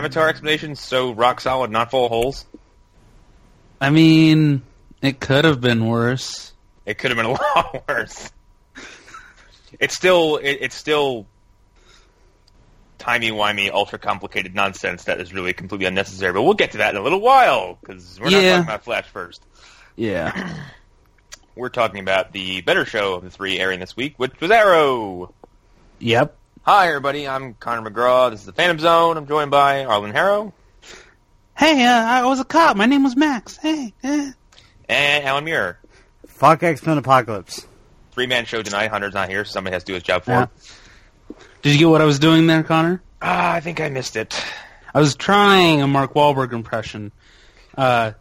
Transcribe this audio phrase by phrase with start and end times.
[0.00, 2.44] wasn't explanation so rock solid, not full of holes?
[3.80, 4.62] I mean,
[5.02, 6.52] it could have been worse.
[6.86, 8.30] It could have been a lot worse.
[9.78, 11.26] It's still it, it's still
[12.98, 16.32] timey wimey, ultra complicated nonsense that is really completely unnecessary.
[16.32, 18.52] But we'll get to that in a little while because we're not Yeah.
[18.52, 19.42] talking about Flash first.
[19.96, 20.54] Yeah.
[21.56, 25.32] We're talking about the better show of the three airing this week, which was Arrow.
[25.98, 26.36] yep.
[26.66, 28.30] Hi everybody, I'm Connor McGraw.
[28.30, 29.16] This is the Phantom Zone.
[29.16, 30.52] I'm joined by Arlen Harrow
[31.56, 32.76] Hey, uh, I was a cop.
[32.76, 33.56] My name was Max.
[33.56, 33.94] Hey.
[34.02, 34.32] eh.
[34.88, 35.78] and Alan Muir.
[36.26, 37.66] Fuck X-Men Apocalypse.
[38.12, 38.88] Three man show tonight.
[38.90, 40.40] Hunter's not here, so somebody has to do his job for Yeah.
[40.40, 40.48] him.
[41.62, 43.00] Did you get what I was doing there, Connor?
[43.22, 44.38] Ah, I think I missed it.
[44.94, 47.12] I was trying a Mark Wahlberg impression.
[47.76, 48.12] Uh,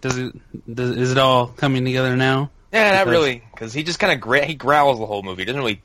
[0.00, 0.34] does it?
[0.74, 2.50] Does, is it all coming together now?
[2.72, 5.42] Yeah, not Because- really, because he just kind of gra- he growls the whole movie.
[5.42, 5.82] He doesn't really.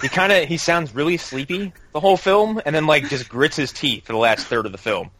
[0.00, 3.56] He kind of he sounds really sleepy the whole film, and then like just grits
[3.56, 5.10] his teeth for the last third of the film.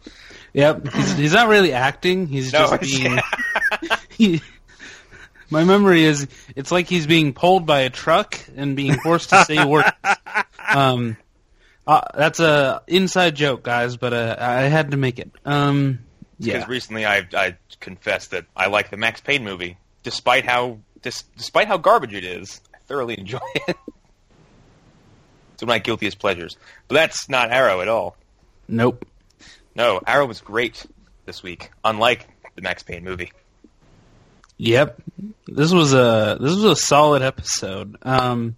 [0.53, 0.89] Yep.
[0.93, 2.27] He's, he's not really acting.
[2.27, 3.19] He's No, just it's- being.
[4.09, 4.43] he,
[5.51, 9.45] my memory is it's like he's being pulled by a truck and being forced to
[9.45, 9.89] say words.
[10.69, 11.17] Um,
[11.87, 15.31] uh, that's a inside joke, guys, but uh, I had to make it.
[15.45, 16.01] Um,
[16.39, 16.67] Because yeah.
[16.69, 21.69] recently I I confessed that I like the Max Payne movie, despite how dis, despite
[21.69, 22.61] how garbage it is.
[22.75, 23.77] I thoroughly enjoy it.
[25.57, 26.59] It's one of my guiltiest pleasures.
[26.87, 28.15] But that's not Arrow at all.
[28.69, 29.07] Nope.
[29.75, 30.85] No, Arrow was great
[31.25, 32.27] this week, unlike
[32.57, 33.33] the Max Payne movie.
[34.59, 35.01] Yep.
[35.49, 37.97] This was a this was a solid episode.
[38.03, 38.57] Um,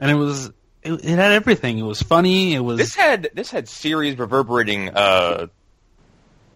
[0.00, 0.48] and it was
[0.82, 1.78] it, it had everything.
[1.78, 2.54] It was funny.
[2.54, 5.46] It was This had this had serious reverberating uh,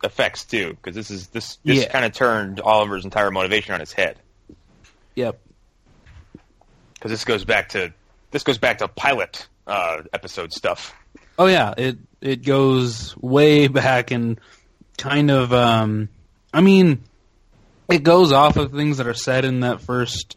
[0.02, 1.88] effects too, because this is this this Yeah.
[1.88, 4.16] kind of turned Oliver's entire motivation on its head.
[5.14, 5.38] yep.
[6.94, 7.92] Because this goes back to
[8.30, 10.94] this goes back to pilot uh, episode stuff.
[11.38, 14.40] Oh yeah, it it goes way back and
[14.98, 16.08] kind of um
[16.52, 17.02] I mean
[17.88, 20.36] it goes off of things that are said in that first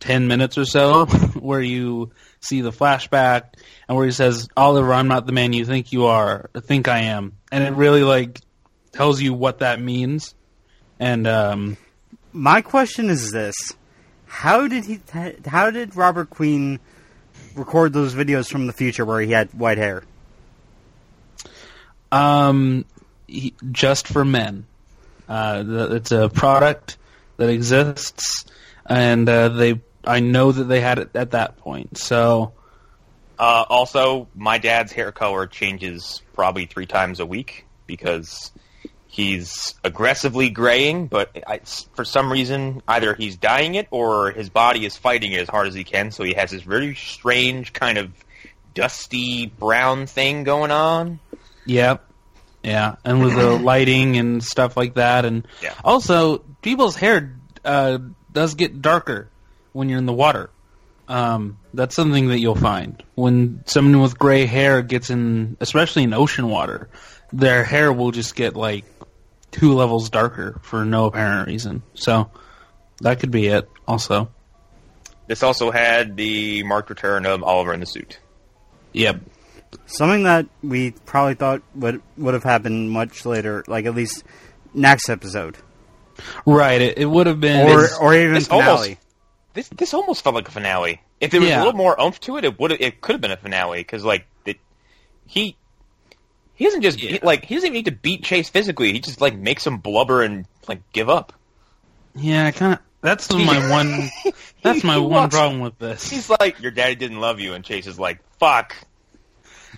[0.00, 1.06] 10 minutes or so
[1.38, 2.10] where you
[2.40, 3.54] see the flashback
[3.86, 7.00] and where he says Oliver I'm not the man you think you are think I
[7.00, 8.40] am and it really like
[8.92, 10.34] tells you what that means
[10.98, 11.76] and um
[12.32, 13.54] My question is this:
[14.26, 15.00] How did he?
[15.46, 16.80] How did Robert Queen
[17.54, 20.02] record those videos from the future where he had white hair?
[22.12, 22.84] Um,
[23.26, 24.66] he, just for men.
[25.28, 26.98] Uh, the, it's a product
[27.36, 28.44] that exists,
[28.86, 29.80] and uh, they.
[30.04, 31.98] I know that they had it at that point.
[31.98, 32.52] So
[33.38, 38.50] Uh, also, my dad's hair color changes probably three times a week because
[39.10, 41.60] he's aggressively graying, but I,
[41.94, 45.66] for some reason, either he's dyeing it or his body is fighting it as hard
[45.66, 46.10] as he can.
[46.12, 48.12] So he has this very strange kind of
[48.74, 51.18] dusty brown thing going on.
[51.66, 52.04] Yep.
[52.62, 55.74] Yeah, and with the lighting and stuff like that, and Yeah.
[55.84, 57.34] also people's hair
[57.64, 57.98] uh,
[58.32, 59.28] does get darker
[59.72, 60.50] when you're in the water.
[61.08, 66.12] Um, that's something that you'll find when someone with gray hair gets in, especially in
[66.14, 66.88] ocean water,
[67.32, 68.84] their hair will just get like
[69.50, 71.82] two levels darker for no apparent reason.
[71.94, 72.30] So
[73.00, 73.68] that could be it.
[73.88, 74.30] Also,
[75.26, 78.18] This also had the marked return of Oliver in the suit.
[78.92, 79.20] yep.
[79.86, 84.24] Something that we probably thought would would have happened much later, like at least
[84.74, 85.56] next episode,
[86.44, 86.80] Right.
[86.82, 87.70] It, it would have been.
[87.70, 88.66] or This- or even this finale.
[88.70, 88.96] almost-
[89.54, 91.00] This this almost felt like a finale.
[91.20, 91.58] If there was Yeah.
[91.58, 94.04] a little more oomph to it, it would it could have been a finale because
[94.04, 94.58] like it,
[95.26, 95.56] he
[96.60, 97.18] he doesn't just Yeah.
[97.22, 98.92] like he doesn't even need to beat Chase physically.
[98.92, 101.32] He just like makes him blubber and like give up.
[102.14, 102.78] yeah, I kind of.
[103.00, 104.10] That's my one.
[104.62, 106.08] That's my He one walks- problem with this.
[106.10, 108.76] He's like, your daddy didn't love you, and Chase is like, fuck.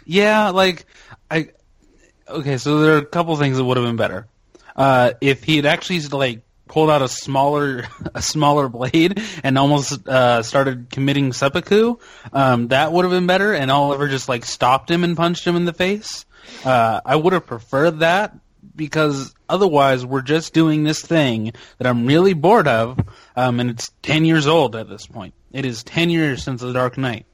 [0.05, 0.85] Yeah, like
[1.31, 1.51] I.
[2.29, 4.27] Okay, so there are a couple things that would have been better.
[4.75, 7.85] Uh, if he had actually like pulled out a smaller
[8.15, 11.97] a smaller blade and almost uh, started committing seppuku,
[12.33, 13.53] um, that would have been better.
[13.55, 16.25] And Oliver just like stopped him and punched him in the face.
[16.65, 18.35] Uh, I would have preferred that
[18.75, 22.99] because otherwise we're just doing this thing that I'm really bored of,
[23.37, 25.35] um, and it's ten years old at this point.
[25.53, 27.27] It is ten years since the Dark Knight.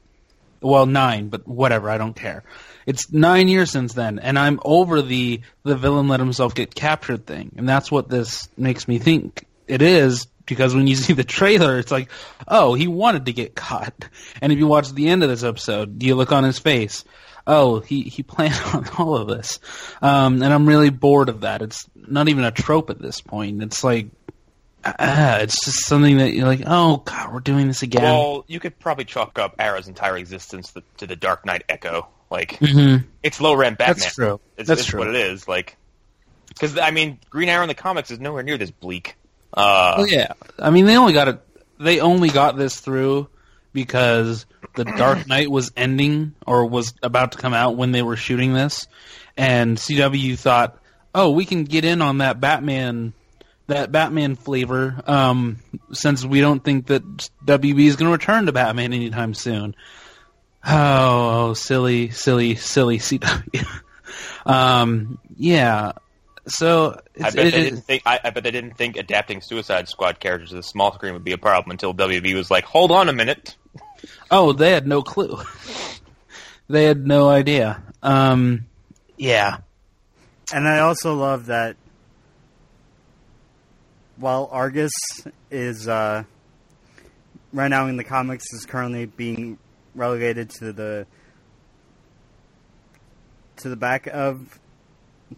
[0.61, 2.43] Well nine but whatever i don't care.
[2.85, 7.25] It's nine years since then and i'm over the the villain let himself get captured
[7.25, 11.23] thing and that's what this makes me think it is because when you see the
[11.23, 12.09] trailer it's like
[12.47, 14.09] oh he wanted to get caught.
[14.41, 17.05] And if you watch the end of this episode you look on his face
[17.49, 19.59] oh he he planned on all of this
[20.01, 23.61] um and i'm really bored of that it's not even a trope at this point
[23.63, 24.07] it's like
[24.85, 28.59] ah, it's just something that you're like oh god we're doing this again Well, you
[28.59, 32.07] could probably chalk up Arrow's entire existence to, to the Dark Knight echo.
[32.31, 33.05] Like Mm-hmm.
[33.23, 33.97] it's low rent Batman.
[33.99, 34.39] That's true.
[34.55, 34.99] It's, That's it's true.
[34.99, 35.47] what it is.
[35.47, 35.75] Like
[36.47, 39.15] because I mean, Green Arrow in the comics is nowhere near this bleak.
[39.53, 40.33] Uh, Well, yeah.
[40.59, 41.39] I mean, they only got it.
[41.79, 43.27] They only got this through
[43.73, 44.45] because
[44.79, 48.53] the Dark Knight was ending or was about to come out when they were shooting
[48.53, 48.87] this,
[49.35, 50.79] and CW thought,
[51.13, 53.13] "Oh, we can get in on that Batman,
[53.67, 55.57] that Batman flavor, um,
[55.91, 57.03] since we don't think that
[57.45, 59.75] WB is going to return to Batman anytime soon."
[60.65, 63.65] Oh, silly, silly, silly CW.
[64.45, 65.91] um, yeah.
[66.47, 68.03] So I bet it they didn't think.
[68.05, 71.23] I, I bet they didn't think adapting Suicide Squad characters to the small screen would
[71.23, 73.55] be a problem until WB was like, "Hold on a minute."
[74.31, 75.39] Oh, they had no clue.
[76.69, 77.81] they had no idea.
[78.01, 78.67] Um,
[79.17, 79.57] yeah.
[80.53, 81.75] And I also love that
[84.17, 84.91] while Argus
[85.49, 86.23] is uh,
[87.53, 89.57] right now in the comics is currently being
[89.95, 91.07] relegated to the
[93.57, 94.59] to the back of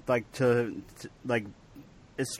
[0.08, 1.46] like to, to like
[2.18, 2.40] it's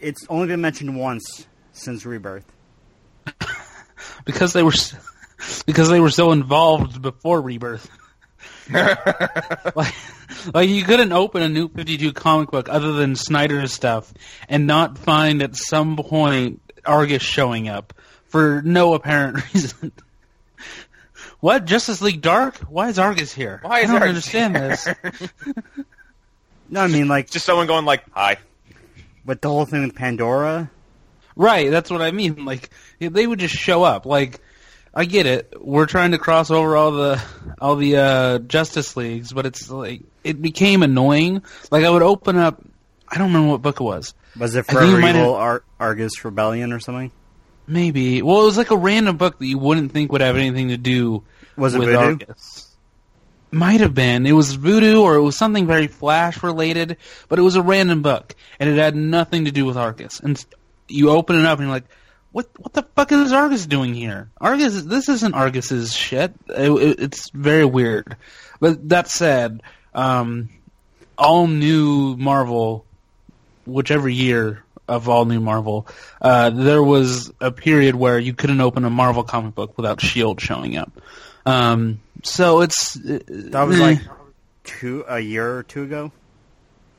[0.00, 2.44] it's only been mentioned once since Rebirth.
[4.24, 4.72] Because they were
[5.66, 7.88] because they were so involved before Rebirth.
[8.72, 9.94] like,
[10.52, 14.12] like you couldn't open a new 52 comic book other than Snyder's stuff
[14.48, 17.94] and not find at some point Argus showing up
[18.26, 19.92] for no apparent reason.
[21.40, 22.56] What Justice League Dark?
[22.68, 23.60] Why is Argus here?
[23.62, 24.96] Why is I don't Argus understand here?
[25.18, 25.30] this.
[26.68, 28.36] No, I mean like Just someone going like, "Hi."
[29.24, 30.70] with the whole thing with Pandora.
[31.38, 32.44] Right, that's what I mean.
[32.44, 32.68] Like
[32.98, 34.04] they would just show up.
[34.04, 34.40] Like
[34.92, 35.54] I get it.
[35.58, 37.22] We're trying to cross over all the
[37.60, 41.42] all the uh Justice Leagues, but it's like it became annoying.
[41.70, 42.60] Like I would open up
[43.08, 44.14] I don't remember what book it was.
[44.36, 47.12] Was it Forever Evil Ar- Argus Rebellion or something?
[47.68, 48.20] Maybe.
[48.20, 50.76] Well, it was like a random book that you wouldn't think would have anything to
[50.76, 51.22] do
[51.56, 51.98] Was it with Voodoo?
[51.98, 52.64] Argus.
[53.50, 54.26] Might have been.
[54.26, 56.98] It was voodoo or it was something very Flash related,
[57.28, 60.20] but it was a random book and it had nothing to do with Argus.
[60.20, 60.44] And
[60.88, 61.88] you open it up and you're like,
[62.32, 62.48] "What?
[62.58, 64.30] What the fuck is Argus doing here?
[64.40, 66.34] Argus, this isn't Argus's shit.
[66.48, 68.16] It, it, it's very weird."
[68.60, 69.62] But that said,
[69.94, 70.48] um,
[71.16, 72.84] all new Marvel,
[73.66, 75.86] whichever year of all new Marvel,
[76.20, 80.40] uh, there was a period where you couldn't open a Marvel comic book without Shield
[80.40, 80.90] showing up.
[81.44, 83.98] Um, so it's That was eh, like
[84.64, 86.12] two a year or two ago.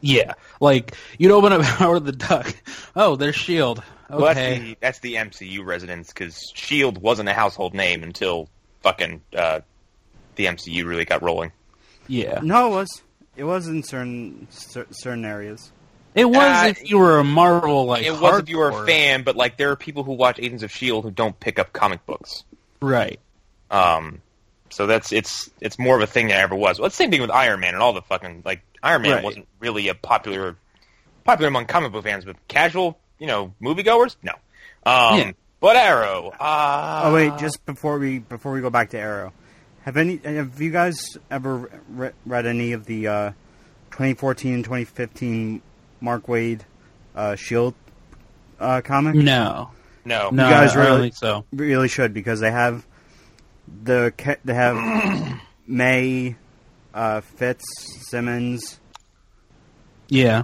[0.02, 2.56] Yeah, like you'd open up Howard the Duck.
[2.96, 3.82] Oh, there's Shield.
[4.10, 8.50] Well, that's Okay, the that's the MCU residence because Shield wasn't a household name until
[8.82, 9.60] fucking uh,
[10.36, 11.52] the MCU really got rolling.
[12.08, 13.02] yeah, No, it was.
[13.36, 15.72] It was in certain certain areas.
[16.16, 18.86] it was Uh, if you were a Marvel like it was if you were a
[18.88, 21.72] fan, but like there are people who watch Agents of Shield who don't pick up
[21.72, 22.44] comic books.
[22.82, 23.20] right?
[23.72, 24.22] Um,
[24.72, 26.80] so that's it's it's more of a thing than it ever was.
[26.80, 29.12] Well, it's the same thing with Iron Man and all the fucking like Iron Man
[29.16, 29.24] Right.
[29.24, 30.56] wasn't really a popular
[31.24, 34.34] popular among comic book fans, but casual, you know, moviegoers, no.
[34.86, 35.32] Um, Yeah.
[35.60, 36.32] but Arrow.
[36.40, 39.34] Uh, Oh wait, just before we before we go back to Arrow,
[39.84, 43.32] have any have you guys ever re- read any of the uh,
[43.92, 45.62] 2014 and 2015
[46.02, 46.62] Mark Waid
[47.16, 47.74] uh, Shield
[48.60, 49.16] uh, comic?
[49.16, 49.72] No,
[50.06, 51.46] no, no, guys I don't really- think so.
[51.52, 52.86] Really should because they have
[53.84, 56.36] the they have May,
[56.94, 57.64] uh, Fitz,
[58.10, 58.80] Simmons.
[60.08, 60.44] Yeah,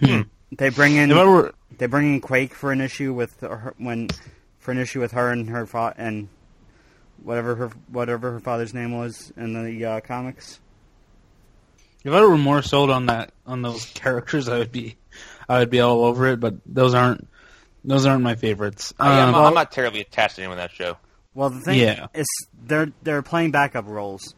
[0.00, 3.74] They bring in if I were they bring in Quake for an issue with her,
[3.78, 4.08] when
[4.58, 6.28] for an issue with her and her fa- and
[7.22, 10.60] whatever her whatever her father's name was in the uh, comics.
[12.04, 14.96] if I were more sold on that on those characters, I would be
[15.48, 16.40] I would be all over it.
[16.40, 17.26] But those aren't
[17.84, 18.92] those aren't my favorites.
[18.98, 20.96] I, am Um, I'm not terribly attached to anyone in that show.
[21.34, 22.06] Well, the thing Yeah.
[22.14, 22.26] is
[22.66, 24.34] they're they're playing backup roles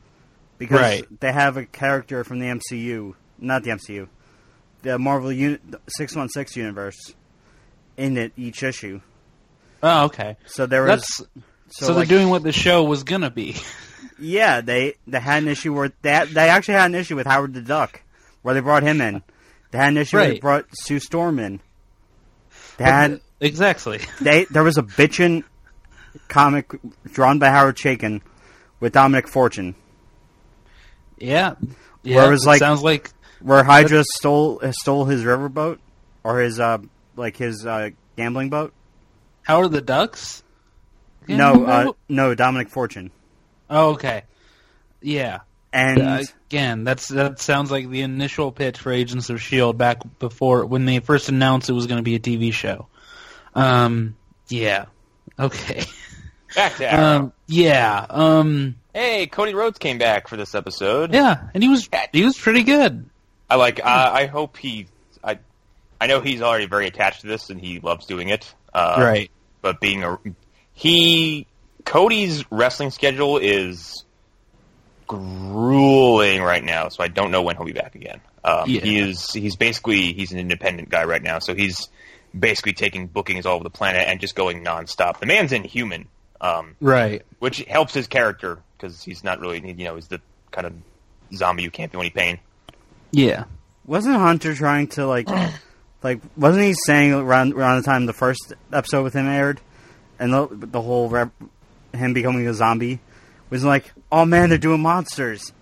[0.59, 1.21] because Right.
[1.21, 4.09] they have a character from the MCU, not the MCU,
[4.83, 7.15] the Marvel uni- 616 universe
[7.97, 9.01] in it each issue.
[9.83, 10.37] oh, okay.
[10.47, 11.23] So there was That's
[11.69, 13.57] so, like, they're doing what the show was gonna be.
[14.19, 17.27] Yeah, they they had an issue where they had, they actually had an issue with
[17.27, 18.01] Howard the Duck,
[18.41, 19.23] where they brought him in.
[19.73, 21.61] They had an issue where they brought Sue Storm in.
[22.79, 24.01] They had exactly.
[24.23, 25.45] they there was a bitchin'
[26.29, 26.71] comic
[27.13, 28.21] drawn by Howard Chaykin
[28.81, 29.75] with Dominic Fortune,
[31.19, 31.55] Yeah.
[32.03, 32.17] Yeah.
[32.17, 35.79] Where it was like- sounds like where Hydra stole stole his riverboat
[36.25, 36.79] or his uh
[37.17, 38.73] like his uh, gambling boat.
[39.43, 40.43] how are the ducks?
[41.29, 43.11] No, uh, no, Dominic Fortune.
[43.69, 44.23] Oh, okay.
[45.03, 45.41] Yeah.
[45.73, 49.99] And Uh, again, that's that sounds like the initial pitch for Agents of Shield back
[50.21, 52.87] before when they first announced it was going to be a TV show.
[53.55, 54.15] Um,
[54.49, 54.87] yeah.
[55.39, 55.85] Okay.
[56.55, 57.03] Back to Arrow.
[57.05, 58.07] Um, yeah.
[58.09, 61.13] Um, hey, Cody Rhodes came back for this episode.
[61.13, 63.05] Yeah, and he was he was pretty good.
[63.51, 63.81] I like.
[63.81, 64.87] Uh, I hope he.
[65.23, 65.39] I.
[66.01, 68.55] I know he's already very attached to this, and he loves doing it.
[68.73, 69.31] Uh, right.
[69.61, 70.19] But being a
[70.73, 71.47] he,
[71.85, 74.05] Cody's wrestling schedule is
[75.07, 78.21] grueling right now, so I don't know when he'll be back again.
[78.45, 78.81] Um, Yeah.
[78.81, 79.31] He is.
[79.33, 81.89] He's basically he's an independent guy right now, so he's
[82.39, 85.21] basically taking bookings all over the planet and just going nonstop.
[85.21, 86.07] The man's inhuman,
[86.41, 87.23] um, Right.
[87.39, 90.73] which helps his character because he's not really you know he's the kind of
[91.35, 92.39] zombie you can't feel any pain.
[93.11, 93.45] Yeah.
[93.87, 95.29] Wasn't Hunter trying to like,
[96.03, 99.61] like wasn't he saying around around the time the first episode with him aired,
[100.19, 101.31] and the the whole rep,
[101.95, 103.01] him becoming a zombie
[103.49, 105.53] was like, oh man, they're doing monsters.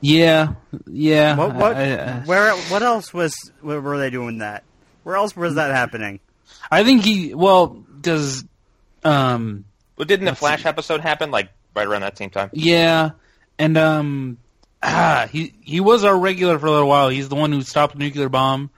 [0.00, 0.54] Yeah.
[0.86, 1.36] Yeah.
[1.36, 4.64] What what I, I- where what else was where were they doing that?
[5.04, 6.18] Where else was that happening?
[6.70, 8.44] I think he well does
[9.04, 9.64] um
[9.96, 12.50] But didn't the Flash episode happen like right around that same time?
[12.52, 13.10] yeah
[13.58, 14.38] and um
[14.82, 17.08] ah he he was our regular for a little while.
[17.08, 18.70] He's the one who stopped the nuclear bomb.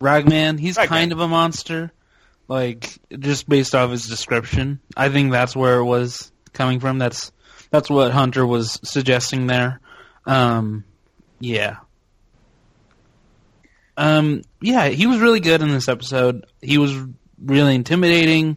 [0.00, 0.88] Ragman, he's Ragman.
[0.88, 1.92] kind of a monster.
[2.48, 4.80] Like just based off his description.
[4.96, 6.98] I think that's where it was coming from.
[6.98, 7.30] That's
[7.70, 9.80] that's what Hunter was suggesting there.
[10.26, 10.84] Um
[11.40, 11.76] yeah.
[13.96, 16.46] Um yeah, he was really good in this episode.
[16.60, 16.96] He was
[17.42, 18.56] really intimidating.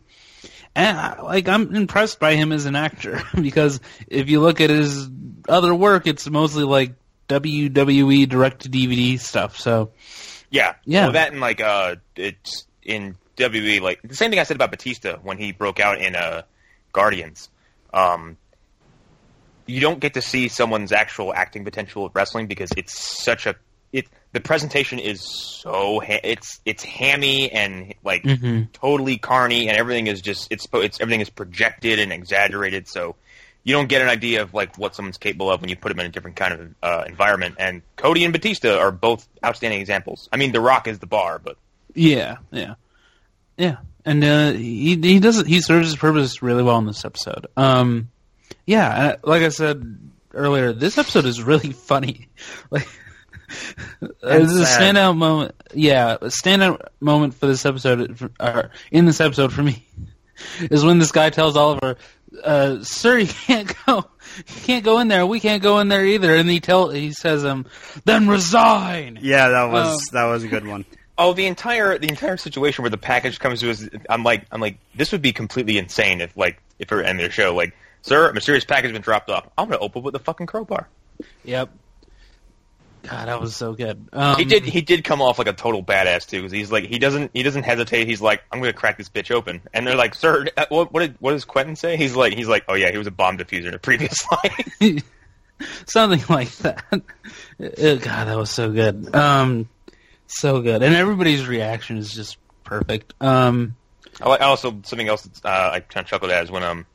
[0.75, 4.70] And I- like I'm impressed by him as an actor because if you look at
[4.70, 5.10] his
[5.48, 6.94] other work, it's mostly like
[7.27, 9.58] WWE direct to DVD stuff.
[9.58, 9.92] So
[10.50, 11.06] Yeah, Yeah.
[11.06, 13.82] Well, that and like uh, it's in WWE.
[13.82, 16.44] Like the same thing I said about Batista when he broke out in uh,
[16.94, 17.50] Guardians.
[17.94, 18.38] Um,
[19.65, 23.56] you don't get to see someone's actual acting potential with wrestling because it's such a
[23.92, 24.08] it.
[24.36, 28.70] The presentation is so ha- it's it's hammy and like Mhm.
[28.74, 32.89] totally carny and everything is just it's it's everything is projected and exaggerated.
[32.89, 33.15] So
[33.63, 36.01] you don't get an idea of like what someone's capable of when you put them
[36.01, 37.56] in a different kind of uh, environment.
[37.60, 40.27] And Cody and Batista are both outstanding examples.
[40.34, 41.56] I mean, The Rock is the bar, but
[41.94, 42.74] yeah, yeah,
[43.58, 47.48] yeah, and uh, he he does he serves his purpose really well in this episode.
[47.56, 48.10] Um,
[48.65, 49.98] yeah, uh, like I said
[50.34, 52.27] earlier, this episode is really funny.
[52.70, 52.86] Like.
[54.02, 55.56] And This is a standout moment.
[55.74, 59.86] Yeah, a standout moment for this episode, for, uh, in this episode for me,
[60.60, 61.98] is when this guy tells Oliver,
[62.44, 64.06] uh, "Sir, you can't go.
[64.38, 65.25] You can't go in there.
[65.25, 67.66] We can't go in there either." And he tell he says, "Um,
[68.06, 70.86] then resign." Yeah, that was Um, that was a good one.
[71.18, 74.60] oh, the entire the entire situation where the package comes to us, I'm like I'm
[74.62, 77.74] like this would be completely insane if like if it were ending the show like,
[78.02, 79.48] sir, a mysterious package has been dropped off.
[79.58, 80.90] I'm gonna open with a fucking crowbar.
[81.46, 81.70] Yep.
[83.07, 84.07] God, that was so good.
[84.13, 86.85] Um, he did he did come off like a total badass too because he's like
[86.85, 88.07] he doesn't he doesn't hesitate.
[88.07, 91.01] He's like I'm gonna crack this bitch open, and they're like, sir, uh, what what
[91.01, 91.97] did what does Quentin say?
[91.97, 95.03] He's like he's like oh yeah, he was a bomb diffuser in a previous life.
[95.88, 96.83] something like that.
[96.91, 97.00] Uh,
[97.59, 99.15] God, that was so good.
[99.15, 99.69] Um,
[100.27, 103.13] so good, and everybody's reaction is just perfect.
[103.21, 103.75] Um,
[104.21, 106.85] I also something else uh, I kind of chuckled at is when um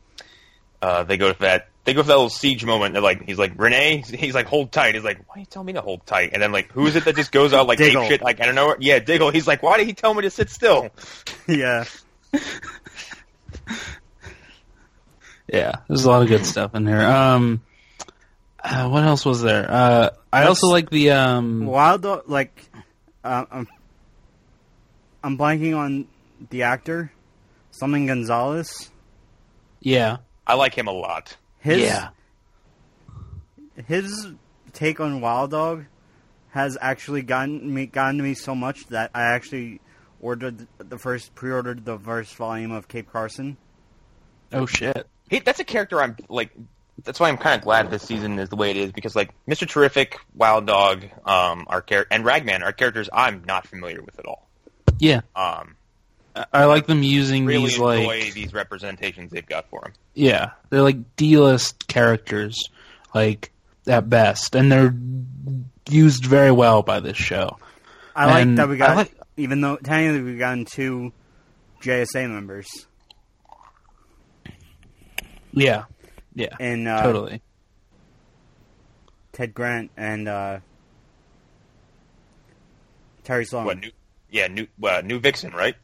[0.83, 2.93] uh they go for that they go for that little siege moment.
[2.93, 4.95] They're like he's like Renee, he's like hold tight.
[4.95, 6.31] He's like why are you telling me to hold tight?
[6.33, 8.09] And then like who is it that just goes out like ape Diggle.
[8.09, 9.31] shit like I don't know yeah Diggle.
[9.31, 10.91] He's like why did he tell me to sit still?
[11.49, 11.85] yeah,
[15.49, 17.01] yeah, there's a lot of good stuff in here.
[17.01, 17.63] Um,
[18.63, 19.71] uh, what else was there?
[19.71, 22.25] Uh, I also like the um, Wild Dog.
[22.29, 22.65] Like,
[23.25, 23.69] uh, I'm
[25.25, 26.07] I'm blanking on
[26.51, 27.11] the actor,
[27.73, 28.91] something Gonzalez.
[29.81, 30.19] yeah,
[30.51, 31.37] I like him a lot.
[31.61, 32.09] His yeah,
[33.87, 34.33] his
[34.73, 35.85] take on Wild Dog
[36.49, 39.81] has actually gotten me gotten to me so much that I actually
[40.21, 43.59] ordered the first pre-ordered the first volume of Cape Carson.
[44.53, 46.51] oh shit, He, that's a character I'm like.
[47.05, 49.31] That's why I'm kind of glad this season is the way it is because like
[49.49, 49.69] Mr.
[49.69, 54.27] Terrific, Wild Dog, um, our char- and Ragman are characters I'm not familiar with at
[54.27, 54.49] all.
[54.99, 55.21] yeah.
[55.37, 55.77] Um,
[56.53, 59.93] I, I like them using really these enjoy like these representations they've got for them.
[60.15, 62.57] yeah, they're like D-list characters,
[63.15, 63.51] like
[63.87, 64.95] at best, and they're
[65.89, 67.59] used very well by this show.
[68.15, 71.13] I like that we got, like- even though technically we've gotten two
[71.83, 72.69] JSA members
[75.53, 75.85] Yeah,
[76.35, 77.41] yeah, in uh, totally.
[79.33, 80.59] Ted Grant and uh,
[83.25, 83.65] Terry Sloane.
[83.65, 83.91] What new?
[84.31, 85.75] Yeah, new uh, new Vixen, right?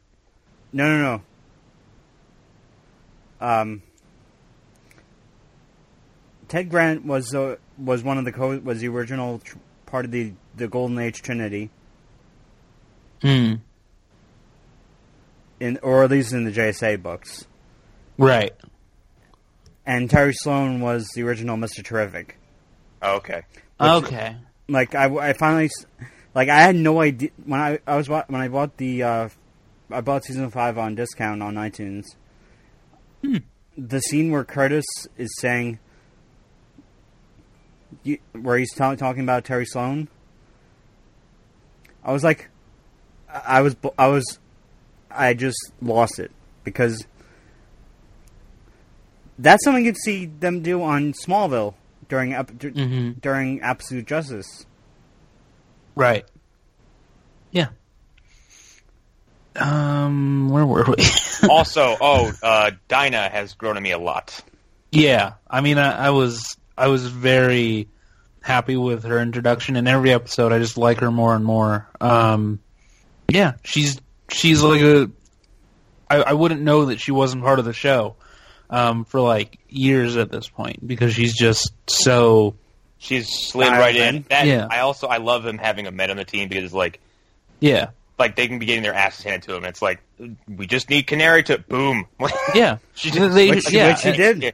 [0.73, 1.21] No, no,
[3.41, 3.45] no.
[3.47, 3.81] Um,
[6.47, 10.11] Ted Grant was uh, was one of the co- was the original tr- part of
[10.11, 11.69] the the Golden Age Trinity
[13.21, 13.55] Hmm.
[15.59, 17.47] in, or at least in the JSA books.
[18.17, 18.53] Right.
[19.85, 22.37] and Terry Sloane was the original Mister Terrific.
[23.01, 23.43] Oh, okay.
[23.79, 24.35] Okay.
[24.67, 25.69] Like I, I finally,
[26.33, 29.29] like I had no idea when I I was when I bought the uh,
[29.89, 32.05] I bought season five on discount on iTunes.
[33.77, 34.85] The scene where Curtis
[35.17, 35.79] is saying,
[38.33, 40.07] where he's ta- talking about Terry Sloane.
[42.03, 42.49] I was like,
[43.29, 44.39] I was I was,
[45.11, 46.31] I just lost it
[46.63, 47.05] because
[49.37, 51.73] that's something you'd see them do on Smallville
[52.07, 53.19] during Mhm.
[53.21, 54.65] during Absolute Justice.
[55.95, 56.25] Right.
[57.51, 57.69] Yeah.
[59.57, 61.03] Um, where were we?
[61.49, 64.41] also, oh, uh, Dinah has grown on me a lot.
[64.91, 67.87] yeah, I mean, I, I was I was very
[68.41, 70.51] happy with her introduction in every episode.
[70.51, 71.89] I just like her more and more.
[71.99, 72.59] Um,
[73.27, 73.99] yeah, she's
[74.29, 75.11] she's like a.
[76.09, 78.15] I, I wouldn't know that she wasn't part of the show
[78.69, 82.55] um, for like years at this point because she's just so
[82.99, 84.25] She's slid right in.
[84.29, 84.67] That Yeah.
[84.69, 86.99] I also I love him having a med on the team because like
[87.59, 89.65] yeah like they can be getting their asses handed to them.
[89.65, 90.01] It's like
[90.47, 92.05] we just need Canary to boom.
[92.55, 94.41] yeah She just- They- Which- yeah, which she did.
[94.43, 94.51] Yeah.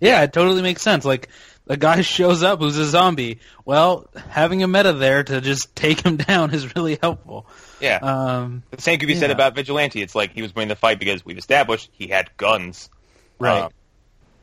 [0.00, 1.04] Yeah, it totally makes sense.
[1.04, 1.28] Like
[1.66, 3.40] a guy shows up who's a zombie.
[3.64, 7.46] Well, having a meta there to just take him down is really helpful.
[7.80, 7.96] Yeah.
[7.96, 10.02] Um, the same could be said about Vigilante.
[10.02, 12.90] It's like he was winning the fight because we've established he had guns.
[13.38, 13.62] Right.
[13.62, 13.68] Uh,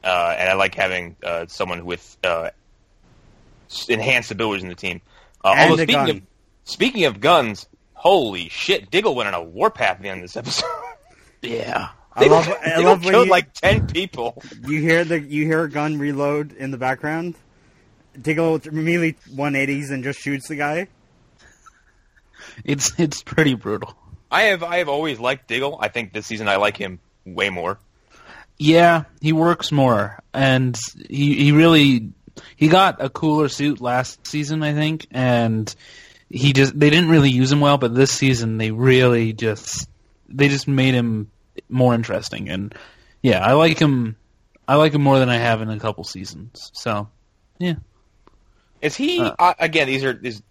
[0.04, 2.50] uh, and I like having uh, someone with uh,
[3.90, 5.02] enhanced abilities in the team.
[5.44, 6.10] Uh, And although a speaking gun.
[6.18, 6.22] of
[6.64, 10.38] speaking of guns, holy shit, Diggle went on a warpath at the end of this
[10.38, 10.70] episode.
[11.42, 11.90] yeah.
[12.16, 14.42] I Diggle, love, I Diggle love when killed you, like ten people.
[14.68, 17.36] you hear the you hear a gun reload in the background.
[18.20, 20.88] Diggle immediately 180s and just shoots the guy.
[22.64, 23.98] It's it's pretty brutal.
[24.32, 25.78] I have I have always liked Diggle.
[25.82, 27.80] I think this season I like him way more.
[28.58, 30.78] Yeah, he works more, and
[31.10, 32.14] he he really
[32.56, 35.74] he got a cooler suit last season, I think, and
[36.30, 39.88] he just they didn't really use him well, but this season they really just
[40.30, 41.32] they just made him
[41.70, 42.74] more interesting, and
[43.22, 44.16] yeah, I like him.
[44.68, 46.72] I like him more than I have in a couple seasons.
[46.74, 47.08] So,
[47.60, 47.76] yeah.
[48.82, 49.36] Is he Uh.
[49.38, 49.88] uh, again?
[49.88, 50.42] These are is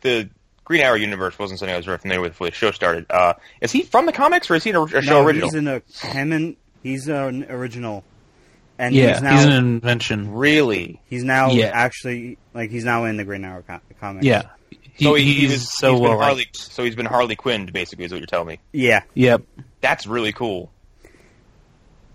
[0.00, 0.28] the
[0.64, 3.06] Green Arrow universe wasn't something I was very familiar with before the show started.
[3.08, 5.46] Uh, is he from the comics or is he a, a show no, original?
[5.48, 8.02] he's in a him and he's an original,
[8.78, 10.32] and yeah, he's now he's an invention.
[10.32, 11.00] really?
[11.08, 11.66] he's now Yeah.
[11.66, 14.26] actually like he's now in the Green Arrow co- comics.
[14.26, 14.48] Yeah, he,
[14.98, 16.36] so he, he's was so he's well been Harley.
[16.38, 16.56] liked.
[16.56, 18.58] So he's been Harley Quinn, basically, is what you're telling me.
[18.72, 19.02] yeah.
[19.14, 19.42] Yep.
[19.80, 20.70] That's really cool.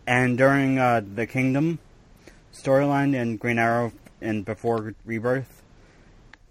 [0.07, 1.79] And during uh, the Kingdom
[2.53, 5.61] storyline in Green Arrow and before Rebirth,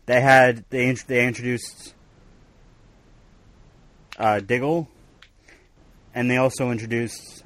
[0.06, 1.94] they had they they introduced
[4.18, 4.88] uh, Diggle,
[6.14, 7.42] and they also introduced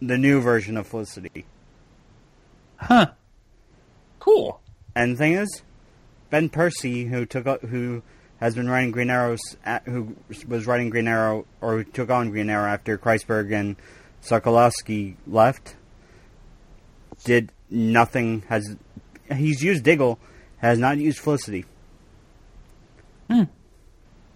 [0.00, 1.44] the new version of Felicity.
[2.76, 3.12] Huh.
[4.18, 4.60] Cool.
[4.94, 5.62] And the thing is,
[6.30, 8.02] Ben Percy, who took up, who
[8.44, 10.14] has been writing Green Arrows, at, who
[10.46, 13.76] was writing Green Arrow or who took on Green Arrow after Kreisberg and
[14.22, 15.76] Sokolowski left,
[17.24, 18.42] did nothing.
[18.50, 18.76] Has
[19.34, 20.18] he's used Diggle,
[20.58, 21.64] has not used Felicity.
[23.30, 23.44] Hmm.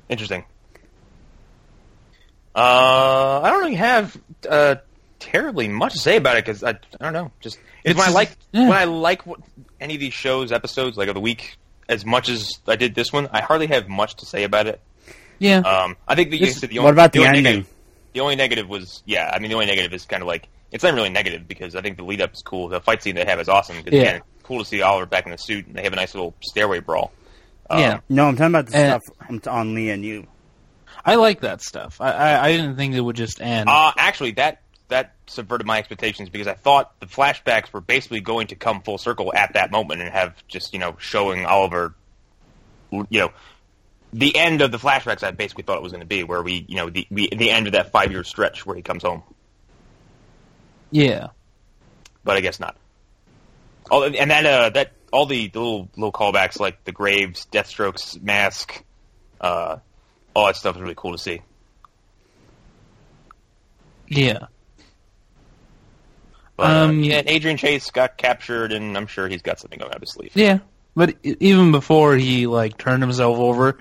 [0.09, 0.47] Interesting.
[2.55, 4.19] Uh, I don't really have
[4.49, 4.77] uh,
[5.19, 7.31] terribly much to say about it because I, I don't know.
[7.41, 8.71] Just it's when I like yeah.
[8.71, 9.41] when I like what,
[9.79, 13.13] any of these shows episodes like of the week as much as I did this
[13.13, 13.29] one.
[13.33, 14.81] I hardly have much to say about it.
[15.39, 15.59] Yeah.
[15.61, 17.45] Um, I think the, It's- the only, what about the only ending?
[17.45, 17.75] Negative,
[18.15, 19.31] the only negative was yeah.
[19.33, 21.81] I mean, the only negative is kind of like it's not really negative because I
[21.81, 22.69] think the lead up is cool.
[22.69, 23.77] The fight scene they have is awesome.
[23.83, 24.01] 'cause, Yeah.
[24.01, 26.35] again, cool to see Oliver back in the suit and they have a nice little
[26.41, 27.13] stairway brawl.
[27.71, 28.01] Um, yeah.
[28.09, 30.27] No, I'm talking about the Uh, stuff on- on Lian Yu.
[31.05, 32.01] I like that stuff.
[32.01, 33.69] I, I I didn't think it would just end.
[33.69, 38.49] Uh, actually, that that subverted my expectations because I thought the flashbacks were basically going
[38.49, 41.95] to come full circle at that moment and have just you know showing Oliver,
[42.91, 43.31] you know,
[44.13, 45.23] the end of the flashbacks.
[45.23, 47.51] I basically thought it was going to be where we you know the we, the
[47.51, 49.23] end of that five year stretch where he comes home,
[50.91, 51.29] yeah.
[52.25, 52.77] but I guess not.
[53.91, 58.21] All and that uh that all the, the little little callbacks like the Graves, Deathstroke's
[58.21, 58.83] mask,
[59.41, 59.79] uh,
[60.35, 61.43] all that stuff is really cool to see.
[64.07, 64.47] Yeah.
[66.59, 69.79] But, uh, Um, yeah, and Adrian Chase got captured, and I'm sure he's got something
[69.79, 70.33] going up his sleeve.
[70.35, 70.59] Yeah.
[70.97, 73.79] But even before he like turned himself over,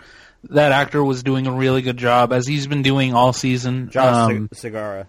[0.52, 3.90] that actor was doing a really good job as he's been doing all season.
[3.90, 5.08] Josh Um, Sig- Segarra.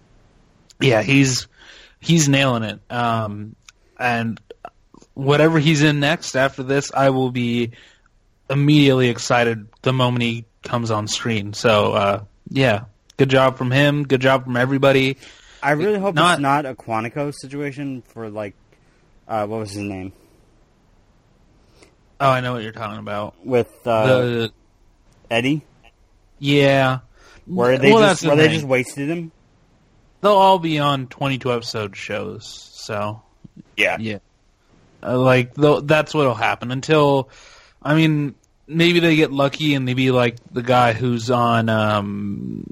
[0.80, 1.46] yeah, he's
[2.00, 2.80] he's nailing it.
[2.90, 3.54] Um,
[4.00, 4.40] and
[5.12, 7.72] whatever he's in next after this, I will be
[8.48, 11.52] immediately excited the moment he comes on screen.
[11.52, 12.84] So uh, yeah,
[13.18, 14.04] good job from him.
[14.04, 15.18] Good job from everybody.
[15.62, 18.54] I really hope not- it's not a Quantico situation for like
[19.26, 20.12] uh, what was his name?
[22.20, 23.34] Oh, I know what you're talking about.
[23.46, 24.52] With uh, the
[25.30, 25.62] Eddie,
[26.38, 27.00] yeah,
[27.46, 28.54] where they well, just the where they thing.
[28.54, 29.30] just wasted him.
[30.20, 32.46] they'll all be on 22 episode shows.
[32.74, 33.22] So
[33.76, 33.98] Yeah.
[34.00, 34.18] yeah,
[35.02, 37.28] uh, like that's what'll happen until,
[37.82, 38.34] I mean,
[38.66, 42.64] maybe they get lucky and they be like the guy who's on um,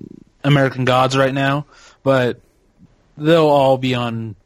[0.43, 1.67] American Gods right now,
[2.03, 2.41] but
[3.17, 4.37] they'll all be on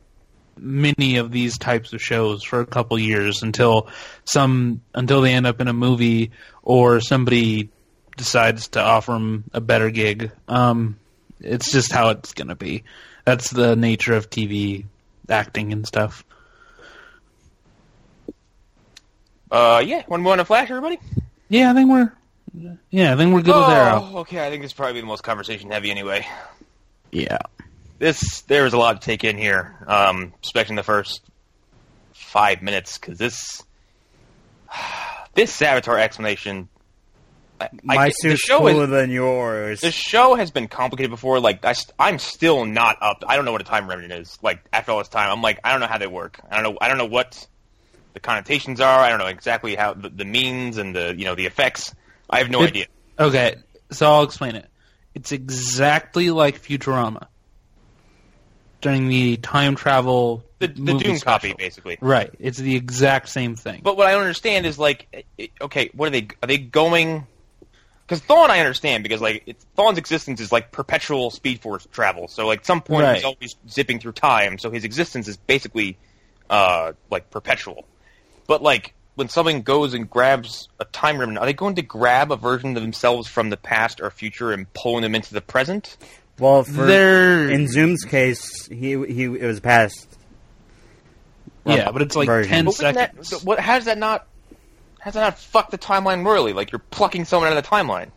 [0.56, 3.88] many of these types of shows for a couple years until
[4.24, 7.70] some until they end up in a movie or somebody
[8.16, 10.30] decides to offer them a better gig.
[10.48, 10.98] Um,
[11.40, 12.84] it's just how it's gonna be.
[13.24, 14.84] That's the nature of TV
[15.28, 16.24] acting and stuff.
[19.50, 20.02] Uh, yeah.
[20.06, 20.98] One more move on to Flash, everybody?
[21.48, 22.12] Yeah, I think we're
[22.90, 24.10] yeah, I think we're good with Arrow.
[24.12, 24.44] Oh, okay.
[24.44, 26.26] I think this is probably the most conversation heavy anyway.
[27.12, 27.38] Yeah.
[28.00, 31.20] This there was a lot to take in here, um, especially in the first
[32.14, 33.62] five minutes, because this
[35.34, 36.68] this Savitar explanation.
[37.60, 39.82] I, I My get- the suit's show is- cooler than yours.
[39.82, 41.40] The show has been complicated before.
[41.40, 43.22] Like I, I'm still not up.
[43.26, 44.38] I don't know what a time remnant is.
[44.42, 46.40] Like after all this time, I'm like I don't know how they work.
[46.50, 46.78] I don't know.
[46.80, 47.46] I don't know what
[48.14, 48.98] the connotations are.
[48.98, 51.94] I don't know exactly how the, the means and the you know the effects.
[52.30, 52.86] I have no It- idea.
[53.18, 53.56] Okay,
[53.90, 54.66] so I'll explain it.
[55.14, 57.26] It's exactly like Futurama
[58.80, 61.20] during the time travel The, the Doom special.
[61.24, 61.98] copy, basically.
[62.00, 62.30] Right.
[62.38, 63.80] It's the exact same thing.
[63.82, 65.26] But what I don't understand is like,
[65.60, 66.28] okay, what are they?
[66.42, 67.26] Are they going?
[68.06, 72.26] Because Thawne, I understand because like it's, Thawne's existence is like perpetual Speed Force travel.
[72.26, 73.14] So like, at some point Right.
[73.16, 74.58] he's always zipping through time.
[74.58, 75.96] So his existence is basically
[76.48, 77.84] uh, like perpetual.
[78.48, 82.32] But like when someone goes and grabs a time remnant, are they going to grab
[82.32, 85.96] a version of themselves from the past or future and pulling them into the present?
[86.40, 90.08] Well, for, They're in Zoom's case, he he it was past.
[91.66, 92.50] yeah, but it's like version.
[92.50, 93.30] ten But wouldn't seconds.
[93.30, 93.60] That, what?
[93.60, 94.26] How does that not?
[94.98, 96.52] How does that not fuck the timeline royally?
[96.52, 98.10] Like you're plucking someone out of the timeline.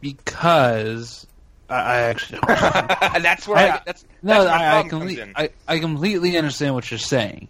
[0.00, 1.26] because
[1.68, 2.48] I, I actually don't
[3.14, 3.20] know.
[3.20, 5.32] that's where I, I- that's no, that's where my I, I, problem comes comple- in.
[5.36, 7.48] I, I completely understand what you're saying.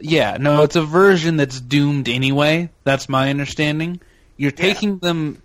[0.00, 2.68] Yeah, no, it's a version that's doomed anyway.
[2.82, 4.00] That's my understanding.
[4.36, 5.40] You're taking them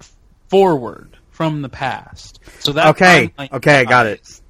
[0.47, 2.37] forward from the past.
[2.59, 4.41] So that Okay, okay, I got it.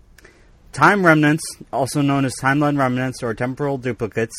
[0.71, 4.33] Time remnants, also known as timeline remnants or temporal duplicates,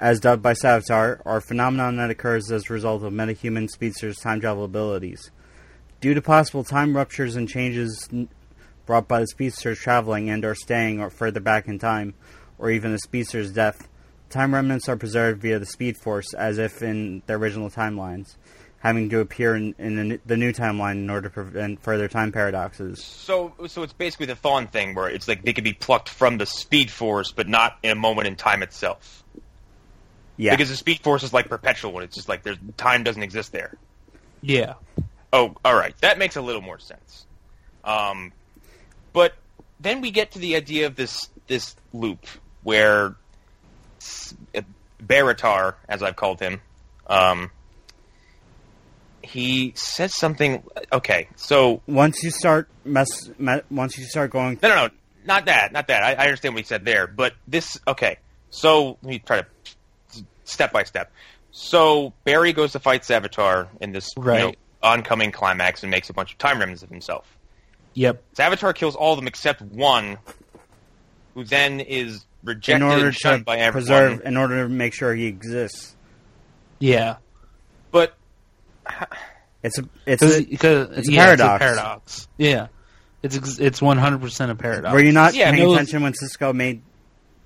[0.00, 4.16] as dubbed by Savitar, are a phenomenon that occurs as a result of metahuman speedsters'
[4.16, 5.30] time travel abilities.
[6.00, 8.08] Due to possible time ruptures and changes
[8.86, 12.14] brought by the speedsters traveling and or staying or further back in time,
[12.58, 13.86] or even the speedster's death,
[14.30, 18.34] time remnants are preserved via the Speed Force as if in their original timelines,
[18.84, 22.30] having to appear in, in the, the new timeline in order to prevent further time
[22.30, 23.02] paradoxes.
[23.02, 26.36] so so it's basically the Thawne thing where it's like they could be plucked from
[26.36, 29.24] the Speed Force, but not in a moment in time itself.
[30.36, 30.50] Yeah.
[30.54, 33.52] Because the Speed Force is like perpetual, and it's just like there's time doesn't exist
[33.52, 33.74] there.
[34.42, 34.74] Yeah.
[35.32, 37.24] Oh, all right, that makes a little more sense.
[37.84, 38.32] Um,
[39.14, 39.34] but
[39.80, 42.26] then we get to the idea of this this loop
[42.62, 43.14] where
[43.98, 44.60] S- uh,
[45.02, 46.60] Baratar, as I've called him,
[47.06, 47.50] um,
[49.24, 50.62] he says something.
[50.92, 54.88] Okay, so once you start mess, me, once you start going, no, no, no,
[55.24, 56.02] not that, not that.
[56.02, 57.78] I, I understand what he said there, but this.
[57.86, 58.18] Okay,
[58.50, 59.46] so let me try to
[60.44, 61.12] step by step.
[61.50, 66.12] So Barry goes to fight Savitar in this you know, oncoming climax and makes a
[66.12, 67.36] bunch of time remnants of himself.
[67.94, 68.22] Yep.
[68.34, 70.18] Savitar kills all of them except one,
[71.34, 73.72] who then is in rejected order and shunned to by everyone.
[73.72, 75.94] preserve, in order to make sure he exists.
[76.80, 77.16] Yeah.
[77.90, 78.16] But
[79.62, 81.54] It's a, it's Because a, it's, a yeah, paradox.
[81.54, 82.28] It's a paradox.
[82.36, 82.66] Yeah.
[83.22, 84.92] It's it's 100% a paradox.
[84.92, 86.82] were you not Yeah, paying no- attention when Cisco made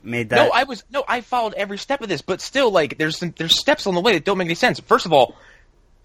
[0.03, 0.37] made that?
[0.46, 3.33] no, I was no, I followed every step of this, but still, like, there's some,
[3.37, 4.81] there's steps on the way that don't make any sense.
[4.81, 5.37] First of all,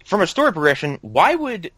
[0.04, 1.72] from a story progression, why would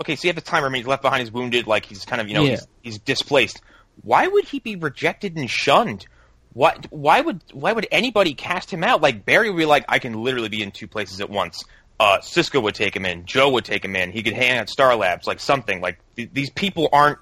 [0.00, 0.14] okay?
[0.14, 0.66] So you have the timer.
[0.66, 1.22] I mean, He's left behind.
[1.22, 1.66] He's wounded.
[1.66, 2.50] Like he's kind of you know Yeah.
[2.50, 3.60] he's, he's displaced.
[4.02, 6.06] Why would he be rejected and shunned?
[6.52, 9.02] Why why would why would anybody cast him out?
[9.02, 11.64] Like Barry would be like, I can literally be in two places at once.
[12.00, 13.26] Uh, Cisco would take him in.
[13.26, 14.10] Joe would take him in.
[14.10, 15.82] He could hang out at Star Labs, like something.
[15.82, 17.18] Like th- these people aren't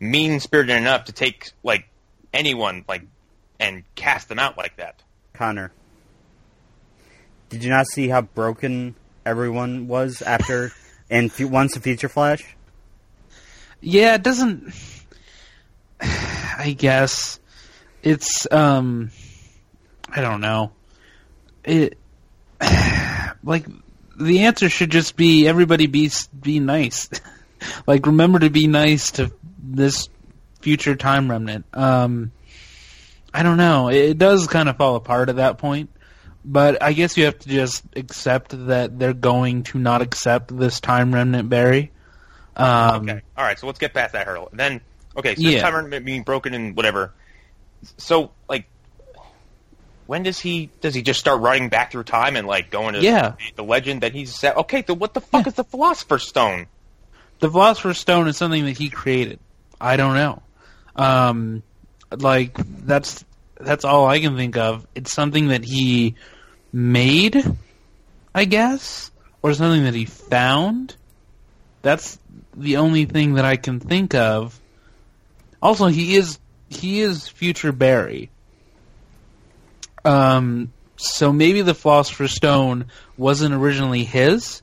[0.00, 1.86] mean spirited enough to take like
[2.32, 3.02] anyone like
[3.60, 5.02] and cast them out like that.
[5.34, 5.70] Connor.
[7.50, 8.94] Did you not see how broken
[9.26, 10.72] everyone was after
[11.10, 12.56] and fu- once the Future Flash?
[13.82, 14.72] Yeah, it doesn't.
[16.00, 17.38] I guess
[18.02, 19.10] it's um,
[20.08, 20.72] I don't know.
[21.64, 21.98] It
[23.44, 23.66] like
[24.18, 27.08] the answer should just be everybody be be nice.
[27.86, 29.30] like remember to be nice to
[29.62, 30.08] this
[30.60, 31.64] future time remnant.
[31.72, 32.32] Um,
[33.32, 33.88] I don't know.
[33.88, 35.90] It, it does kind of fall apart at that point.
[36.44, 40.78] But I guess you have to just accept that they're going to not accept this
[40.80, 41.90] time remnant Barry.
[42.54, 43.20] Um, Okay.
[43.36, 43.58] All right.
[43.58, 44.48] So let's get past that hurdle.
[44.52, 44.80] Then,
[45.16, 45.34] okay.
[45.34, 45.60] So Yeah.
[45.60, 47.12] time remnant being broken and whatever.
[47.98, 48.66] So like,
[50.06, 53.00] when does he does he just start running back through time and like going to
[53.02, 53.34] Yeah.
[53.56, 54.56] the legend that he's set?
[54.56, 54.84] Okay.
[54.86, 56.66] So what the fuck is the Philosopher's Stone?
[57.40, 59.38] The Philosopher's Stone is something that he created.
[59.80, 60.42] I don't know.
[60.96, 61.62] Um,
[62.16, 63.24] like that's
[63.60, 64.86] that's all I can think of.
[64.94, 66.14] It's something that he
[66.72, 67.42] made,
[68.34, 69.10] I guess,
[69.42, 70.94] or something that he found.
[71.82, 72.18] That's
[72.56, 74.58] the only thing that I can think of.
[75.62, 76.38] Also, he is
[76.68, 78.30] he is future Barry.
[80.06, 84.62] Um, so maybe the Philosopher's Stone wasn't originally his.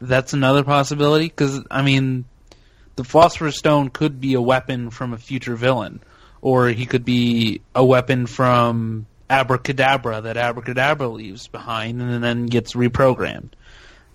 [0.00, 2.24] That's another possibility because I mean,
[2.96, 6.00] the Philosopher's Stone could be a weapon from a future villain,
[6.40, 12.74] or he could be a weapon from Abracadabra that Abracadabra leaves behind and then gets
[12.74, 13.50] reprogrammed.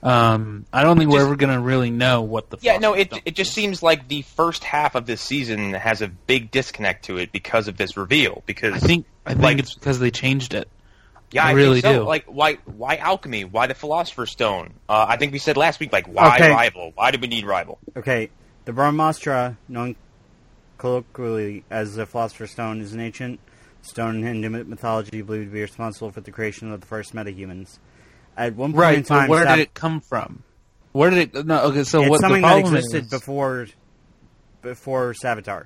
[0.02, 2.78] Um, I don't think we're ever gonna really know what the Yeah.
[2.78, 2.94] No.
[2.94, 3.56] It it just is.
[3.56, 7.68] seems like the first half of this season has a big disconnect to it because
[7.68, 8.42] of this reveal.
[8.46, 10.68] Because I think I think like- it's because they changed it.
[11.32, 12.00] Yeah, I I, really think so.
[12.02, 12.08] do.
[12.08, 13.44] Like, why, why alchemy?
[13.46, 14.74] Why the Philosopher's Stone?
[14.90, 16.50] Uh, I think we said last week, like, why Okay.
[16.50, 16.92] rival?
[16.96, 17.78] Why do we need rival?
[17.96, 18.32] Okay,
[18.66, 19.96] the Brahmastra, known
[20.80, 23.40] colloquially as the Philosopher's Stone, is an ancient
[23.84, 27.78] stone in Hindu mythology believed to be responsible for the creation of the first metahumans.
[28.36, 29.06] At one point in Right.
[29.06, 30.44] time, where Sav- did it come from?
[30.94, 31.46] Where did it?
[31.46, 31.60] No.
[31.66, 31.84] Okay.
[31.84, 33.10] So it's what the something that problem existed is?
[33.12, 33.68] before
[34.62, 35.66] before Savitar.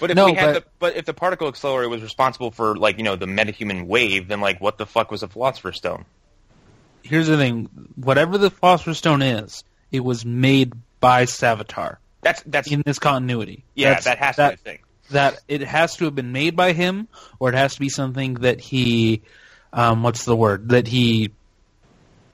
[0.00, 2.76] But if No, we had but- the, but if the particle accelerator was responsible for
[2.76, 6.04] like you know the metahuman wave, then like what the fuck was a Philosopher's Stone?
[7.02, 12.70] Here's the thing: whatever the Philosopher's Stone is, it was made by Savitar That's that's
[12.70, 13.64] in this continuity.
[13.74, 14.82] yeah, That's- that has that, to be a thing.
[15.10, 17.08] that it has to have been made by him,
[17.40, 19.22] or it has to be something that he,
[19.72, 20.68] um, what's the word?
[20.68, 21.32] That he,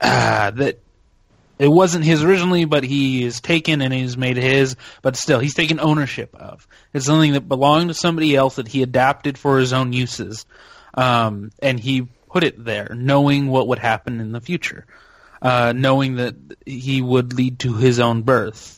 [0.01, 0.79] ah, that
[1.59, 5.53] it wasn't his originally, but he is taken and he's made his, but still he's
[5.53, 6.67] taken ownership of.
[6.93, 10.45] It's something that belonged to somebody else that he adapted for his own uses,
[10.93, 14.85] um, and he put it there, knowing what would happen in the future,
[15.41, 18.77] uh, knowing that he would lead to his own birth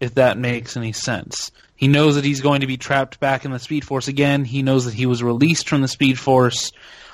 [0.00, 1.50] if that makes any sense.
[1.76, 4.44] He knows that he's going to be trapped back in the Speed Force again.
[4.46, 6.72] He knows that he was released from the Speed Force.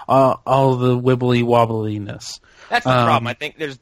[0.09, 2.39] Uh, all the wibbly wobbliness.
[2.71, 3.27] That's the Um, problem.
[3.27, 3.77] I think there's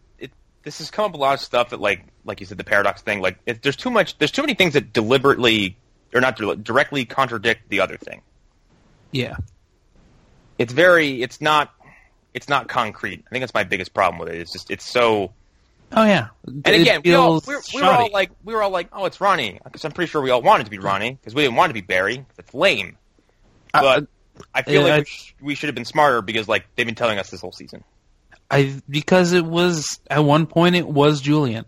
[0.65, 3.03] this has come up a lot of stuff that like like you said the paradox
[3.03, 3.21] thing.
[3.21, 4.19] Like it, there's too much.
[4.19, 5.77] There's too many things that deliberately
[6.15, 8.23] or not dir- directly contradict the other thing.
[9.13, 9.37] Yeah.
[10.59, 11.23] It's very.
[11.23, 11.73] It's not.
[12.33, 13.25] It's not concrete.
[13.27, 14.41] I think that's my biggest problem with it.
[14.41, 15.33] It's just it's so.
[15.93, 16.29] Oh yeah.
[16.47, 19.05] And again, we, all, we, were, we were all like, we were all like, oh,
[19.05, 21.55] it's Ronnie, because I'm pretty sure we all wanted to be Ronnie, because we didn't
[21.55, 22.25] want to be Barry.
[22.37, 22.97] It's lame.
[23.73, 24.07] I- But
[24.53, 26.87] I feel yeah, like I- we, sh- we should have been smarter because like they've
[26.87, 27.85] been telling us this whole season.
[28.51, 31.65] I because it was at one point it was Julian.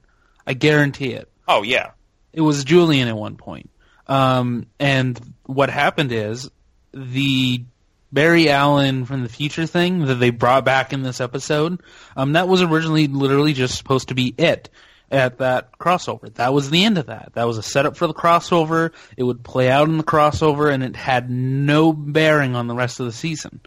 [0.46, 1.28] I guarantee it.
[1.48, 1.90] Oh yeah,
[2.32, 3.70] It was Julian at one point.
[4.06, 6.50] Um, and what happened is
[6.92, 7.64] the
[8.12, 11.80] Barry Allen from the future thing that they brought back in this episode,
[12.16, 14.70] um, that was originally literally just supposed to be it
[15.10, 16.32] at that crossover.
[16.34, 17.32] That was the end of that.
[17.34, 18.92] That was a setup for the crossover.
[19.16, 23.00] It would play out in the crossover and it had no bearing on the rest
[23.00, 23.60] of the season.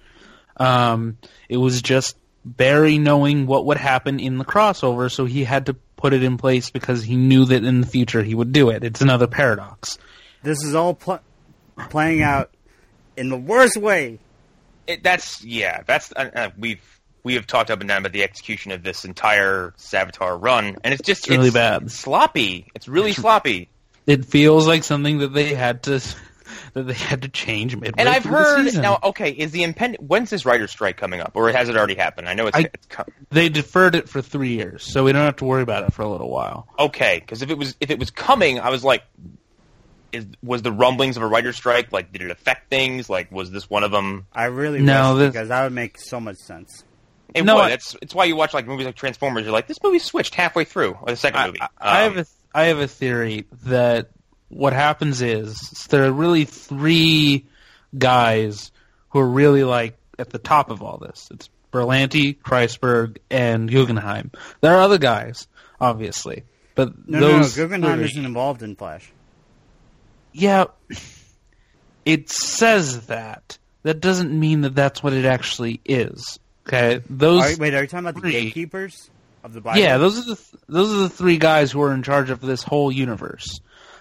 [0.57, 1.17] Um,
[1.47, 2.17] it was just
[2.57, 6.37] Barry knowing what would happen in the crossover, so he had to put it in
[6.37, 8.83] place because he knew that in the future he would do it.
[8.83, 9.97] It's another paradox.
[10.43, 11.19] This is all pl-
[11.89, 12.49] playing out
[13.17, 14.19] in the worst way.
[14.87, 16.81] it, that's yeah, that's uh, uh, we've
[17.23, 20.93] we have talked up and down about the execution of this entire Savitar run, and
[20.93, 21.91] it's just It's really bad.
[21.91, 22.67] sloppy.
[22.73, 23.69] It's really sloppy.
[24.07, 26.01] It feels like something that they had to
[26.73, 28.31] that they had to change midway And I've through
[28.63, 28.99] the heard now.
[29.03, 30.01] Okay, is the impending?
[30.05, 32.29] When's this writer's strike coming up, or has it already happened?
[32.29, 35.23] I know it's, I- it's co- they deferred it for three years, so we don't
[35.25, 36.67] have to worry about it for a little while.
[36.77, 37.19] okay.
[37.19, 39.03] Because if it was if it was coming, I was like,
[40.11, 43.09] is was the rumblings of a writer's strike like did it affect things?
[43.09, 44.25] Like was this one of them?
[44.33, 46.83] I really No, wish this- because that would make so much sense.
[47.35, 47.65] It No, would.
[47.65, 49.43] I- It's it's why you watch like movies like Transformers.
[49.43, 51.61] You're like, this movie switched halfway through, or the second I, movie.
[51.61, 54.09] I, I Um, have a I have a theory that
[54.49, 55.59] what happens is
[55.89, 57.45] there are really three
[57.97, 58.71] guys
[59.09, 61.27] who are really like at the top of all this.
[61.31, 64.31] It's Berlanti, Kreisberg, and Guggenheim.
[64.61, 65.47] There are other guys,
[65.79, 66.43] obviously,
[66.75, 67.37] but No, no, no.
[67.39, 69.11] those Guggenheim three- isn't involved in Flash.
[70.33, 70.65] Yeah,
[72.05, 73.57] it says that.
[73.83, 76.37] That doesn't mean that that's what it actually is.
[76.67, 77.57] Okay, those.
[77.57, 79.09] Are, wait, are you talking about the gatekeepers
[79.43, 79.79] of the Bible?
[79.81, 82.41] Yeah, those are the th- those are the three guys who are in charge of
[82.41, 83.59] this whole universe.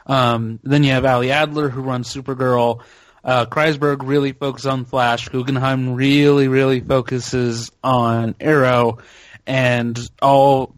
[0.09, 2.81] Um, then you have Ali Adler who runs Supergirl.
[3.23, 5.29] Uh, Kreisberg really focuses on Flash.
[5.29, 8.99] Guggenheim really, really focuses on Arrow,
[9.47, 10.75] and all,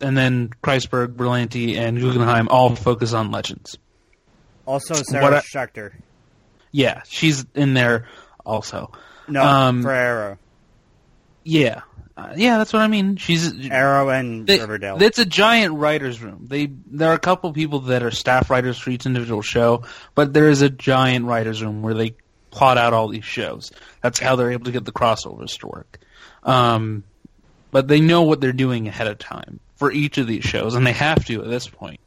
[0.00, 3.78] and then Kreisberg, Berlanti, and Guggenheim all focus on Legends.
[4.66, 5.92] Also, Sarah I- Schechter.
[6.70, 8.06] Yeah, she's in there
[8.44, 8.92] also.
[9.26, 10.38] No, Um, for Arrow.
[11.42, 11.80] Yeah,
[12.18, 13.14] uh, yeah, that's what I mean.
[13.16, 15.00] She's Arrow and They- Riverdale.
[15.00, 16.46] It's a giant writers' room.
[16.48, 19.84] They there are a couple people that are staff writers for each individual show,
[20.16, 22.16] but there is a giant writers' room where they
[22.50, 23.70] plot out all these shows.
[24.02, 26.00] That's how they're able to get the crossovers to work.
[26.42, 27.04] Um,
[27.70, 30.84] but they know what they're doing ahead of time for each of these shows, and
[30.84, 32.00] they have to at this point.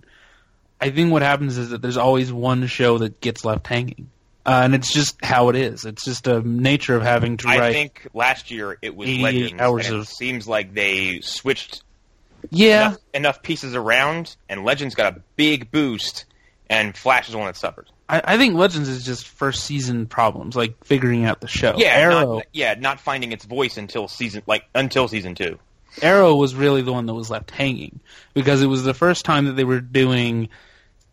[0.82, 4.10] I think what happens is that there's always one show that gets left hanging,
[4.46, 5.86] uh, and it's just how it is.
[5.86, 9.62] It's just a nature of having to I think last year it was 88 Legends,
[9.62, 11.84] hours and of- seems like they switched
[12.50, 16.26] yeah, enough, enough pieces around, and Legends got a big boost,
[16.70, 17.88] and Flash is the one that suffered.
[18.10, 21.76] I, I think Legends is just first season problems, like figuring out the show.
[21.78, 25.60] Yeah, Arrow, not, yeah, not finding its voice until season like until season two.
[26.02, 28.00] Arrow was really the one that was left hanging
[28.34, 30.50] because it was the first time that they were doing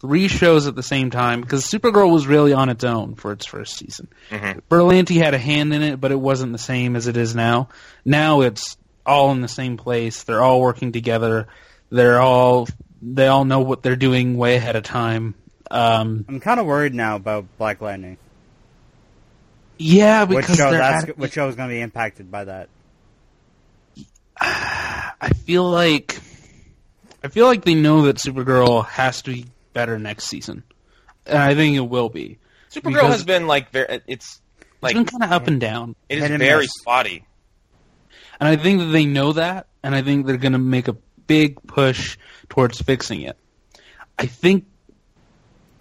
[0.01, 1.41] three shows at the same time.
[1.41, 4.09] Because Supergirl was really on its own for its first season.
[4.31, 4.61] Mhm.
[4.71, 7.69] Berlanti had a hand in it, but it wasn't the same as it is now.
[8.05, 10.23] Now it's all in the same place.
[10.23, 11.49] They're all working together.
[11.91, 12.69] They're all
[13.01, 15.35] they all know what they're doing way ahead of time.
[15.71, 18.17] Um, I'm kind of worried now about Black Lightning.
[19.79, 22.69] yeah, Which show that's at- which show is going to be impacted by that?
[24.41, 26.19] I feel like
[27.23, 30.63] I feel like they know that Supergirl has to be better next season,
[31.27, 32.39] and I think it will be.
[32.71, 34.41] Supergirl Because- has been like very, it's
[34.83, 36.71] like It's been kind of up and down, it is and very miss.
[36.81, 37.25] spotty.
[38.41, 40.97] and I think that they know that, and I think they're going to make a
[41.27, 42.17] big push
[42.49, 43.37] towards fixing it.
[44.19, 44.67] I think,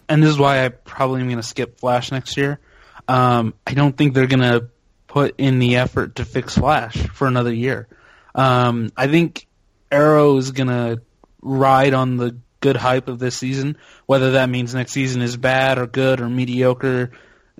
[0.09, 2.59] and this is why I probably am going to skip Flash next year.
[3.07, 4.69] Um, I don't think they're going to
[5.07, 7.87] put in the effort to fix Flash for another year.
[8.35, 9.47] Um, I think
[9.91, 11.01] Arrow is going to
[11.41, 15.77] ride on the good hype of this season, whether that means next season is bad
[15.77, 17.11] or good or mediocre,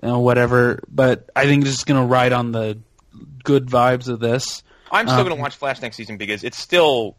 [0.02, 0.80] you know, whatever.
[0.90, 2.78] But I think it's just going to ride on the
[3.44, 4.62] good vibes of this.
[4.90, 7.16] I'm still Um, going to watch Flash next season because it's still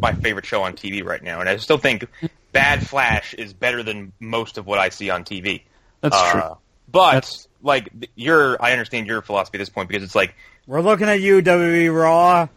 [0.00, 2.06] my favorite show on TV right now, and I still think
[2.52, 5.62] Bad Flash is better than most of what I see on TV.
[6.00, 6.56] That's Uh, true.
[6.90, 10.34] But That's- like th- your, I understand your philosophy at this point because it's like
[10.66, 12.48] We're looking at you, WWE Raw.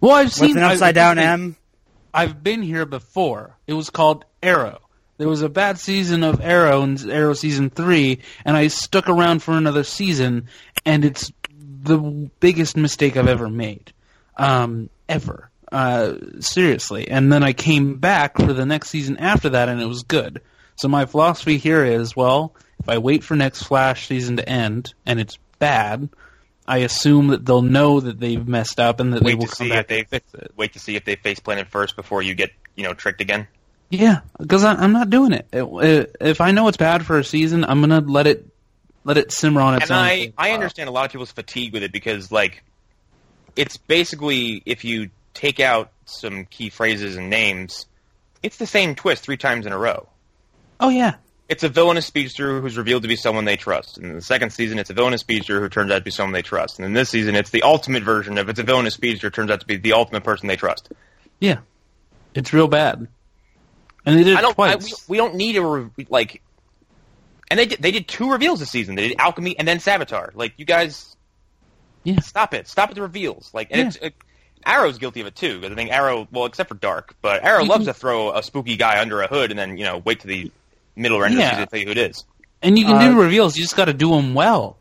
[0.00, 1.56] Well, I've What's seen an I've- upside down M?
[2.14, 3.56] I've been here before.
[3.66, 4.80] It was called Arrow.
[5.18, 9.42] There was a bad season of Arrow in Arrow season three, and I stuck around
[9.42, 10.48] for another season,
[10.84, 11.30] and it's
[11.82, 13.92] the biggest mistake I've ever made,
[14.36, 15.50] um, ever.
[15.70, 17.08] Uh, seriously.
[17.08, 20.42] And then I came back for the next season after that, and it was good.
[20.76, 24.92] So my philosophy here is, well, if I wait for next Flash season to end
[25.06, 26.10] and it's bad,
[26.72, 29.66] I assume that they'll know that they've messed up and that they will to come
[29.66, 30.52] see back they fix it.
[30.56, 33.46] wait to see if they face planted first before you get you know tricked again.
[33.90, 35.48] Yeah, because I'm not doing it.
[35.52, 38.46] If I know it's bad for a season, I'm gonna let it
[39.04, 39.98] let it simmer on its and own.
[39.98, 42.64] I for a I understand a lot of people's fatigue with it because like
[43.54, 47.84] it's basically if you take out some key phrases and names,
[48.42, 50.08] it's the same twist three times in a row.
[50.80, 51.16] Oh yeah,
[51.52, 53.98] It's a villainous speedster who's revealed to be someone they trust.
[53.98, 56.32] And in the second season, it's a villainous speedster who turns out to be someone
[56.32, 56.78] they trust.
[56.78, 59.60] And in this season, it's the ultimate version of it's a villainous speedster turns out
[59.60, 60.88] to be the ultimate person they trust.
[61.40, 61.58] yeah,
[62.34, 63.06] it's real bad.
[64.06, 64.58] And they did I it don't.
[64.58, 65.06] I, twice.
[65.08, 66.42] we, we don't need a re- like.
[67.50, 68.94] And they did, they did two reveals this season.
[68.94, 70.30] They did Alchemy and then Savitar.
[70.34, 71.14] Like you guys,
[72.02, 72.18] Yeah.
[72.20, 72.66] stop it.
[72.66, 73.50] Stop at the reveals.
[73.52, 73.86] Like and Yeah.
[73.88, 74.14] it's, it,
[74.64, 77.64] Arrow's guilty of it too because I think Arrow, well, except for Dark, but Arrow
[77.64, 80.26] loves to throw a spooky guy under a hood and then you know wait to
[80.28, 80.50] the
[80.96, 81.40] middle or end Yeah.
[81.40, 82.24] of the season to tell you who it is.
[82.62, 83.56] and you can Uh, do reveals.
[83.56, 84.78] You just got to do them well.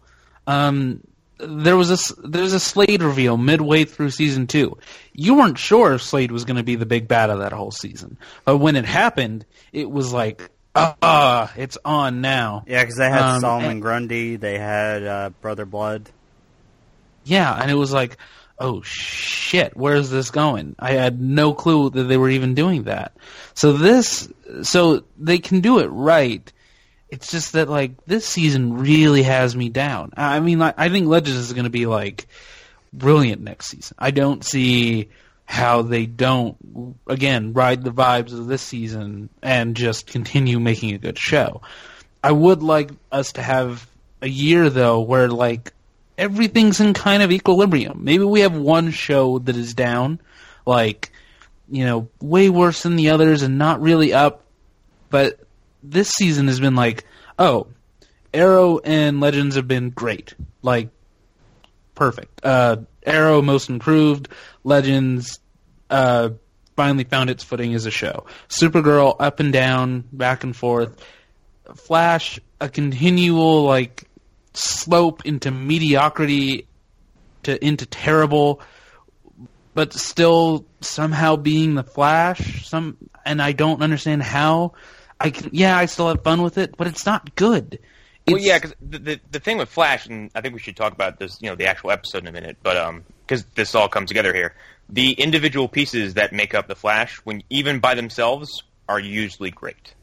[0.48, 1.02] Um,
[1.40, 4.78] there was a s- there was a Slade reveal midway through season two.
[5.14, 7.72] You weren't sure if Slade was going to be the big bad of that whole
[7.72, 12.64] season, but when it happened, it was like, ah, it's on now.
[12.68, 14.36] Yeah, because they had Um, Solomon and- Grundy.
[14.36, 16.10] They had uh, Brother Blood.
[17.24, 18.18] Yeah, and it was like,
[18.62, 20.76] oh shit, where's this going?
[20.80, 23.14] I had no clue that they were even doing that.
[23.56, 24.32] So this,
[24.62, 26.52] so they can do it right.
[27.10, 30.12] It's just that like this season really has me down.
[30.16, 32.28] I mean, I think Legends is going to be like
[32.94, 33.98] brilliant next season.
[34.00, 35.10] I don't see
[35.46, 40.98] how they don't again ride the vibes of this season and just continue making a
[40.98, 41.62] good show.
[42.24, 43.86] I would like us to have
[44.22, 45.74] a year though where like
[46.22, 48.04] everything's in kind of equilibrium.
[48.04, 50.22] Maybe we have one show that is down,
[50.66, 51.12] like
[51.68, 54.44] you know, way worse than the others and not really up.
[55.10, 55.40] But
[55.82, 57.06] this season has been like,
[57.40, 57.68] oh,
[58.34, 60.90] Arrow and Legends have been great, like
[61.96, 62.46] perfect.
[62.46, 64.28] Uh, Arrow most improved,
[64.64, 65.40] Legends
[65.90, 66.30] uh,
[66.76, 68.28] finally found its footing as a show.
[68.48, 71.04] Supergirl up and down, back and forth.
[71.76, 74.08] Flash a continual like
[74.54, 76.68] slope into mediocrity
[77.44, 78.62] to into terrible
[79.74, 82.68] but still somehow being the Flash.
[82.68, 84.74] Some and I don't understand how.
[85.20, 87.80] I can, yeah, I still have fun with it, but it's not good.
[88.26, 90.76] It's, Well, yeah, because the, the the thing with Flash, and I think we should
[90.76, 93.76] talk about this, you know, the actual episode in a minute, but um, because this
[93.76, 94.56] all comes together here,
[94.90, 99.94] the individual pieces that make up the Flash, when even by themselves, are usually great.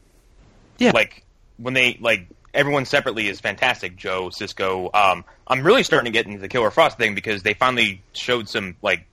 [0.77, 0.91] Yeah.
[0.93, 1.25] like
[1.57, 3.95] when they like everyone separately is fantastic.
[3.95, 4.89] Joe, Cisco.
[4.93, 8.49] Um, I'm really starting to get into the Killer Frost thing because they finally showed
[8.49, 9.05] some like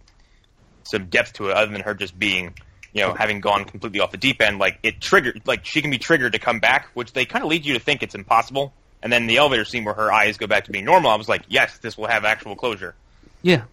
[0.85, 2.55] some depth to it, other than her just being.
[2.93, 5.91] You know, having gone completely off the deep end, like it triggered, like she can
[5.91, 8.73] be triggered to come back, which they kind of lead you to think it's impossible.
[9.03, 11.29] And then the elevator scene where her eyes go back to being normal, I was
[11.29, 12.95] like, yes, this will have actual closure.
[13.43, 13.65] yeah,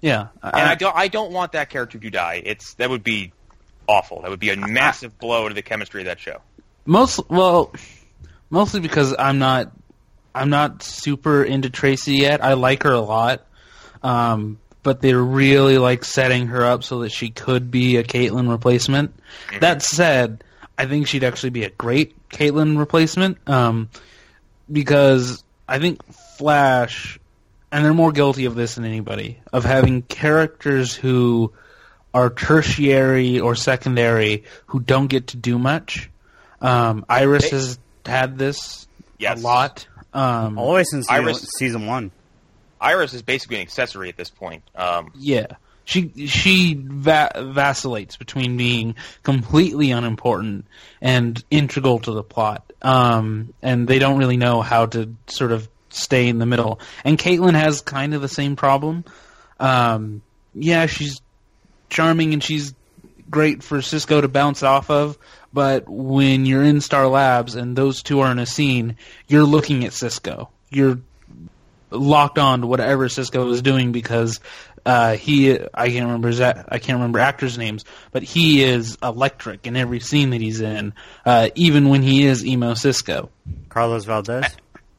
[0.00, 0.28] yeah.
[0.40, 2.40] And I don't, I don't want that character to die.
[2.44, 3.32] It's that would be
[3.88, 4.22] awful.
[4.22, 6.40] That would be a massive blow to the chemistry of that show.
[6.86, 7.72] Most well,
[8.52, 9.72] mostly because I'm not
[10.34, 12.44] I'm not super into Tracy yet.
[12.44, 13.44] I like her a lot,
[14.02, 18.48] um, but they're really like setting her up so that she could be a Caitlyn
[18.48, 19.14] replacement.
[19.60, 20.44] That said,
[20.78, 23.90] I think she'd actually be a great Caitlyn replacement um,
[24.70, 26.02] because I think
[26.38, 27.18] Flash,
[27.70, 31.52] and they're more guilty of this than anybody, of having characters who
[32.14, 36.10] are tertiary or secondary who don't get to do much.
[36.60, 38.86] Um, Iris They- has had this
[39.18, 39.40] Yes.
[39.40, 39.86] a lot.
[40.12, 42.10] Um, All the way since season, Iris- season one.
[42.80, 44.62] Iris is basically an accessory at this point.
[44.74, 45.46] Um, yeah,
[45.84, 50.66] she she va- vacillates between being completely unimportant
[51.00, 52.70] and integral to the plot.
[52.82, 56.80] Um, and they don't really know how to sort of stay in the middle.
[57.04, 59.04] And Caitlyn has kind of the same problem.
[59.60, 60.22] Um,
[60.54, 61.20] yeah, she's
[61.88, 62.74] charming and she's
[63.30, 65.16] great for Cisco to bounce off of,
[65.52, 68.96] but when you're in Star Labs and those two are in a scene,
[69.28, 70.50] you're looking at Cisco.
[70.70, 70.98] You're
[71.90, 74.40] locked on to whatever Cisco is doing because
[74.84, 79.66] uh, he I can't remember his, I can't remember actors' names, but he is electric
[79.66, 80.94] in every scene that he's in,
[81.24, 83.30] uh, even when he is emo Cisco.
[83.68, 84.46] Carlos Valdes.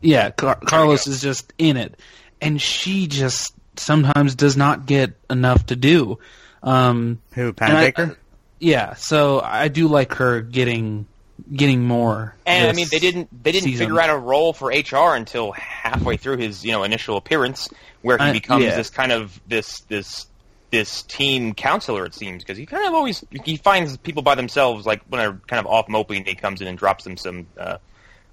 [0.01, 1.99] Yeah, Car- Carlos is just in it,
[2.41, 6.19] and she just sometimes does not get enough to do.
[6.61, 7.53] Um, Who?
[7.59, 8.17] I- Baker?
[8.63, 11.05] Yeah, so I do like her getting
[11.53, 12.35] getting more.
[12.45, 13.87] and I mean, they didn't they didn't season.
[13.87, 17.69] figure out a role for HR until halfway through his you know initial appearance,
[18.01, 18.75] where he I- becomes yeah.
[18.75, 20.27] this kind of this this
[20.71, 22.05] this team counselor.
[22.05, 25.39] It seems because he kind of always he finds people by themselves, like when they're
[25.47, 27.77] kind of off moping, he comes in and drops them some uh,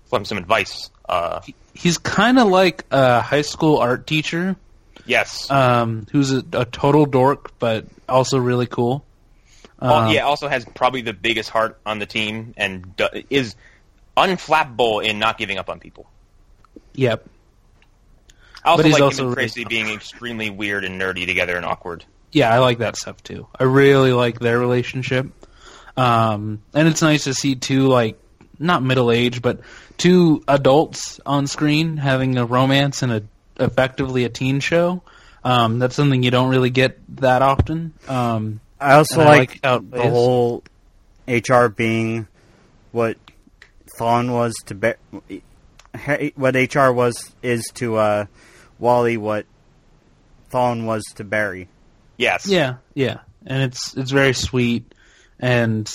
[0.07, 0.91] some some advice.
[1.09, 1.41] Uh,
[1.75, 4.57] He's kind of like a high school art teacher
[5.07, 5.51] yes.
[5.51, 9.05] um, who's a, a total dork, but also really cool.
[9.81, 13.01] Um, yeah, also has probably the biggest heart on the team and
[13.31, 13.57] is
[14.17, 16.07] unflappable in not giving up on people.
[16.95, 17.27] Yep.
[18.63, 21.27] I also But he's like also him and really Tracy being extremely weird and nerdy
[21.27, 22.05] together and awkward.
[22.33, 23.47] Yeah, I like that stuff too.
[23.59, 25.27] I really like their relationship.
[25.97, 28.19] Um, and it's nice to see two like
[28.59, 29.61] not middle age, but
[29.97, 33.23] two adults on screen having a romance in a
[33.59, 35.03] effectively a teen show.
[35.43, 37.95] Um, that's something you don't really get that often.
[38.07, 40.11] Um, I also and I like, like how it the plays.
[40.11, 40.65] whole
[41.29, 42.27] HR being
[42.93, 43.17] what
[43.99, 44.99] Thawne was to Bar-
[46.37, 48.27] what HR was is to uh,
[48.79, 49.47] Wally what
[50.51, 51.69] Thawne was to Barry.
[52.17, 52.47] Yes.
[52.47, 54.93] yeah, yeah, and it's it's very sweet,
[55.39, 55.89] and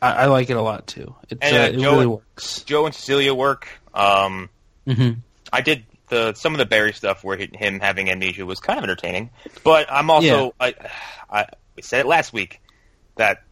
[0.00, 1.14] I, I like it a lot too.
[1.28, 2.62] It's, And, uh, uh, it Joe- really works.
[2.62, 3.68] Joe and Cecilia work.
[3.92, 4.48] Um,
[4.86, 5.10] hmm
[5.52, 8.78] I did the some of the Barry stuff where he, him having amnesia was kind
[8.78, 9.30] of entertaining,
[9.64, 10.74] but I'm also I,
[11.30, 11.46] I
[11.76, 12.60] we said it last week
[13.16, 13.42] that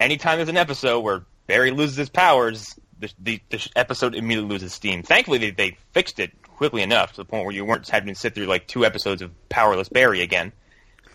[0.00, 4.72] anytime there's an episode where Barry loses his powers, the, the, the episode immediately loses
[4.72, 5.02] steam.
[5.02, 8.18] Thankfully, they, they fixed it quickly enough to the point where you weren't having to
[8.18, 10.52] sit through like two episodes of powerless Barry again.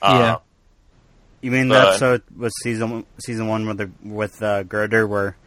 [0.02, 0.38] Uh, Yeah.
[1.42, 5.38] You mean the Uh, episode was season season one with the with uh, Girder where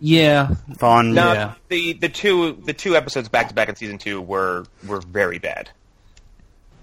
[0.00, 1.54] Yeah, Thawne No, Yeah.
[1.68, 5.38] the the two the two episodes back to back in season two were were very
[5.40, 5.70] bad.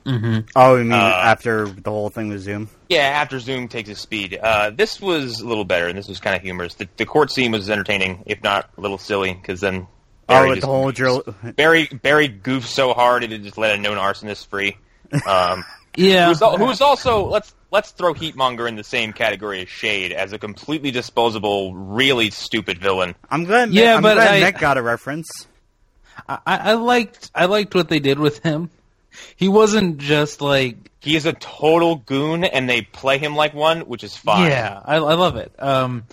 [0.06, 2.70] Hmm Oh, you mean Uh, after the whole thing with Zoom?
[2.90, 4.38] Yeah, after Zoom takes his speed.
[4.42, 6.76] Uh, this was a little better, and this was kind of humorous.
[6.76, 9.88] The, the court scene was entertaining, if not a little silly, because then
[10.28, 11.24] Oh, Barry with just- the whole drill.
[11.56, 14.78] Barry Barry goofed so hard it just let a known arsonist free.
[15.28, 15.64] Um,
[15.98, 20.12] Yeah, Who's, al- who's also let's let's throw Heatmonger in the same category as Shade
[20.12, 23.16] as a completely disposable, really stupid villain.
[23.32, 23.70] I'm glad.
[23.72, 25.30] Yeah, I'm but glad I- Nick got a reference.
[26.28, 28.70] I, I liked I liked what they did with him.
[29.36, 33.82] He wasn't just like He is a total goon, and they play him like one,
[33.82, 34.50] which is fine.
[34.50, 34.82] yeah.
[34.84, 35.52] I, I love it.
[35.60, 36.04] Um,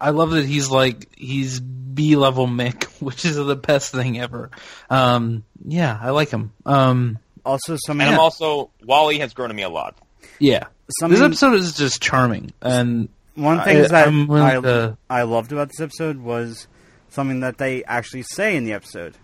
[0.00, 4.50] I love that he's like he's B level Mick, which is the best thing ever.
[4.90, 6.52] Um, yeah, I like him.
[6.66, 8.06] Um, Also, something.
[8.06, 9.96] And I'm also Wally has grown to me a lot.
[10.38, 10.64] yeah,
[10.98, 14.96] Something- this episode is just charming, and One I- thing that I'm willing I, to-
[15.08, 16.66] I loved about this episode was
[17.10, 19.14] something that they actually say in the episode.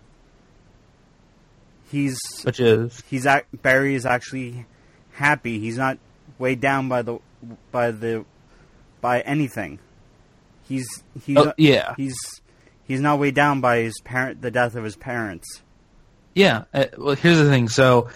[1.91, 3.25] He's which is he's
[3.61, 4.65] Barry is actually
[5.11, 5.59] happy.
[5.59, 5.97] He's not
[6.37, 7.19] weighed down by the
[7.71, 8.25] by the
[9.01, 9.79] by anything.
[10.67, 10.87] He's
[11.25, 11.95] he's Oh, yeah.
[11.97, 12.15] he's
[12.87, 15.61] he's not weighed down by his parent the death of his parents.
[16.35, 16.65] Yeah.
[16.73, 17.69] Uh, well, here's the thing.
[17.69, 18.09] So,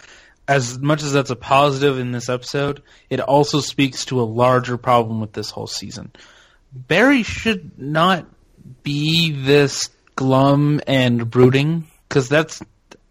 [0.48, 4.78] as much as that's a positive in this episode, it also speaks to a larger
[4.78, 6.12] problem with this whole season.
[6.72, 8.28] Barry should not
[8.84, 12.62] be this glum and brooding because that's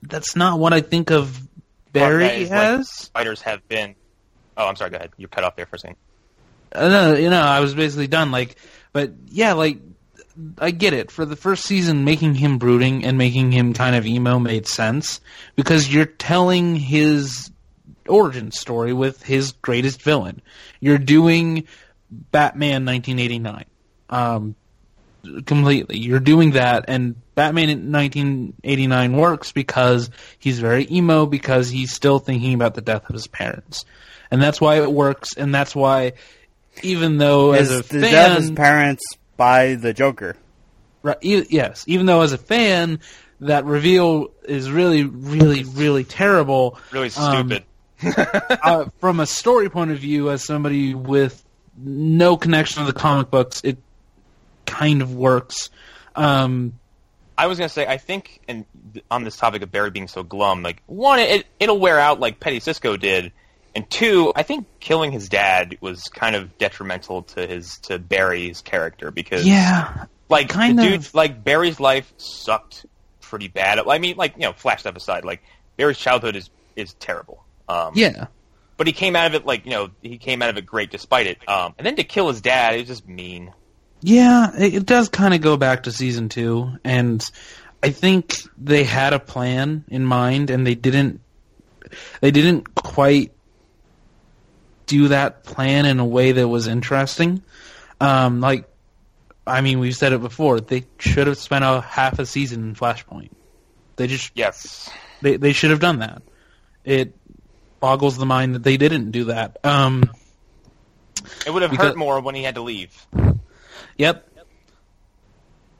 [0.02, 1.48] that's not what I think of
[1.92, 2.88] Barry is, like, as.
[2.90, 3.94] Spiders have been.
[4.56, 4.90] Oh, I'm sorry.
[4.90, 5.10] Go ahead.
[5.16, 5.96] You cut off there for a second.
[6.74, 8.30] Uh, no, you know, I was basically done.
[8.30, 8.56] Like,
[8.92, 9.78] but yeah, like
[10.58, 11.10] I get it.
[11.10, 15.20] For the first season, making him brooding and making him kind of emo made sense
[15.56, 17.50] because you're telling his
[18.08, 20.40] origin story with his greatest villain.
[20.80, 21.66] You're doing
[22.10, 23.64] Batman 1989.
[24.10, 24.54] Um,
[25.46, 25.98] completely.
[25.98, 32.18] You're doing that, and Batman in 1989 works because he's very emo because he's still
[32.18, 33.84] thinking about the death of his parents,
[34.30, 36.12] and that's why it works, and that's why,
[36.82, 39.02] even though as His, a the death of his parents
[39.36, 40.36] by the Joker.
[41.02, 43.00] right, e- yes, even though as a fan,
[43.40, 46.78] that reveal is really, really, really terrible.
[46.92, 47.64] Really Um, stupid.
[48.62, 51.42] uh, from a story point of view, as somebody with
[51.76, 53.78] no connection to the comic books, it
[54.66, 55.70] kind of works.
[56.14, 56.74] Um,
[57.42, 58.64] I was gonna say, I think, and
[59.10, 62.38] on this topic of Barry being so glum, like one, it it'll wear out like
[62.38, 63.32] Petty Cisco did,
[63.74, 68.60] and two, I think killing his dad was kind of detrimental to his to Barry's
[68.60, 71.02] character because yeah, like kind the of.
[71.02, 72.86] dude, like Barry's life sucked
[73.20, 73.80] pretty bad.
[73.80, 75.42] I mean, like you know, flash stuff aside, like
[75.76, 77.42] Barry's childhood is is terrible.
[77.68, 78.28] Um, yeah,
[78.76, 80.92] but he came out of it like you know he came out of it great
[80.92, 81.48] despite it.
[81.48, 83.52] Um, and then to kill his dad, it was just mean.
[84.02, 84.50] Yeah.
[84.58, 87.24] It, does kind of go back to season two, and
[87.82, 91.20] I think they had a plan in mind, and they didn't.
[92.20, 93.32] They didn't quite
[94.86, 97.42] do that plan in a way that was interesting.
[98.00, 98.68] Um, like,
[99.46, 100.60] I mean, we've said it before.
[100.60, 103.30] They should have spent a half a season in Flashpoint.
[103.96, 104.90] They just Yes,
[105.20, 106.22] They they should have done that.
[106.84, 107.14] It
[107.78, 109.58] boggles the mind that they didn't do that.
[109.64, 110.04] Um,
[111.46, 113.06] it would have Because- hurt more when he had to leave.
[113.98, 114.28] Yep.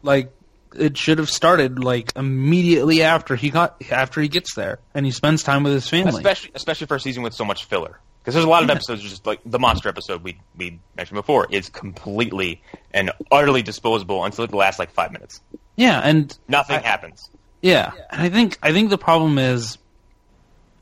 [0.02, 0.32] Like
[0.74, 5.12] it should have started like immediately after he got after he gets there and he
[5.12, 6.16] spends time with his family.
[6.16, 8.00] especially especially for a season with so much filler.
[8.20, 11.46] Because there's a lot of episodes just like the monster episode we we mentioned before
[11.50, 15.40] is completely and utterly disposable until the last like five minutes.
[15.76, 17.28] yeah, and Nothing I- happens.
[17.60, 19.78] Yeah, and I think I think the problem is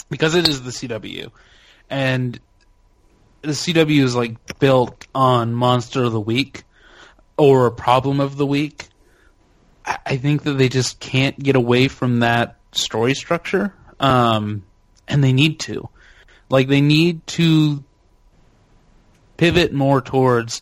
[0.09, 1.31] because it is the CW,
[1.91, 2.41] and
[3.43, 6.65] the CW is like built on Monster of the Week
[7.41, 8.87] or a Problem of the Week.
[9.87, 14.63] I think that they just can't get away from that story structure, um,
[15.09, 15.89] and they need to.
[16.51, 17.83] Like they need to
[19.39, 20.61] pivot more towards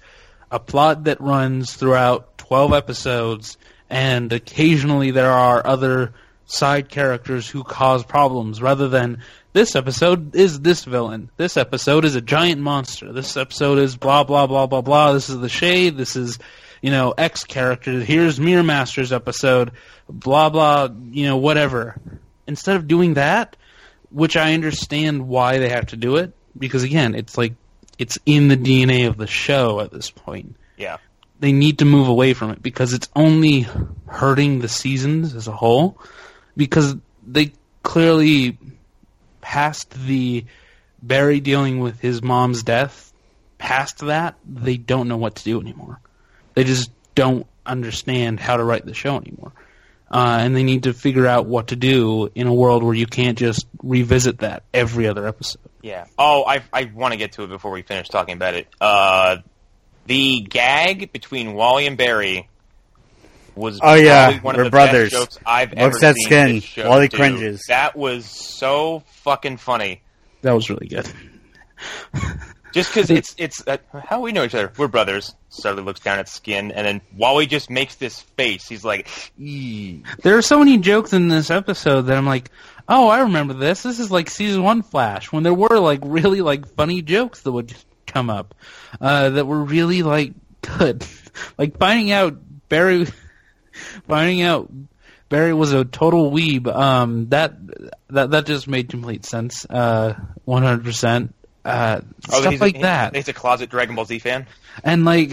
[0.53, 3.59] a plot that runs throughout 12 episodes
[3.91, 6.15] and occasionally there are other
[6.47, 9.21] side characters who cause problems rather than
[9.53, 11.31] this episode is this villain.
[11.37, 13.13] This episode is a giant monster.
[13.13, 15.13] This episode is blah blah blah blah blah.
[15.13, 15.97] This is the shade.
[15.97, 16.39] This is
[16.83, 18.01] you know X character.
[18.01, 19.73] Here's Mirror Masters episode.
[20.09, 20.89] Blah blah.
[21.11, 21.97] You know whatever.
[22.47, 23.57] Instead of doing that,
[24.11, 27.55] which I understand why they have to do it because again, it's like
[27.99, 30.57] it's in the DNA of the show at this point.
[30.77, 30.99] Yeah.
[31.41, 33.67] They need to move away from it because it's only
[34.07, 35.99] hurting the seasons as a whole
[36.57, 37.53] because they
[37.83, 38.59] clearly
[39.41, 40.45] past the
[41.01, 43.13] Barry dealing with his mom's death,
[43.57, 46.01] past that, they don't know what to do anymore.
[46.59, 49.53] They just don't understand how to write the show anymore.
[50.11, 53.07] Uh, and they need to figure out what to do in a world where you
[53.07, 55.61] can't just revisit that every other episode.
[55.83, 56.07] Yeah.
[56.19, 58.67] Oh, I I want to get to it before we finish talking about it.
[58.81, 59.37] Uh,
[60.07, 62.49] the gag between Wally and Barry
[63.55, 65.11] was Oh, yeah, probably one we're of the brothers.
[65.11, 66.25] best jokes I've Looks ever that seen.
[66.27, 66.55] skin.
[66.57, 67.17] this show Wally do.
[67.17, 67.63] cringes.
[67.69, 70.03] That was so fucking funny.
[70.43, 71.09] That was really good.
[72.73, 74.73] Just because it's it's uh, how we know each other.
[74.77, 75.35] We're brothers.
[75.49, 78.69] Suddenly looks down at Skin, and then Wally just makes this face.
[78.69, 79.09] He's like,
[79.39, 82.51] "Eee." There are so many jokes in this episode that I'm like,
[82.89, 83.83] oh, I remember this.
[83.83, 87.53] This is like season one Flash when there were like really like funny jokes that
[87.53, 87.75] would
[88.07, 88.55] come up
[89.01, 91.07] uh, that were really like good.
[91.59, 92.39] like finding out
[92.69, 93.07] Barry,
[94.09, 94.71] finding out
[95.29, 96.67] Barry was a total weeb.
[96.67, 97.55] Um, that
[98.09, 99.67] that that just made complete sense.
[99.69, 100.15] Uh,
[100.45, 100.85] 100.
[100.85, 101.35] percent
[101.69, 102.01] uh,
[102.31, 103.17] Oh, stuff he's like a, that.
[103.17, 104.47] He's a closet Dragon Ball Z fan.
[104.85, 105.33] And like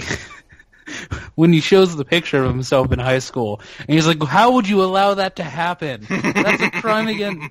[1.36, 4.68] when he shows the picture of himself in high school, and he's like, "How would
[4.68, 6.06] you allow that to happen?
[6.10, 7.50] That's a crime against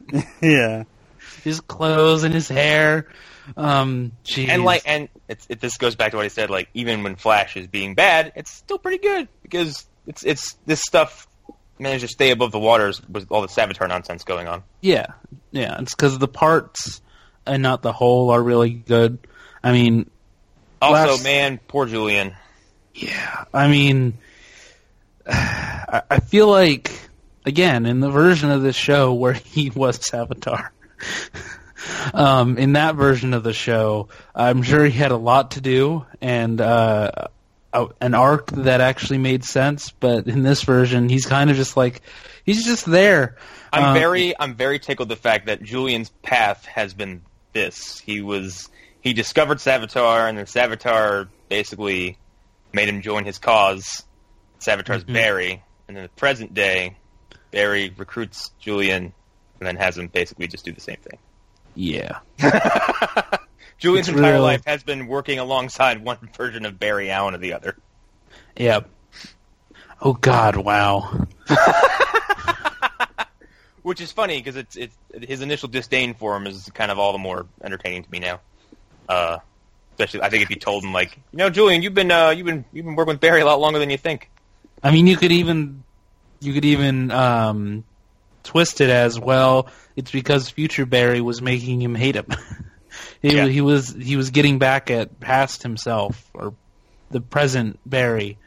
[0.42, 0.84] yeah.
[1.44, 3.08] his clothes and his hair."
[3.56, 4.48] Um, jeez.
[4.48, 6.50] And like, and it's, it, this goes back to what I said.
[6.50, 10.80] Like, even when Flash is being bad, it's still pretty good because it's it's this
[10.80, 11.26] stuff
[11.78, 14.62] managed to stay above the waters with all the Savitar nonsense going on.
[14.82, 15.06] yeah,
[15.50, 17.00] yeah, it's because the parts
[17.50, 19.18] and not the whole are really good.
[19.62, 20.10] I mean,
[20.80, 22.34] Also, Last- man, poor Julian.
[22.94, 24.14] Yeah, I mean,
[25.26, 26.90] I, I feel like
[27.46, 30.68] again in the version of this show where he was Savitar.
[32.14, 36.04] um, in that version of the show, I'm sure he had a lot to do
[36.20, 37.10] and uh,
[37.72, 39.90] a, an arc that actually made sense.
[39.90, 42.02] But in this version, he's kind of just like
[42.44, 43.36] he's just there.
[43.72, 47.22] I'm Um, very I'm very tickled the fact that Julian's path has been
[47.52, 47.98] this.
[48.00, 48.68] He was
[49.00, 52.18] he discovered Savitar and then Savitar basically
[52.72, 54.02] made him join his cause.
[54.60, 55.12] Savitar's Mhm.
[55.14, 56.96] Barry, and in the present day,
[57.50, 59.12] Barry recruits Julian
[59.58, 61.18] and then has him basically just do the same thing.
[61.74, 62.18] Yeah.
[63.78, 67.54] Julian's It's entire life has been working alongside one version of Barry Allen or the
[67.54, 67.76] other.
[68.56, 68.88] Yep.
[70.02, 70.56] Oh God!
[70.56, 71.26] Wow.
[73.82, 77.12] Which is funny because it's it's his initial disdain for him is kind of all
[77.12, 78.40] the more entertaining to me now.
[79.08, 79.38] Uh,
[79.94, 82.46] especially, I think if you told him like, you know, Julian, you've been uh, you've
[82.46, 84.30] been you've been working with Barry a lot longer than you think.
[84.82, 85.82] I mean, you could even
[86.40, 87.84] you could even um,
[88.42, 89.68] twist it as well.
[89.96, 92.26] It's because future Barry was making him hate him.
[93.22, 93.46] he, Yeah.
[93.46, 96.54] he was he was getting back at past himself or
[97.10, 98.38] the present Barry.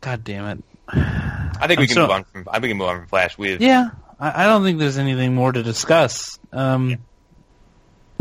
[0.00, 0.64] God damn it!
[0.88, 3.06] I think we can so- move on from I think we can move on from
[3.08, 3.36] Flash.
[3.38, 6.38] We've Yeah, I, I don't think there's anything more to discuss.
[6.52, 6.96] Um,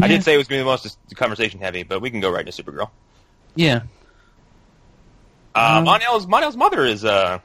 [0.01, 2.09] I yeah, did say it was going to be the most conversation heavy, but we
[2.11, 2.89] can go right into Supergirl.
[3.55, 3.81] yeah.
[5.55, 7.39] Uh, Um, Mon-El's Mon-El's mother is uh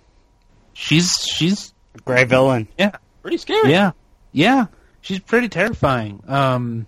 [0.74, 1.72] She's she's
[2.04, 2.68] Gray villain.
[2.78, 3.70] yeah pretty scary.
[3.70, 3.92] Yeah,
[4.32, 4.66] yeah,
[5.00, 6.22] she's pretty terrifying.
[6.28, 6.86] Um,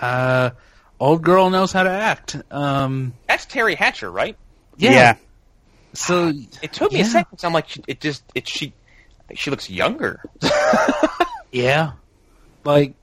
[0.00, 0.50] uh,
[1.00, 2.36] old girl knows how to act.
[2.50, 4.36] Um, That's Teri Hatcher, right?
[4.76, 5.16] yeah.
[5.94, 7.04] So It took me Yeah.
[7.06, 7.36] a second.
[7.38, 8.74] 'cause I'm like, she- it just it she I think
[9.34, 10.22] she looks younger.
[11.52, 11.92] yeah,
[12.64, 12.94] like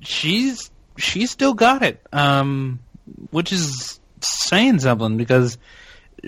[0.00, 2.00] she's she's still got it.
[2.12, 2.80] Um,
[3.30, 5.58] which is saying something because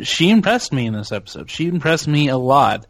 [0.02, 1.50] she impressed me in this episode.
[1.50, 2.86] She impressed me a lot,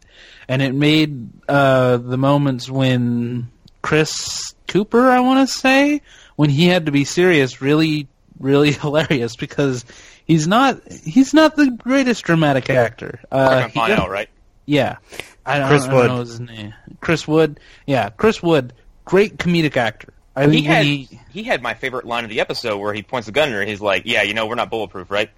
[0.47, 3.49] and it made uh, the moments when
[3.81, 6.01] Chris Cooper, I want to say,
[6.35, 8.07] when he had to be serious, really,
[8.39, 9.85] really hilarious because
[10.25, 13.19] he's not he's not the greatest dramatic actor.
[13.31, 14.29] Uh, Working on he right?
[14.65, 14.97] yeah,
[15.45, 16.07] I don't, Chris I don't Wood.
[16.07, 16.73] know his name.
[17.01, 17.59] Chris Wood.
[17.85, 18.73] Yeah, Chris Wood.
[19.05, 20.13] Great comedic actor.
[20.35, 23.27] I He had he, he had my favorite line of the episode where he points
[23.27, 23.63] the gun at her.
[23.63, 25.29] He's like, "Yeah, you know, we're not bulletproof, right?"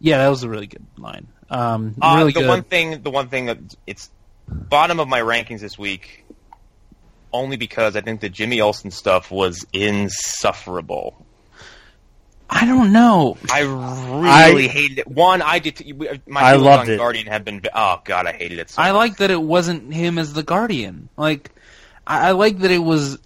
[0.00, 1.26] yeah, that was a really good line.
[1.50, 2.48] Um, Uh, really the good.
[2.48, 4.10] one thing, the one thing that it's
[4.46, 6.24] bottom of my rankings this week,
[7.32, 11.26] only because I think the Jimmy Olsen stuff was insufferable.
[12.50, 13.36] I don't know.
[13.52, 15.06] I really hated it.
[15.08, 15.80] One, I did.
[15.82, 16.96] Uh, my I feelings loved on it.
[16.96, 17.62] Guardian have been.
[17.74, 18.70] Oh God, I hated it.
[18.70, 21.08] So I like that it wasn't him as the Guardian.
[21.16, 21.50] Like,
[22.06, 23.18] I, I like that it was.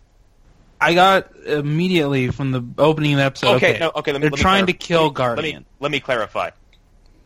[0.80, 3.54] I got immediately from the opening of the episode.
[3.56, 4.12] Okay, Okay, no, okay.
[4.12, 5.54] Let me, they're let me trying to kill Let Guardian.
[5.54, 6.50] Let me, let me clarify.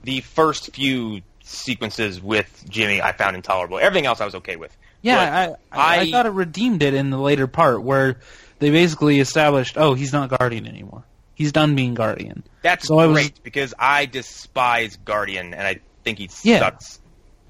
[0.03, 3.79] The first few sequences with Jimmy, I found intolerable.
[3.79, 4.77] Everything else, I was okay with.
[5.01, 8.19] yeah, I, I, I I- thought it redeemed it in the later part where
[8.59, 11.05] they basically established, oh, he's not Guardian anymore.
[11.37, 12.43] He's done being Guardian.
[12.63, 16.59] That's So I was- because I despise Guardian, and I think he Yeah.
[16.59, 16.99] sucks.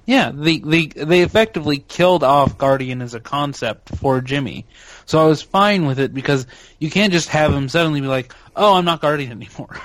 [0.05, 4.65] Yeah, they they they effectively killed off Guardian as a concept for Jimmy.
[5.05, 6.47] So I was fine with it because
[6.79, 9.75] you can't just have him suddenly be like, "Oh, I'm not Guardian anymore.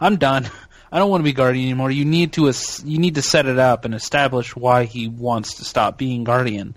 [0.00, 0.50] I'm done.
[0.92, 2.52] I don't want to be Guardian anymore." You need to
[2.84, 6.76] you need to set it up and establish why he wants to stop being Guardian.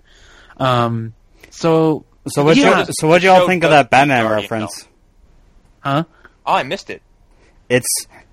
[0.56, 1.12] Um,
[1.50, 2.56] so So what?
[2.56, 2.86] Yeah.
[2.86, 4.88] you so what y'all think of that Batman Guardian, reference?
[5.80, 6.04] huh?
[6.46, 7.02] Oh, I missed it.
[7.68, 7.86] It's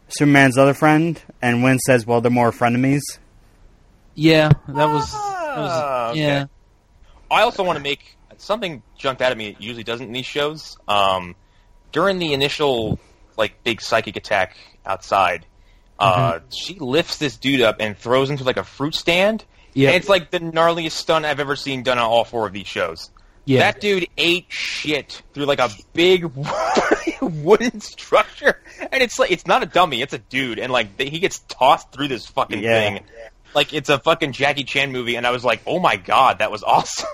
[0.07, 3.01] Superman's other friend, and Winn says, "Well, they're more frenemies."
[4.15, 6.21] Yeah, that was, that Ah, was okay.
[6.21, 6.45] yeah.
[7.29, 9.49] I also want to make something jumped out at me.
[9.49, 10.77] It usually doesn't in these shows.
[10.87, 11.35] Um,
[11.91, 12.99] during the initial
[13.37, 14.55] like big psychic attack
[14.85, 15.45] outside.
[15.99, 19.43] Uh, she lifts this dude up and throws him to like a fruit stand.
[19.73, 19.89] Yeah.
[19.89, 22.67] And it's like the gnarliest stunt I've ever seen done on all four of these
[22.67, 23.09] shows.
[23.47, 23.59] Yeah.
[23.61, 26.25] That dude ate shit through like a big
[27.21, 28.59] wooden structure,
[28.91, 31.91] and it's like it's not a dummy, it's a dude, and like he gets tossed
[31.93, 32.79] through this fucking Yeah.
[32.79, 33.03] thing,
[33.55, 36.51] like it's a fucking Jackie Chan movie, and I was like, oh my god, that
[36.51, 37.07] was awesome,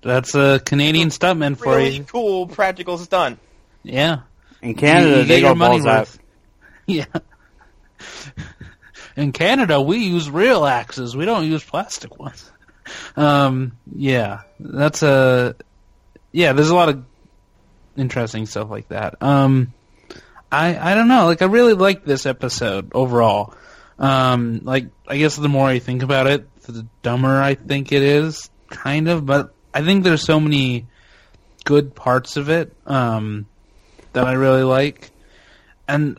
[0.00, 2.04] That's a Canadian stuntman for really you.
[2.04, 3.38] cool practical stunt.
[3.82, 4.20] Yeah.
[4.62, 6.18] In Canada, You- you they get go your money balls out.
[6.86, 7.04] Yeah.
[9.16, 11.16] In Canada, we use real axes.
[11.16, 12.50] We don't use plastic ones.
[13.16, 15.56] Um, yeah, that's a
[16.32, 16.52] yeah.
[16.52, 17.04] There's a lot of
[17.96, 19.22] interesting stuff like that.
[19.22, 19.72] Um,
[20.50, 21.26] I I don't know.
[21.26, 23.54] Like I really like this episode overall.
[23.98, 28.02] Um, like I guess the more I think about it, the dumber I think it
[28.02, 29.26] is, kind of.
[29.26, 30.86] But I think there's so many
[31.64, 33.46] good parts of it um,
[34.12, 35.10] that I really like,
[35.88, 36.18] and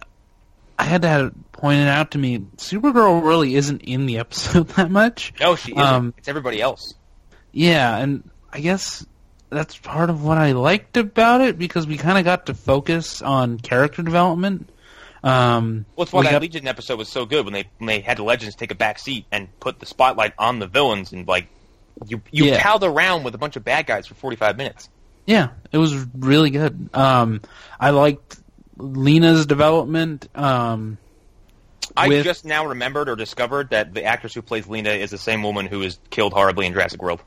[0.77, 2.39] I had to have pointed out to me.
[2.57, 5.33] Supergirl really isn't in the episode that much.
[5.39, 5.83] No, she isn't.
[5.83, 6.93] Um, it's everybody else.
[7.51, 9.05] Yeah, and I guess
[9.49, 13.21] that's part of what I liked about it because we kind of got to focus
[13.21, 14.69] on character development.
[15.23, 17.87] Um, Well, that's why we that got- Legion episode was so good when they when
[17.87, 21.13] they had the Legends take a back seat and put the spotlight on the villains
[21.13, 21.47] and like
[22.07, 22.61] you you Yeah.
[22.61, 24.89] palled around with a bunch of bad guys for forty five minutes.
[25.25, 26.89] Yeah, it was really good.
[26.93, 27.41] Um,
[27.79, 28.37] I liked
[28.77, 30.27] Lena's development.
[30.35, 30.97] Um,
[31.97, 35.17] I with- just now remembered or discovered that the actress who plays Lena is the
[35.17, 37.21] same woman who was killed horribly in Jurassic World.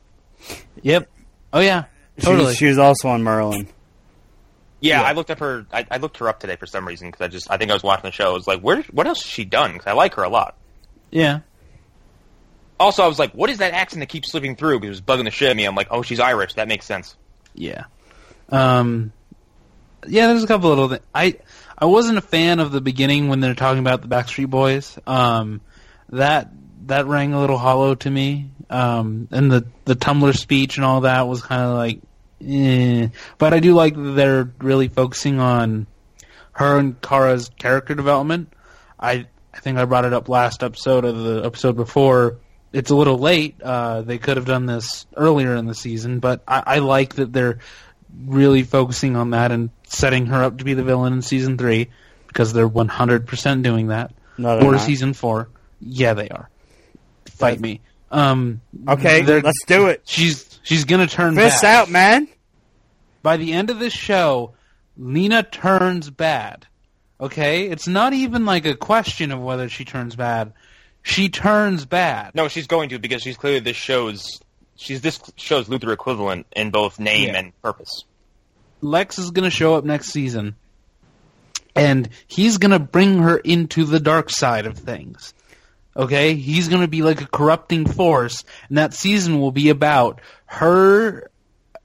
[0.82, 1.08] yep.
[1.52, 1.84] Oh yeah,
[2.18, 2.46] She, totally.
[2.46, 3.68] was, she was also on Merlin.
[4.80, 5.08] Yeah, Yeah.
[5.08, 5.66] I looked up her.
[5.72, 7.74] I, I looked her up today for some reason because I just I think I
[7.74, 8.30] was watching the show.
[8.30, 8.82] I was like, where?
[8.92, 9.72] What else has she done?
[9.72, 10.56] Because I like her a lot.
[11.10, 11.40] yeah.
[12.80, 14.78] Also, I was like, what is that accent that keeps slipping through?
[14.78, 15.64] Because it was bugging the shit out of me.
[15.64, 16.54] I'm like, oh, she's Irish.
[16.54, 17.16] That makes sense.
[17.54, 17.86] Yeah.
[18.50, 19.12] Um,
[20.06, 21.02] yeah, there's a couple little things.
[21.12, 21.34] I
[21.80, 24.98] I wasn't a fan of the beginning when they're talking about the Backstreet Boys.
[25.06, 25.60] Um,
[26.10, 26.50] that
[26.86, 28.50] that rang a little hollow to me.
[28.68, 32.00] Um, and the the Tumblr speech and all that was kind of like,
[32.44, 33.08] eh.
[33.38, 35.86] But I do like that they're really focusing on
[36.52, 38.52] her and Kara's character development.
[38.98, 42.38] I I think I brought it up last episode of the episode before.
[42.72, 43.62] It's a little late.
[43.62, 47.32] Uh, they could have done this earlier in the season, but I, I like that
[47.32, 47.60] they're
[48.26, 51.88] really focusing on that and setting her up to be the villain in season three
[52.26, 54.12] because they're 100% doing that.
[54.36, 54.80] No, or not.
[54.80, 55.48] season four.
[55.80, 56.48] Yeah, they are.
[57.30, 57.80] Fight me.
[58.10, 60.02] Um, Okay, let's do it.
[60.04, 61.82] She's she's gonna turn Fists bad.
[61.82, 62.28] out, man.
[63.22, 64.54] By the end of this show,
[64.96, 66.66] Lena turns bad.
[67.20, 70.52] Okay, it's not even like a question of whether she turns bad.
[71.02, 72.34] She turns bad.
[72.34, 74.40] No, she's going to because she's clearly this show's
[74.76, 77.38] she's this show's Luthor equivalent in both name Yeah.
[77.38, 78.04] and purpose.
[78.80, 80.56] Lex is going to show up next season,
[81.74, 85.34] and he's going to bring her into the dark side of things.
[85.96, 90.20] Okay, he's going to be like a corrupting force, and that season will be about
[90.46, 91.28] her,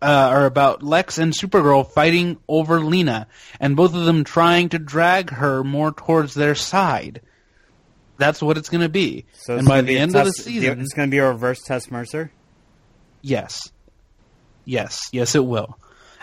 [0.02, 3.28] uh, or about Lex and Supergirl fighting over Lena,
[3.60, 7.22] and both of them trying to drag her more towards their side.
[8.18, 9.26] That's what it's going to be.
[9.34, 11.89] So and by the end of the season, it's going to be a reverse Tess
[11.89, 12.32] Mercer.
[13.22, 13.72] Yes.
[14.66, 15.78] Yes, yes it will.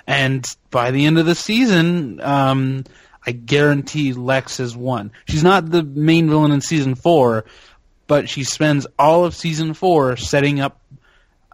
[0.07, 2.84] And by the end of the season, um,
[3.26, 5.12] I guarantee Lex has won.
[5.26, 7.44] She's not the main villain in season four,
[8.07, 10.80] but she spends all of season four setting up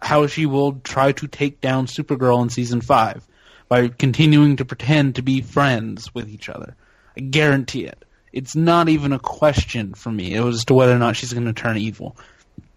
[0.01, 3.25] how she will try to take down Supergirl in season five
[3.67, 6.75] by continuing to pretend to be friends with each other.
[7.17, 8.05] I guarantee it.
[8.31, 11.53] It's not even a question for me as to whether or not she's going to
[11.53, 12.15] turn evil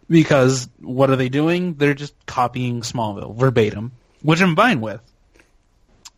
[0.08, 1.74] because what are they doing?
[1.74, 3.92] They're just copying Smallville verbatim,
[4.22, 5.00] which I'm fine with.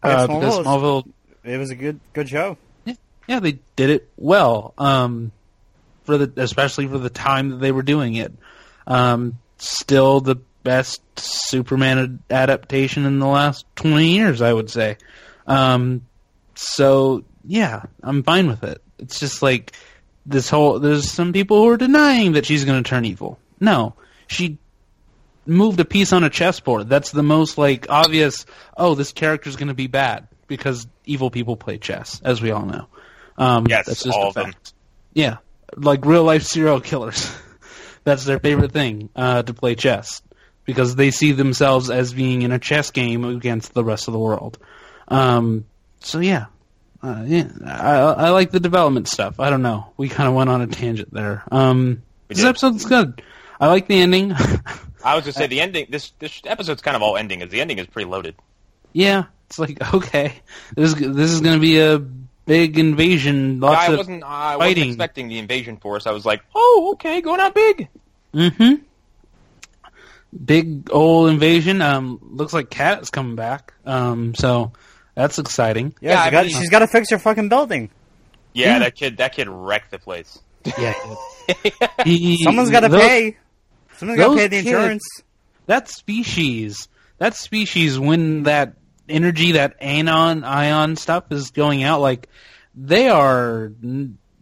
[0.05, 1.09] Yeah, Uh, Smallville because Smallville,
[1.45, 2.57] It was a good good show.
[3.27, 4.75] yeah, they did it well.
[4.79, 5.33] Um,
[6.05, 8.33] for the especially for the time that they were doing it.
[8.87, 14.97] Um, still the best Superman ad- adaptation in the last twenty years, I would say.
[15.47, 16.03] Um,
[16.55, 18.83] so yeah, I'm fine with it.
[18.99, 19.73] It's just like
[20.27, 20.79] this whole.
[20.81, 23.39] There's some people who are denying that she's going to turn evil.
[23.61, 23.95] No,
[24.27, 24.59] she
[25.47, 26.89] moved a piece on a chessboard.
[26.89, 28.47] That's the most like obvious.
[28.77, 32.65] Oh, this character's going to be bad because evil people play chess, as we all
[32.67, 32.87] know.
[33.39, 34.55] Um, Yes, that's just all a of them.
[35.15, 35.39] Yeah,
[35.77, 37.35] like real life serial killers.
[38.05, 40.23] that's their favorite thing uh, to play chess
[40.65, 44.19] because they see themselves as being in a chess game against the rest of the
[44.19, 44.59] world.
[45.09, 45.65] Um,
[46.01, 46.47] so yeah,
[47.03, 49.41] uh, yeah, I, I like the development stuff.
[49.41, 49.93] I don't know.
[49.97, 51.43] We kind of went on a tangent there.
[51.51, 53.23] Um, this episode's good.
[53.61, 54.35] I like the ending.
[55.05, 55.87] I was just say the ending.
[55.91, 57.41] This this episode's kind of all ending.
[57.41, 58.35] Is the ending is pretty loaded.
[58.93, 60.35] yeah, it's like okay,
[60.77, 63.61] this is this is going to be a big invasion.
[63.61, 64.23] Lots I of wasn't.
[64.25, 64.89] I wasn't fighting.
[64.91, 66.07] expecting the invasion force.
[66.07, 67.89] I was like, oh, okay, going out big.
[68.35, 68.75] Mm hmm
[70.45, 71.83] Big old invasion.
[71.83, 73.75] Um, looks like Cat is coming back.
[73.85, 74.73] Um, so
[75.15, 75.95] that's exciting.
[76.01, 77.91] Yeah, Yeah, she I got, mean- she's got to fix her fucking building.
[78.55, 78.79] Yeah, Yeah.
[78.81, 79.17] that kid.
[79.19, 80.39] That kid wrecked the place.
[80.79, 80.95] Yeah.
[82.05, 83.37] He- Someone's got to pay.
[84.03, 85.05] Someone's got to those pay the kids- insurance.
[85.67, 86.89] That species.
[87.19, 87.99] That species.
[87.99, 88.75] When that
[89.09, 92.29] energy, that anon ion stuff is going out, like
[92.75, 93.71] they are,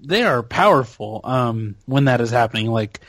[0.03, 1.21] they are powerful.
[1.25, 3.01] Um, when that is happening, like.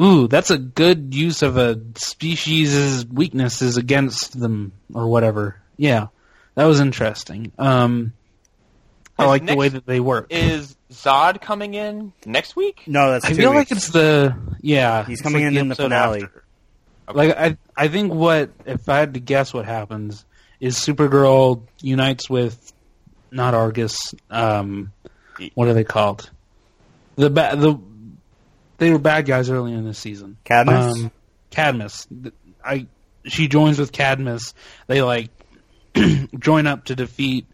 [0.00, 5.60] Ooh, that's a good use of a species' weaknesses against them, or whatever.
[5.76, 6.06] Yeah,
[6.54, 7.52] that was interesting.
[7.58, 8.14] Um,
[9.18, 10.28] I like the way that they work.
[10.30, 12.82] Is Zod coming in next week?
[12.86, 15.04] No, that's I two feel like it's the yeah.
[15.04, 16.24] He's coming like in in the finale.
[16.24, 16.44] after.
[17.12, 20.24] Like I, I think what if I had to guess what happens
[20.58, 22.72] is Supergirl unites with
[23.30, 24.14] not Argus.
[24.30, 24.92] Um,
[25.54, 26.30] what are they called?
[27.16, 27.78] The ba- the
[28.78, 30.38] they were bad guys early in the season.
[30.44, 30.96] Cadmus?
[30.96, 31.10] Um,
[31.50, 32.08] Cadmus.
[32.64, 32.86] I
[33.24, 34.54] she joins with Cadmus.
[34.86, 35.30] They like
[36.38, 37.46] join up to defeat.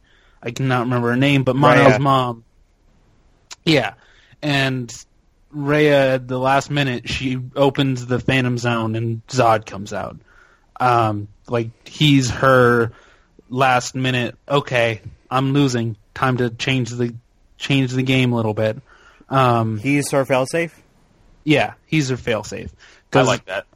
[0.43, 1.99] I cannot remember her name, but Mon-El's Rhea.
[1.99, 2.45] mom.
[3.67, 3.95] Yeah,
[4.41, 4.91] and
[5.51, 10.17] Rhea at the last minute she opens the Phantom Zone and Zod comes out.
[10.79, 12.93] Um, like he's her
[13.51, 14.37] last minute.
[14.49, 15.97] Okay, I'm losing.
[16.15, 17.15] Time to change the
[17.59, 18.79] change the game a little bit.
[19.29, 20.71] Um, He's her failsafe.
[21.45, 22.71] yeah, he's her failsafe.
[23.13, 23.67] I like that.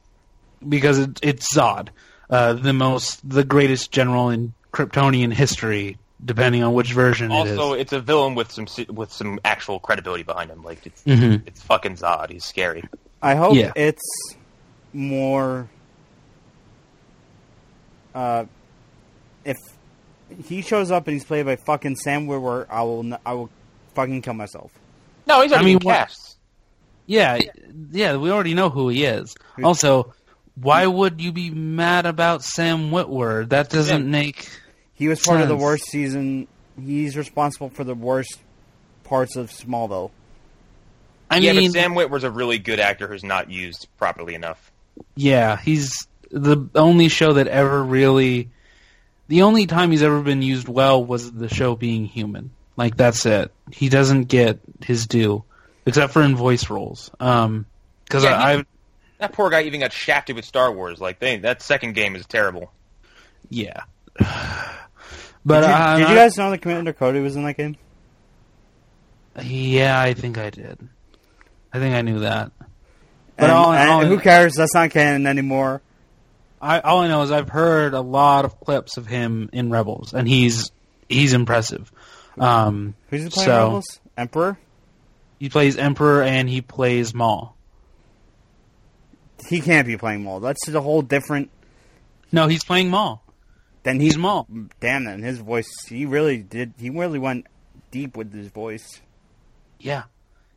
[0.66, 1.88] because it, it's Zod,
[2.28, 7.80] uh, the most, the greatest general in Kryptonian history, depending on which version Also, it
[7.80, 10.62] it's a villain with some with some actual credibility behind him.
[10.62, 11.02] Like it's.
[11.04, 11.46] Mm-hmm.
[11.46, 12.30] it's fucking Zod.
[12.30, 12.84] He's scary.
[13.22, 13.72] I hope Yeah.
[13.76, 14.02] it's
[14.92, 15.68] more.
[18.14, 18.44] Uh,
[19.44, 19.56] if
[20.44, 23.50] he shows up and he's played by fucking Sam Witwer, I will n- I will
[23.94, 24.70] fucking kill myself.
[25.26, 26.36] No, he's I already mean, been cast.
[27.06, 27.38] Yeah,
[27.90, 29.34] yeah, we already know who he is.
[29.62, 30.14] Also,
[30.54, 33.48] why would you be mad about Sam Witwer?
[33.48, 34.10] That doesn't Yeah.
[34.10, 34.48] make.
[35.00, 36.46] He was part of the worst season.
[36.80, 38.38] He's responsible for the worst
[39.04, 40.10] parts of Smallville.
[41.30, 44.70] I yeah, mean, but Sam Witwer's a really good actor who's not used properly enough.
[45.16, 48.50] yeah, he's the only show that ever really.
[49.28, 52.50] The only time he's ever been used well was the show being human.
[52.76, 53.52] Like that's it.
[53.72, 55.44] He doesn't get his due,
[55.86, 57.10] except for in voice roles.
[57.20, 57.64] Um,
[58.04, 58.64] because Yeah, I, he-
[59.18, 61.00] That poor guy even got shafted with Star Wars.
[61.00, 62.70] Like they, that second game is terrible.
[63.48, 63.84] yeah.
[65.44, 67.76] But did you, uh, did you guys know that Commander Cody was in that game?
[69.42, 70.78] Yeah, I think I did.
[71.72, 72.52] I think I knew that.
[72.58, 74.54] But And, all and all- who cares?
[74.56, 75.80] That's not canon anymore.
[76.60, 80.12] I all I know is I've heard a lot of clips of him in Rebels,
[80.12, 80.70] and he's
[81.08, 81.90] he's impressive.
[82.38, 83.46] Um, Who's he playing?
[83.46, 84.00] So- Rebels?
[84.18, 84.58] Emperor?
[85.38, 87.56] he plays Emperor and he plays Maul.
[89.48, 90.40] He can't be playing Maul.
[90.40, 91.50] That's a whole different.
[92.30, 93.22] No, he's playing Maul.
[93.82, 94.46] Then He's Maul.
[94.80, 95.70] Damn, then his voice.
[95.88, 96.74] He really did.
[96.78, 97.46] He really went
[97.90, 99.00] deep with his voice.
[99.78, 100.04] Yeah,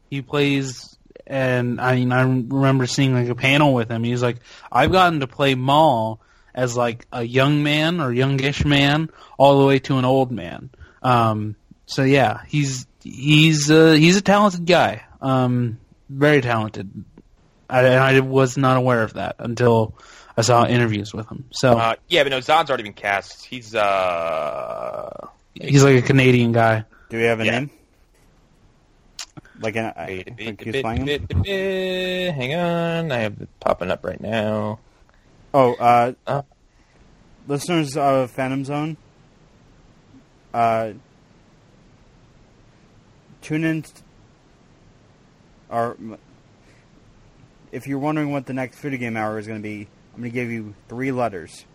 [0.10, 4.04] he plays, and I mean I remember seeing like a panel with him.
[4.04, 4.38] He's like,
[4.72, 6.20] I've gotten to play Maul
[6.54, 10.70] as like a young man or youngish man, all the way to an old man.
[11.02, 11.56] Um,
[11.86, 15.06] so yeah, he's he's uh, he's a talented guy.
[15.22, 17.06] Um, very talented.
[17.70, 19.96] I, and I was not aware of that until
[20.36, 21.46] I saw interviews with him.
[21.52, 23.46] So Uh, yeah, but no, Zod's already been cast.
[23.46, 26.86] He's uh, he's like a Canadian guy.
[27.10, 27.60] Do we have a Yeah.
[27.60, 27.70] name?
[29.60, 29.94] Like an.
[29.96, 31.06] I think bit, he's playing him.
[31.06, 32.34] bit, bit, bit.
[32.34, 34.80] hang on, I have it popping up right now.
[35.54, 36.42] Oh, uh, Uh.
[37.48, 38.98] listeners of Phantom Zone,
[40.54, 40.94] uh,
[43.42, 43.82] tune in.
[43.84, 43.92] t-
[45.70, 45.98] or
[47.72, 50.32] if you're wondering what the next video game hour is going to be, I'm going
[50.32, 51.66] to give you three letters: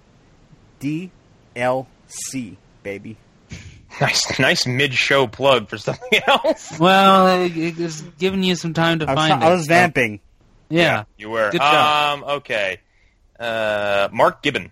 [0.80, 1.10] D,
[1.56, 3.16] L, C, baby.
[4.02, 6.78] Nice, nice mid-show plug for something else.
[6.78, 9.50] Well, it, it was giving you some time to I was, find I it.
[9.54, 10.20] was so- vamping.
[10.68, 11.50] Yeah, You were.
[11.50, 12.18] Good job.
[12.22, 12.78] Um, okay.
[13.40, 14.70] Uh, Mark Gibbon.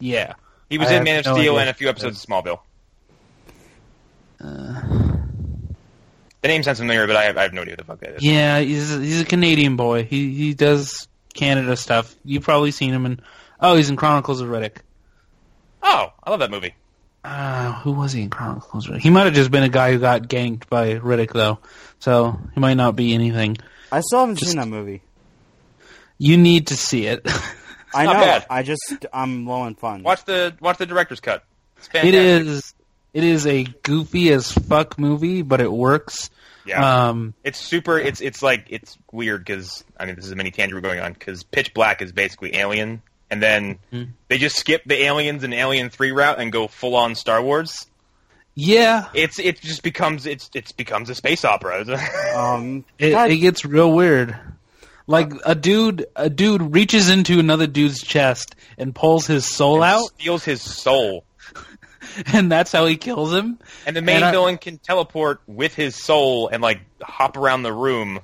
[0.00, 0.32] yeah.
[0.70, 1.60] He was I in Man of no Steel idea.
[1.60, 2.60] and a few episodes of Smallville.
[4.42, 4.80] Uh,
[6.40, 8.16] The name sounds familiar, but I have, I have no idea what the fuck that
[8.16, 8.22] is.
[8.24, 10.04] Yeah, he's a, he's a Canadian boy.
[10.04, 12.14] He he does Canada stuff.
[12.24, 13.20] You've probably seen him in.
[13.60, 14.78] Oh, he's in Chronicles of Riddick.
[15.82, 16.74] Oh, I love that movie.
[17.22, 19.00] Uh, who was he in Chronicles of Riddick?
[19.00, 21.58] He might have just been a guy who got ganked by Riddick, though.
[21.98, 23.56] So he might not be anything.
[23.92, 25.02] I still haven't Just- seen that movie.
[26.18, 27.22] You need to see it.
[27.94, 28.12] I know.
[28.12, 28.46] bad.
[28.48, 30.04] I just I'm low on funds.
[30.04, 31.42] Watch the watch the director's cut.
[31.78, 32.46] It's it fantastic.
[32.46, 32.74] is.
[33.12, 36.30] It is a goofy as fuck movie, but it works.
[36.66, 37.08] Yeah.
[37.08, 37.98] Um, It's super.
[37.98, 41.00] It's it's like it's weird because I mean this is a mini tangent we're going
[41.00, 44.10] on because Pitch Black is basically Alien, and then Mhm.
[44.28, 47.86] they just skip the Aliens and Alien Three route and go full on Star Wars.
[48.54, 51.84] yeah, It's it just becomes it's it's becomes a space opera.
[52.36, 54.36] Um, it, it gets real weird.
[55.06, 60.04] Like a dude, a dude reaches into another dude's chest and pulls his soul out,
[60.18, 61.24] steals his soul,
[62.32, 63.58] and that's how he kills him.
[63.86, 67.62] and the main And I- villain can teleport with his soul and like hop around
[67.62, 68.20] the room.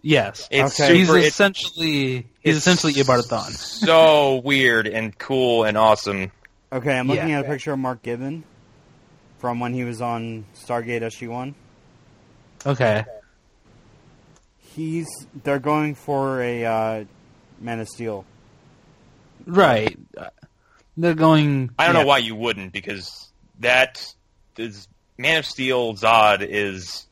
[0.00, 0.96] Yes, It's Okay.
[0.98, 1.18] he's super.
[1.18, 3.50] it's essentially he's it's essentially Ibarthon.
[3.50, 6.30] so weird and cool and awesome.
[6.72, 7.40] okay, I'm looking Yeah.
[7.40, 8.44] at a picture of Mark Gibbon
[9.38, 11.54] from when he was on Stargate SG-1.
[12.66, 13.04] Okay,
[14.74, 15.08] He's
[15.42, 17.04] they're going for a uh,
[17.60, 18.24] Man of Steel.
[19.46, 19.98] right.
[20.98, 21.70] They're going.
[21.78, 22.02] I don't yeah.
[22.02, 23.28] know why you wouldn't because
[23.60, 24.04] that
[24.56, 24.86] is
[25.16, 27.06] Man of Steel Zod is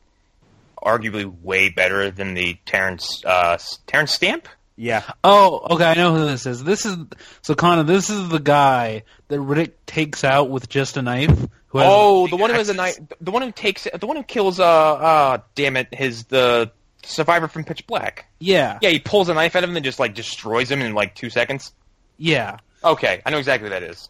[0.81, 3.57] arguably way better than the Terence uh,
[3.87, 4.47] Terence Stamp.
[4.79, 5.85] Yeah, Oh, okay.
[5.85, 6.63] I know who this is.
[6.63, 6.95] This is
[7.41, 7.81] so Connor.
[7.81, 11.31] This is the guy that Riddick takes out with just a knife.
[11.69, 14.05] Who has Oh, a the one who has a knife, the one who takes, the
[14.05, 14.59] one who kills.
[14.59, 16.71] Uh, uh, damn it, his the
[17.01, 18.27] survivor from Pitch Black.
[18.37, 20.93] Yeah, Yeah, he pulls a knife out of him and just like destroys him in
[20.93, 21.73] like two seconds.
[22.17, 22.57] yeah.
[22.87, 24.09] Okay, I know exactly who that is.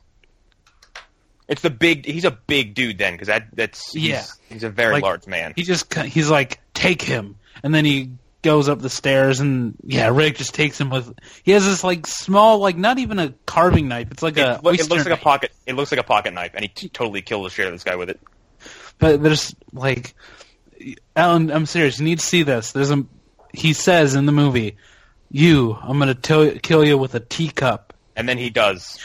[1.48, 2.06] It's the big.
[2.06, 4.24] He's a big dude then, because that that's he's, Yeah.
[4.50, 5.54] He's a very Like, large man.
[5.56, 8.12] He just he's like take him, and then he
[8.42, 11.14] goes up the stairs, and yeah, Rick just takes him with.
[11.44, 14.12] He has this like small, like not even a carving knife.
[14.12, 14.56] It's like a.
[14.56, 15.52] It, loo- it looks like a pocket.
[15.66, 17.76] It looks like a pocket knife, and he t- totally killed the shit out of
[17.76, 18.20] this guy with it.
[19.00, 20.16] But there's like,
[21.16, 22.00] Alan, I'm serious.
[22.00, 22.74] You need to see this.
[22.74, 23.06] There's a.
[23.54, 24.76] He says in the movie,
[25.32, 27.87] "You, I'm gonna tell, kill you with a teacup."
[28.18, 29.00] And then he does.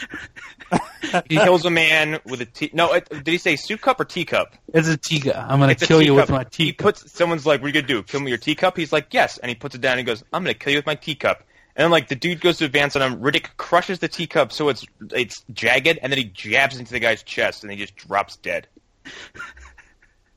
[1.29, 2.71] he kills a man with a tea.
[2.73, 4.55] No, it, did he say soup cup or teacup?
[4.73, 5.35] It's a teacup.
[5.37, 6.51] I'm gonna It's a kill you with my teacup.
[6.51, 6.83] my He teacup.
[6.83, 8.01] puts someone's like, "What are you gonna do?
[8.03, 9.93] Kill me with your teacup?" He's like, "Yes," and he puts it down.
[9.93, 11.43] and He goes, "I'm gonna kill you with my teacup."
[11.75, 13.21] And then like the dude goes to advance on him.
[13.21, 17.21] Riddick crushes the teacup so it's it's jagged, and then he jabs into the guy's
[17.23, 18.67] chest, and he just drops dead.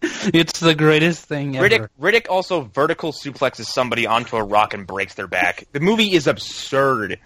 [0.34, 1.68] It's the greatest thing ever.
[1.68, 5.66] Riddick Riddick also vertical suplexes somebody onto a rock and breaks their back.
[5.72, 7.18] The movie is absurd.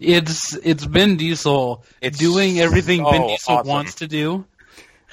[0.00, 3.66] It's it's Vin Diesel It's doing everything Vin so Diesel awesome.
[3.68, 4.44] wants to do.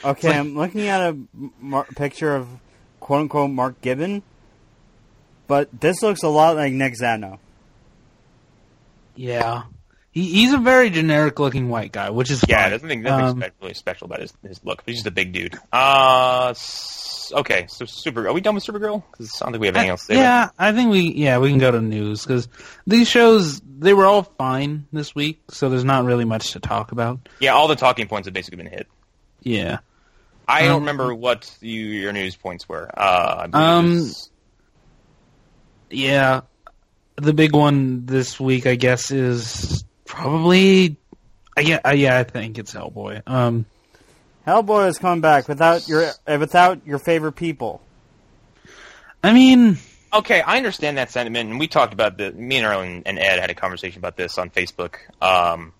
[0.03, 1.17] Okay, like- I'm looking at a
[1.59, 2.47] mar- picture of
[2.99, 4.21] quote unquote Mark Gibbon,
[5.47, 7.39] but this looks a lot like Nick Zano.
[9.15, 9.63] Yeah,
[10.15, 12.69] he, he's a very generic looking white guy, which is Yeah, fine.
[12.71, 14.81] there's nothing, nothing Um, spe- really special about his, his look.
[14.87, 15.55] He's just a big dude.
[15.71, 16.55] Uh,
[17.33, 18.27] okay, so Super.
[18.27, 19.03] Are we done with Supergirl?
[19.11, 20.13] Because I don't think we have anything else to say.
[20.15, 22.47] about yeah, I think we yeah we can go to news because
[22.87, 26.91] these shows they were all fine this week, so there's not really much to talk
[26.91, 27.19] about.
[27.39, 28.87] Yeah, all the talking points have basically been hit.
[29.43, 29.79] Yeah,
[30.47, 32.89] I don't Um, remember what you, your news points were.
[32.97, 34.11] Uh, I Um,
[35.89, 36.41] yeah.
[37.17, 39.84] The big one this week, I guess, is
[40.15, 40.97] probably.
[41.57, 43.21] I yeah, I, yeah, I think it's Hellboy.
[43.27, 43.65] Um,
[44.47, 47.81] Hellboy is coming back without your uh, without your favorite people.
[49.23, 49.77] I mean,
[50.13, 52.31] okay, I understand that sentiment, and we talked about the.
[52.31, 54.95] Me and Earl and, and Ed had a conversation about this on Facebook.
[55.21, 55.73] Um,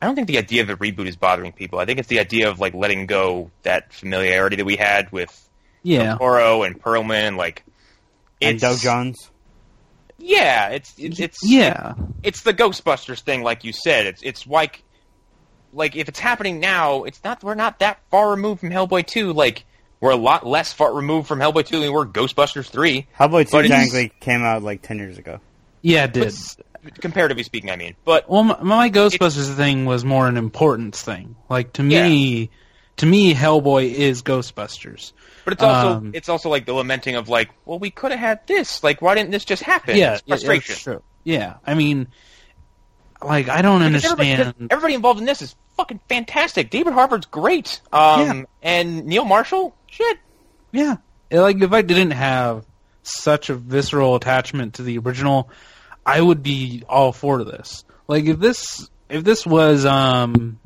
[0.00, 1.78] I don't think the idea of a reboot is bothering people.
[1.78, 5.48] I think it's the idea of like letting go that familiarity that we had with
[5.82, 7.64] yeah, Toro and Perlman, and like
[8.40, 9.30] And it's Doug Jones.
[10.26, 14.06] Yeah, it's it's it's yeah, it's the Ghostbusters thing, like you said.
[14.06, 14.82] It's it's like
[15.74, 19.34] like if it's happening now, it's not we're not that far removed from Hellboy two.
[19.34, 19.66] Like
[20.00, 23.06] we're a lot less far removed from Hellboy two than we were Ghostbusters three.
[23.18, 25.40] Hellboy But two it's- technically came out like ten years ago.
[25.82, 26.32] yeah, it did.
[26.82, 27.94] But, comparatively speaking, I mean.
[28.04, 31.36] But Well, my, my Ghostbusters thing was more an importance thing.
[31.50, 32.50] Like to me,
[32.98, 35.12] to me, Hellboy is Ghostbusters.
[35.44, 38.20] but it's also Um, it's also like the lamenting of like, well, we could have
[38.20, 38.82] had this.
[38.84, 39.96] Like, why didn't this just happen?
[39.96, 40.76] Yeah, It's frustration.
[40.76, 41.02] true.
[41.24, 42.08] Yeah, I mean,
[43.22, 44.54] like I don't Because understand.
[44.56, 46.70] because everybody involved in this is fucking fantastic.
[46.70, 47.80] David Harbour's great.
[47.92, 48.42] Um, Yeah.
[48.62, 50.18] and Neil Marshall, shit.
[50.72, 50.96] Yeah,
[51.30, 52.64] like if I didn't have
[53.02, 55.48] such a visceral attachment to the original,
[56.06, 57.84] I would be all for this.
[58.08, 60.58] Like if this, if this was, um,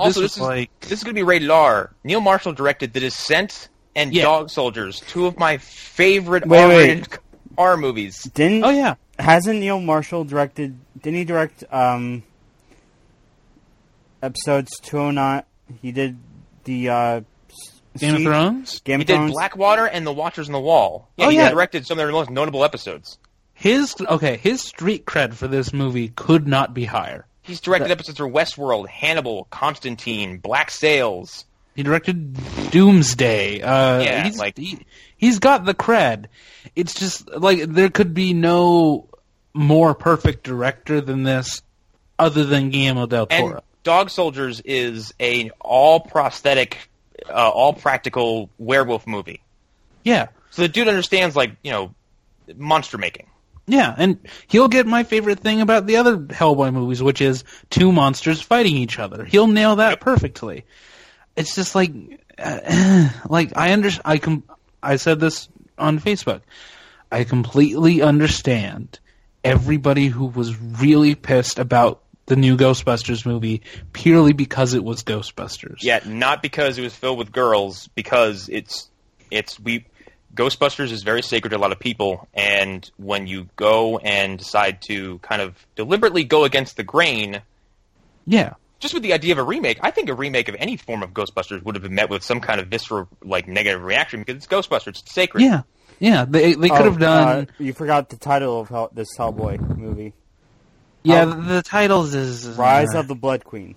[0.00, 1.92] Also, this this is- like, This is going to be rated R.
[2.04, 4.22] Neil Marshall directed The Descent and Yeah.
[4.24, 7.08] Dog Soldiers, two of my favorite Wait, R-rated
[7.58, 8.22] R movies.
[8.34, 10.78] Didn't oh yeah, hasn't Neil Marshall directed?
[11.02, 12.22] Didn't he direct um
[14.22, 15.42] episodes two oh nine?
[15.80, 16.18] He did
[16.64, 17.20] the uh,
[17.98, 18.80] Game of Thrones.
[18.80, 19.32] Game He of did Thrones.
[19.32, 21.08] Blackwater and The Watchers on the Wall.
[21.16, 21.50] Yeah, Oh, he yeah.
[21.50, 23.18] directed some of their most notable episodes.
[23.54, 27.26] His okay, his street cred for this movie could not be higher.
[27.42, 31.44] He's directed That- episodes for Westworld, Hannibal, Constantine, Black Sails.
[31.74, 32.34] He directed
[32.70, 33.62] Doomsday.
[33.62, 34.78] Uh, Yeah, he's, like- he,
[35.16, 36.26] he's got the cred.
[36.76, 39.08] It's just like there could be no
[39.54, 41.62] more perfect director than this,
[42.18, 43.62] other than Guillermo del And Toro.
[43.82, 46.78] Dog Soldiers is a all prosthetic,
[47.28, 49.40] uh, all practical werewolf movie.
[50.04, 51.94] yeah, So the dude understands like you know
[52.56, 53.26] monster making.
[53.66, 57.92] Yeah, and he'll get my favorite thing about the other Hellboy movies, which is two
[57.92, 59.24] monsters fighting each other.
[59.24, 60.64] He'll nail that perfectly.
[61.36, 61.92] It's just like,
[62.38, 64.44] uh, like I under I com-
[64.82, 65.48] I said this
[65.78, 66.40] on Facebook.
[67.10, 68.98] I completely understand
[69.44, 75.82] everybody who was really pissed about the new Ghostbusters movie purely because it was Ghostbusters.
[75.82, 78.90] Yet not because it was filled with girls, because it's
[79.30, 79.86] it's we
[80.34, 84.80] Ghostbusters is very sacred to a lot of people, and when you go and decide
[84.82, 87.42] to kind of deliberately go against the grain,
[88.26, 88.54] Yeah.
[88.80, 91.10] just with the idea of a remake, I think a remake of any form of
[91.10, 94.46] Ghostbusters would have been met with some kind of visceral like negative reaction because it's
[94.46, 95.42] Ghostbusters, it's sacred.
[95.42, 95.62] Yeah.
[96.00, 96.24] Yeah.
[96.24, 99.76] They they could Oh, have done Uh, you forgot the title of Hell- this Hellboy
[99.76, 100.14] movie:
[101.02, 103.74] Yeah, uh, the, the titles is Rise uh, of the Blood Queen.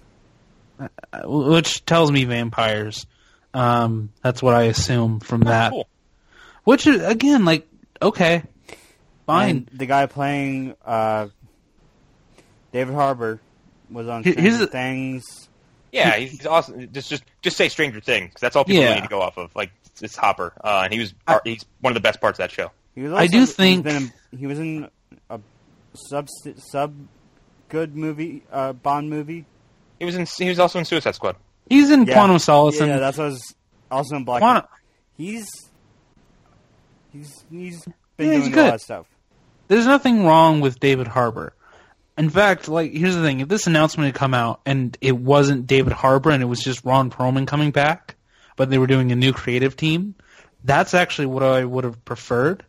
[1.25, 3.05] which tells me vampires.
[3.53, 5.71] Um, that's what I assume from that.
[5.71, 5.87] Cool.
[6.65, 7.67] Which is, again, like
[8.01, 8.43] okay,
[9.25, 9.49] fine.
[9.49, 11.27] And the guy playing uh,
[12.73, 13.39] David Harbour
[13.89, 15.23] was on Here- Stranger the- Things.
[15.91, 16.91] Yeah, he's awesome.
[16.91, 18.95] Just just just say Stranger Things 'cause that's all people Yeah.
[18.95, 19.55] need to go off of.
[19.55, 22.43] Like it's Hopper, uh, and he was I- he's one of the best parts of
[22.43, 22.71] that show.
[22.95, 23.95] He was I do think- been
[24.31, 24.89] in- he was in
[25.29, 25.39] a
[25.93, 26.27] sub
[26.71, 26.93] sub
[27.69, 29.45] good movie uh, Bond movie.
[29.99, 31.37] He was in he was also in Suicide Squad.
[31.69, 32.13] He's in Yeah.
[32.15, 33.55] Quantum Solace Yeah, and that's what I was
[33.89, 34.41] also in Black.
[34.41, 34.65] Quantum.
[35.15, 35.47] He's
[37.17, 38.65] he's he's Yeah, been he's doing a good.
[38.65, 39.05] lot of stuff.
[39.67, 41.53] There's nothing wrong with David Harbour.
[42.17, 45.67] In fact, like here's the thing: if this announcement had come out and it wasn't
[45.67, 48.15] David Harbour and it was just Ron Perlman coming back,
[48.55, 50.15] but they were doing a new creative team,
[50.63, 52.63] that's actually what I would have preferred.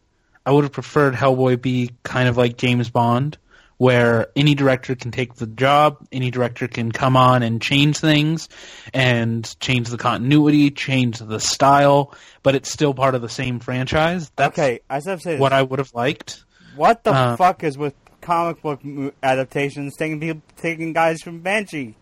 [0.44, 3.36] I would have preferred Hellboy be kind of like James Bond,
[3.78, 8.48] where any director can take the job, any director can come on and change things,
[8.94, 14.30] and change the continuity, change the style, but it's still part of the same franchise.
[14.36, 16.44] That's okay, I have to what I would have liked.
[16.74, 18.80] What the Uh, fuck is with comic book
[19.22, 21.94] adaptations taking people taking guys from Banshee?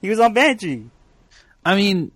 [0.00, 0.90] He was on Banshee.
[1.64, 2.12] I mean,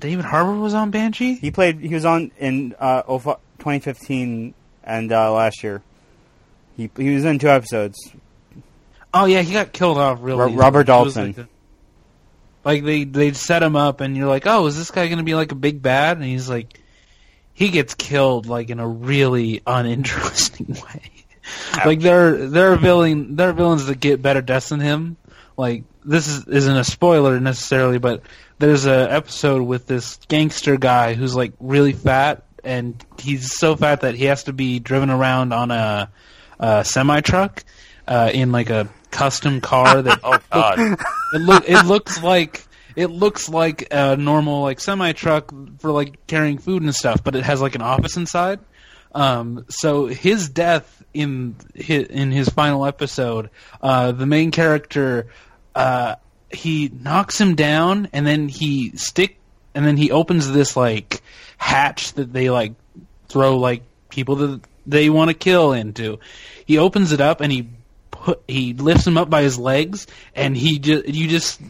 [0.00, 1.34] David Harbour was on Banshee.
[1.34, 1.80] He played.
[1.80, 4.54] He was on in uh, 2015
[4.84, 5.82] and uh, last year.
[6.78, 8.10] He he was in two episodes.
[9.12, 10.44] Oh yeah, he got killed off really.
[10.46, 10.56] Easily.
[10.56, 11.26] Robert Dalton.
[11.26, 11.48] Like, a-
[12.64, 15.24] like they they set him up, and you're like, oh, is this guy going to
[15.24, 16.16] be like a big bad?
[16.18, 16.80] And he's like,
[17.52, 21.10] he gets killed like in a really uninteresting way.
[21.84, 25.16] like there there are villain there are villains that get better deaths than him.
[25.56, 28.22] Like this is isn't a spoiler necessarily, but
[28.58, 34.02] there's a episode with this gangster guy who's like really fat, and he's so fat
[34.02, 36.10] that he has to be driven around on a,
[36.58, 37.64] a semi truck
[38.06, 40.78] uh, in like a custom car that Oh God,
[41.32, 42.66] it look it looks like
[42.96, 47.36] it looks like a normal like semi truck for like carrying food and stuff, but
[47.36, 48.60] it has like an office inside.
[49.14, 55.28] Um, so his death in his, in his final episode, uh, the main character,
[55.74, 56.16] uh,
[56.50, 59.38] he knocks him down and then he stick
[59.74, 61.22] and then he opens this like
[61.56, 62.72] hatch that they like
[63.28, 66.18] throw like people that they want to kill into.
[66.66, 67.68] He opens it up and he
[68.10, 71.60] put he lifts him up by his legs and he just you just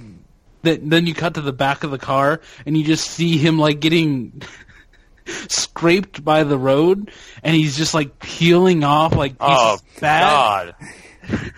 [0.65, 3.59] th- then you cut to the back of the car and you just see him
[3.59, 4.41] like getting
[5.49, 7.11] scraped by the road
[7.43, 10.21] and he's just like peeling off like oh fat.
[10.31, 10.75] God,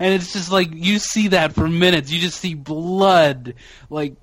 [0.00, 2.10] and it's just like you see that for minutes.
[2.10, 3.54] You just see blood
[3.88, 4.14] like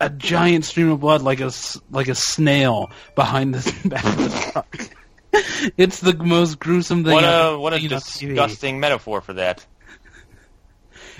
[0.00, 4.16] a giant stream of blood like a s- like a snail behind the back of
[4.16, 4.88] the truck
[5.76, 8.20] it's the most gruesome thing what I've a what a seen on TV.
[8.28, 9.64] disgusting metaphor for that.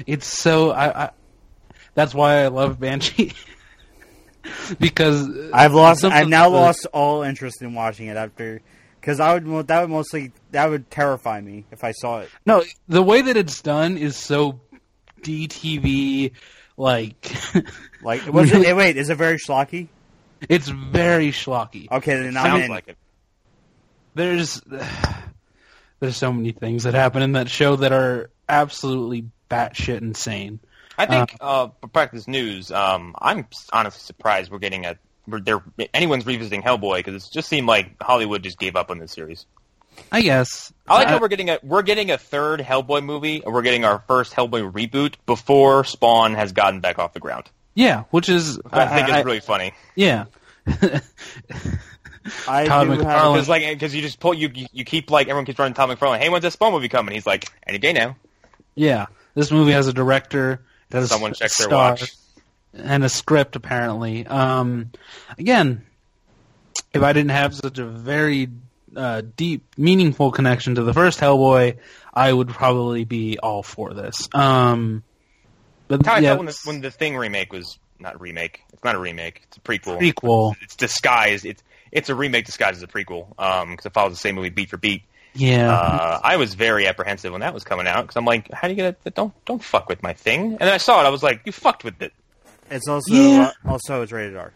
[0.06, 1.10] It's so I, I
[1.94, 3.32] that's why I love Banshee
[4.80, 6.00] because I've lost.
[6.02, 8.60] some I've now the- lost all interest in watching it after,
[9.00, 12.30] because I would that would mostly that would terrify me if I saw it.
[12.46, 14.60] No, the way that it's done is so
[15.22, 16.32] DTV
[16.76, 17.32] like
[18.02, 18.66] Like, was Really?
[18.68, 18.76] it?
[18.76, 19.88] Wait, is it very schlocky?
[20.48, 21.90] it's very schlocky.
[21.90, 22.70] Okay, then I'm Sounds in.
[22.70, 22.98] like it.
[24.14, 24.60] There's
[26.00, 30.60] there's so many things that happen in that show that are absolutely batshit insane.
[30.96, 34.96] I think uh, for practice news, um, I'm honestly surprised we're getting a
[35.26, 35.62] we're, they're,
[35.92, 39.46] anyone's revisiting Hellboy because it just seemed like Hollywood just gave up on this series.
[40.12, 40.72] I guess.
[40.86, 43.62] I like Uh, how we're getting a we're getting a third Hellboy movie, and we're
[43.62, 47.44] getting our first Hellboy reboot before Spawn has gotten back off the ground.
[47.74, 49.72] Yeah, which is I, think I- is really funny.
[49.96, 50.26] yeah.
[52.48, 53.34] I Todd McFarlane.
[53.34, 55.90] Because like, because you just pull, you you you keep like everyone keeps running Todd
[55.90, 56.18] McFarlane.
[56.18, 57.14] Hey, when's that Spawn movie coming?
[57.14, 58.16] He's like, any day now.
[58.74, 60.64] Yeah, this movie has a director.
[60.90, 62.12] It has Someone a checks their watch.
[62.72, 63.56] and a script.
[63.56, 64.90] Apparently, um,
[65.38, 65.84] again,
[66.92, 68.48] if I didn't have such a very
[68.96, 71.78] uh, deep, meaningful connection to the first Hellboy,
[72.12, 74.28] I would probably be all for this.
[74.32, 75.02] Um,
[75.88, 78.62] but That's how I yeah, when the when the Thing remake was not remake.
[78.72, 79.42] It's not a remake.
[79.44, 79.98] It's a prequel.
[80.00, 80.54] prequel.
[80.62, 81.44] It's disguised.
[81.44, 81.62] It's
[81.94, 83.28] it's a remake disguised as a prequel.
[83.38, 85.02] Um, because it follows the same movie beat for beat.
[85.36, 88.68] Yeah, Uh, I was very apprehensive when that was coming out because I'm like, how
[88.68, 89.14] do you get it?
[89.14, 90.42] Don't don't fuck with my thing.
[90.52, 91.06] And then I saw it.
[91.06, 92.12] I was like, you fucked with it.
[92.70, 93.52] It's also Yeah.
[93.64, 94.52] uh, also it's rated R.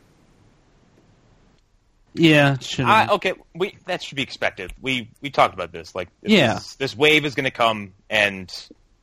[2.15, 2.55] yeah.
[2.55, 4.73] it should've I, okay, we that should be expected.
[4.81, 5.95] We we talked about this.
[5.95, 6.57] Like, this Yeah.
[6.59, 8.53] is- this wave is going to come, and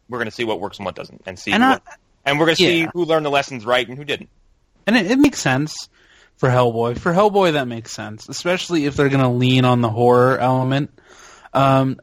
[0.09, 1.51] we're going to see what works and what doesn't, and see.
[1.51, 1.79] And who, I-
[2.25, 4.29] and we're going to see who learned the lessons right and who didn't.
[4.87, 5.89] And it, it makes sense
[6.37, 6.97] for Hellboy.
[6.97, 10.91] For Hellboy, that makes sense, especially if they're going to lean on the horror element.
[11.53, 11.99] Um,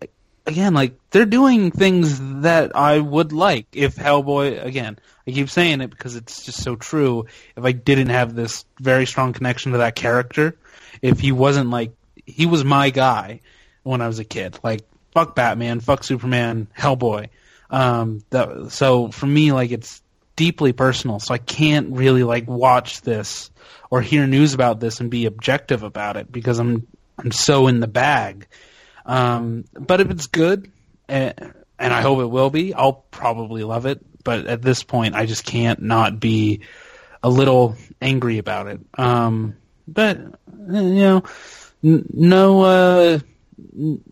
[0.47, 4.65] again, like they're doing things that I would like if Hellboy.
[4.65, 7.27] Again, I keep saying it because it's just so true.
[7.57, 10.57] If I didn't have this very strong connection to that character,
[11.01, 11.93] if he wasn't like
[12.27, 13.41] he was my guy
[13.83, 14.83] when I was a kid, like
[15.13, 17.29] fuck Batman, fuck Superman, Hellboy.
[17.71, 20.02] Um, that, so for me, like it's
[20.37, 23.51] deeply personal, so I can't really like watch this
[23.91, 26.87] or hear news about this and be objective about it because I'm
[27.19, 28.47] I'm so in the bag.
[29.05, 30.71] Um, but if it's good,
[31.09, 31.33] eh,
[31.79, 34.01] and I hope it will be, I'll probably love it.
[34.25, 36.61] But at this point, I just can't not be
[37.23, 38.81] a little angry about it.
[38.97, 39.57] Um,
[39.89, 41.23] but you know,
[41.83, 43.19] n- no, uh,
[43.77, 44.03] n-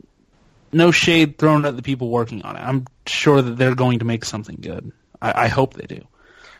[0.73, 2.61] no shade thrown at the people working on it.
[2.61, 4.93] I'm sure that they're going to make something good.
[5.21, 6.07] I, I hope they do.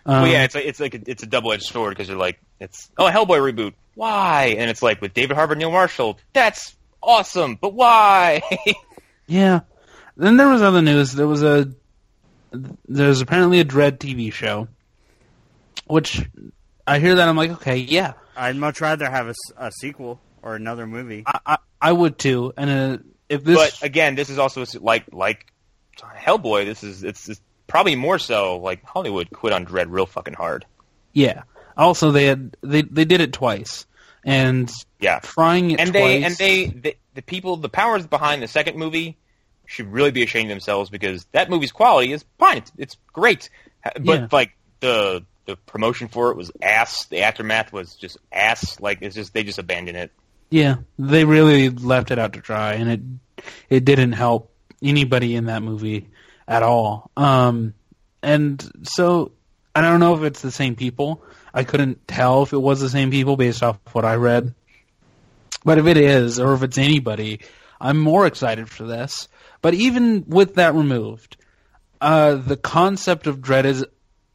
[0.07, 2.19] Um, well, yeah, it's like it's like a, it's a double edged sword because you're
[2.19, 4.57] like, it's oh a Hellboy reboot, why?
[4.59, 8.43] And it's like with David Harbour, Neil Marshall, that's awesome, but why?
[9.31, 9.61] Yeah.
[10.17, 11.13] Then there was other news.
[11.13, 11.71] There was a
[12.89, 14.67] there's apparently a Dredd TV show,
[15.87, 16.21] which
[16.85, 20.87] I hear that I'm like, okay, yeah, I'd much rather have a sequel or another
[20.87, 21.23] movie.
[21.27, 22.53] I I, I would too.
[22.57, 25.47] And uh, if this, but again, this is also like like
[25.97, 26.65] Hellboy.
[26.65, 27.41] This is it's, it's
[27.71, 30.67] probably more so like Hollywood quit on Dredd real fucking hard.
[31.13, 31.43] yeah.
[31.77, 33.87] Also, they had they they did it twice,
[34.25, 36.03] and Yeah, frying it and twice.
[36.03, 39.17] they and they the, the people the powers behind the second movie
[39.67, 43.49] should really be ashamed of themselves because that movie's quality is fine it's, it's great
[43.95, 44.27] but Yeah.
[44.33, 49.15] like the the promotion for it was ass the aftermath was just ass like it's
[49.15, 50.11] just they just abandoned it
[50.51, 53.01] Yeah, they really left it out to dry, and it
[53.71, 54.53] it didn't help
[54.83, 56.09] anybody in that movie
[56.51, 57.11] at all.
[57.17, 57.73] Um,
[58.23, 59.33] and so
[59.75, 61.23] I don't know if it's the same people.
[61.55, 64.53] I couldn't tell if it was the same people based off what I read.
[65.65, 67.41] But if it is, or if it's anybody,
[67.81, 69.29] I'm more excited for this.
[69.63, 71.37] But even with that removed,
[72.01, 73.85] uh, the concept of Dredd is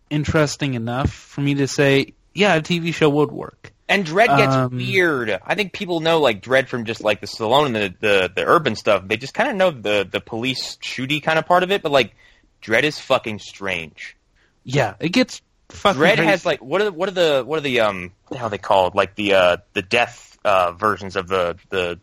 [0.10, 3.74] interesting enough for me to say, yeah, a TV show would work.
[3.88, 5.30] And Dredd gets Um, weird.
[5.46, 8.44] I think people know like Dredd from just like the stallone and the the, the
[8.46, 9.08] urban stuff.
[9.08, 11.92] They just kind of know the the police shooty kind of part of it but
[11.92, 12.16] like
[12.64, 14.18] Dredd is fucking strange.
[14.64, 16.26] Yeah, it gets fucking Dredd crazy.
[16.30, 18.50] has like what are the, what are the what are the um what the hell
[18.50, 18.96] they called?
[18.96, 22.00] Like the uh the death uh versions of the the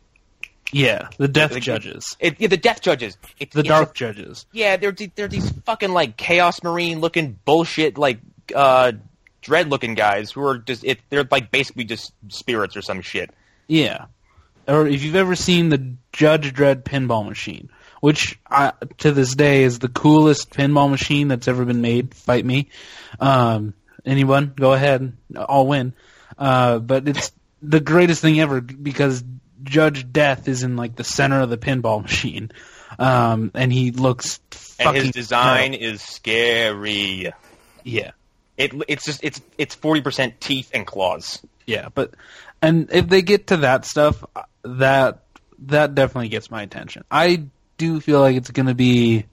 [0.75, 3.19] yeah, the death the- judges, it, yeah, the death judges.
[3.39, 4.47] It's, the it's dark judges.
[4.53, 8.21] yeah they're they're these fucking like chaos marine looking bullshit like
[8.55, 8.93] uh
[9.43, 13.31] dread looking guys who are just it they're like basically just spirits or some shit
[13.69, 14.06] Yeah,
[14.66, 17.70] or if you've ever seen the Judge Dredd pinball machine,
[18.01, 22.14] which I, to this day is the coolest pinball machine that's ever been made.
[22.14, 22.69] Fight me,
[23.20, 23.74] um,
[24.05, 24.52] anyone?
[24.56, 25.94] Go ahead, I'll win.
[26.39, 27.32] Uh, but it's
[27.62, 29.23] the greatest thing ever because
[29.62, 32.51] Judge Death is in like the center of the pinball machine,
[32.98, 34.40] um, and he looks
[34.78, 37.32] and his design is scary
[37.85, 38.12] Yeah.
[38.62, 42.14] It it's just it's it's 40% teeth and claws Yeah, but
[42.60, 44.24] and if they get to that stuff,
[44.62, 45.22] that
[45.66, 47.05] that definitely gets my attention.
[47.10, 47.44] I
[47.76, 49.26] do feel like it's going to be.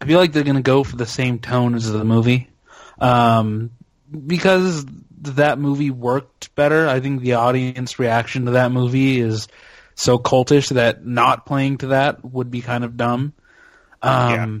[0.00, 2.50] I feel like they're going to go for the same tone as the movie,
[2.98, 3.70] um,
[4.26, 4.84] because
[5.22, 6.88] that movie worked better.
[6.88, 9.48] I think the audience reaction to that movie is
[9.94, 13.32] so cultish that not playing to that would be kind of dumb.
[14.02, 14.60] Um, Yeah.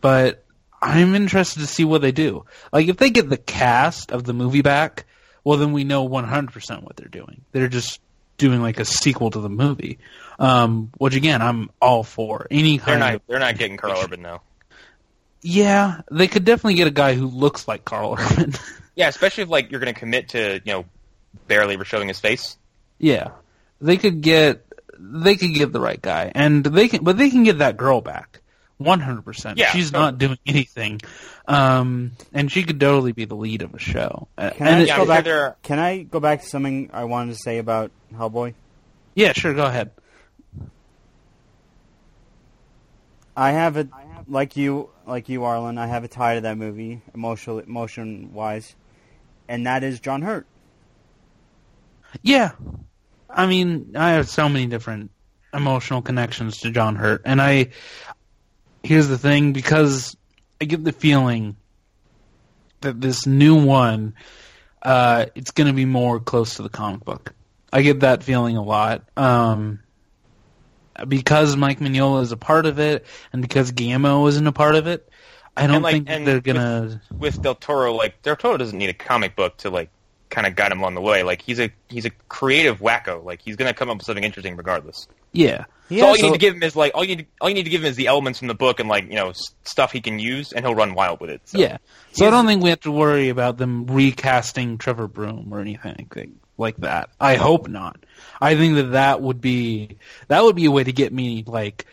[0.00, 0.44] But
[0.82, 2.44] I'm interested to see what they do.
[2.72, 5.06] Like if they get the cast of the movie back,
[5.44, 7.42] well then we know 100% what they're doing.
[7.52, 8.00] They're just
[8.38, 9.98] doing like a sequel to the movie.
[10.38, 13.22] Um, which again, I'm all for any they're kind not of.
[13.26, 14.40] they're not getting Karl Urban though
[15.42, 18.54] Yeah, they could definitely get a guy who looks like Karl Urban.
[18.96, 20.84] Yeah, especially if like you're going to commit to you know
[21.46, 22.56] barely ever showing his face.
[22.98, 23.32] Yeah,
[23.80, 24.64] they could get
[24.98, 28.00] they could get the right guy, and they can, but they can get that girl
[28.00, 28.40] back,
[28.80, 29.58] one hundred percent.
[29.58, 30.04] She's totally.
[30.04, 31.00] not doing anything,
[31.46, 34.26] um, and she could totally be the lead of a show.
[34.38, 35.24] Uh, Can and I it- yeah, go back?
[35.24, 38.54] there- Can I go back to something I wanted to say about Hellboy?
[39.14, 39.90] yeah, sure, go ahead.
[43.36, 43.88] I have a
[44.28, 45.78] like you, like you, Arlen.
[45.78, 48.74] I have a tie to that movie, emotional, emotion wise,
[49.48, 50.46] and that is John Hurt.
[52.22, 52.50] Yeah,
[53.28, 55.10] I mean, I have so many different
[55.54, 57.68] emotional connections to John Hurt, and I
[58.82, 60.16] here's the thing because
[60.60, 61.56] I get the feeling
[62.80, 64.14] that this new one,
[64.82, 67.34] uh, it's going to be more close to the comic book.
[67.72, 69.04] I get that feeling a lot.
[69.16, 69.80] Um,
[71.06, 74.86] because Mike Mignola is a part of it, and because Gamma isn't a part of
[74.86, 75.08] it,
[75.56, 77.00] I don't like, think they're with- gonna.
[77.16, 79.90] with Del Toro, like Del Toro doesn't need a comic book to like
[80.30, 81.22] kind of guide him along the way.
[81.22, 83.24] Like he's a he's a creative wacko.
[83.24, 85.08] Like he's gonna come up with something interesting regardless.
[85.32, 87.48] Yeah, so all you so- need to give him is like all you need, all
[87.48, 89.30] you need to give him is the elements from the book and like you know
[89.30, 91.40] s- stuff he can use, and he'll run wild with it.
[91.46, 91.58] So.
[91.58, 91.78] Yeah.
[92.12, 96.08] So I don't think we have to worry about them recasting Trevor Broom or anything
[96.14, 97.08] like- like that.
[97.20, 97.96] I hope not.
[98.40, 99.96] I think that that would be
[100.28, 101.86] that would be a way to get me like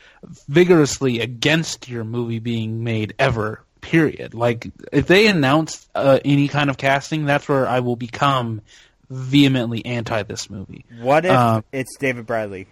[0.48, 3.64] vigorously against your movie being made ever.
[3.82, 4.34] Period.
[4.34, 8.62] Like if they announce uh, any kind of casting, that's where I will become
[9.10, 10.84] vehemently anti this movie.
[11.00, 12.68] What if Um, it's David Bradley?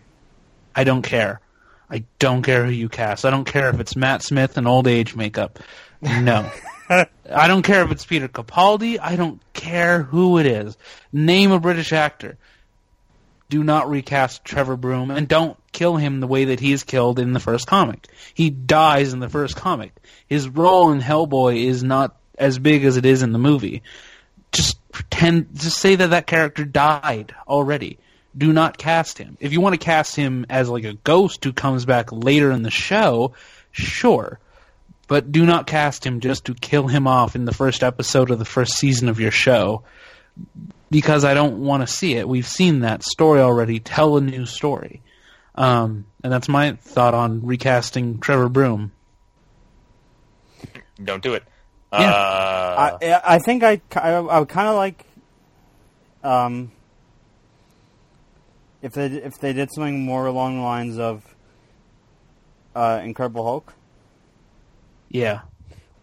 [0.76, 1.40] I don't care.
[1.90, 3.26] I don't care who you cast.
[3.26, 5.60] I don't care if it's Matt Smith in old age makeup.
[6.02, 6.52] No.
[6.90, 9.00] I don't care if it's Peter Capaldi.
[9.02, 10.78] I don't care who it is.
[11.12, 12.38] Name a British actor.
[13.50, 17.20] Do not recast Trevor Broom and don't kill him the way that he is killed
[17.20, 18.08] in the first comic.
[18.34, 19.94] He dies in the first comic.
[20.28, 23.84] His role in Hellboy is not as big as it is in the movie.
[24.52, 28.00] Just pretend, just say that that character died already.
[28.38, 29.38] Do not cast him.
[29.40, 32.64] If you want to cast him as like a ghost who comes back later in
[32.64, 33.34] the show,
[33.72, 34.40] sure.
[35.07, 38.40] But do not cast him just to kill him off in the first episode of
[38.40, 39.84] the first season of your show
[40.90, 42.28] because I don't want to see it.
[42.28, 43.80] We've seen that story already.
[43.80, 45.02] Tell a new story.
[45.53, 48.91] Um, and that's my thought on recasting Trevor Broom.
[51.03, 51.44] Don't do it.
[51.91, 52.12] Yeah.
[52.12, 55.06] Uh, I I think I I, I would kind of like
[56.24, 56.72] um
[58.82, 61.24] if they if they did something more along the lines of
[62.76, 63.74] uh, Incredible Hulk,
[65.10, 65.42] Yeah.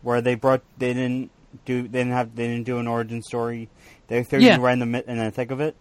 [0.03, 1.31] where they brought they didn't
[1.65, 3.69] do they didn't have they didn't do an origin story.
[4.09, 4.57] They threw Yeah.
[4.57, 5.77] you right in the mid- in the thick of it.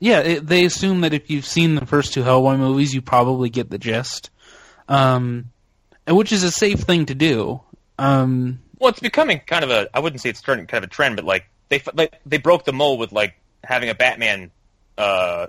[0.00, 3.48] Yeah, it, they assume that if you've seen the first two Hellboy movies, you probably
[3.48, 4.30] get the gist,
[4.88, 5.50] um,
[6.06, 7.60] and which is a safe thing to do.
[7.98, 10.92] Um, well, it's becoming kind of a I wouldn't say it's turning kind of a
[10.92, 14.50] trend, but like they like, they broke the mold with like having a Batman,
[14.98, 15.46] uh,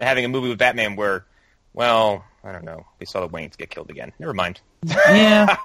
[0.00, 1.24] having a movie with Batman where,
[1.72, 4.12] well, I don't know, we saw the Waynes get killed again.
[4.18, 4.60] Never mind.
[4.84, 5.56] yeah,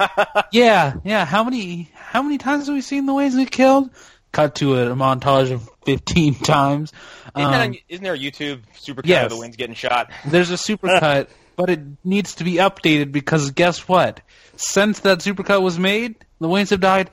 [0.51, 1.25] yeah, yeah.
[1.25, 3.89] How many how many times have we seen the Waynes get killed?
[4.31, 6.91] Cut to a, montage of fifteen times.
[7.37, 9.25] Isn't, Um, on, isn't there a YouTube supercut yes.
[9.25, 10.09] of the Waynes getting shot?
[10.25, 14.21] There's a supercut, but it needs to be updated because guess what?
[14.55, 17.09] Since that supercut was made, the Waynes have died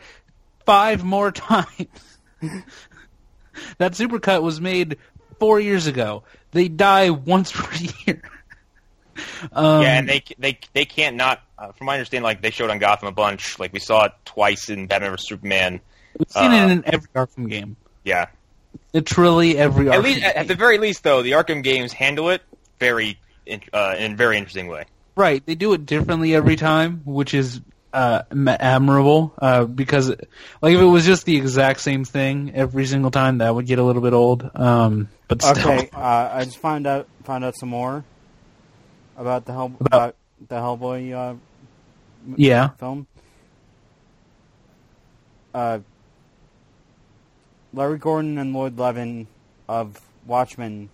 [0.65, 1.67] five more times.
[3.79, 4.99] that supercut was made
[5.39, 6.23] four years ago.
[6.53, 7.69] They die once per
[8.07, 8.23] year.
[9.53, 11.41] Um, yeah, and they they they can't not.
[11.59, 13.59] Uh, from my understanding, like they showed on Gotham a bunch.
[13.59, 15.81] Like we saw it twice in Batman vs Superman.
[16.17, 17.77] we've seen uh, it in every Arkham game.
[18.05, 18.27] Yeah.
[18.95, 20.41] Literally every At Arkham least, at, game.
[20.43, 22.43] at the very least, though, the Arkham games handle it
[22.79, 24.85] very in, uh, in a very interesting way.
[25.17, 27.61] Right, they do it differently every time, which is
[27.99, 28.23] uh,
[28.61, 29.35] admirable.
[29.39, 30.11] Uh, because,
[30.63, 33.79] like, if it was just the exact same thing every single time, that would get
[33.79, 34.49] a little bit old.
[34.55, 38.05] Um, but still, Okay, uh, I just found out found out some more
[39.17, 40.15] about the Hell about
[40.49, 41.35] the Hellboy uh,
[42.37, 43.07] yeah, film.
[45.53, 45.81] Uh,
[47.73, 49.27] Larry Gordon and Lloyd Levin
[49.69, 50.89] of Watchmen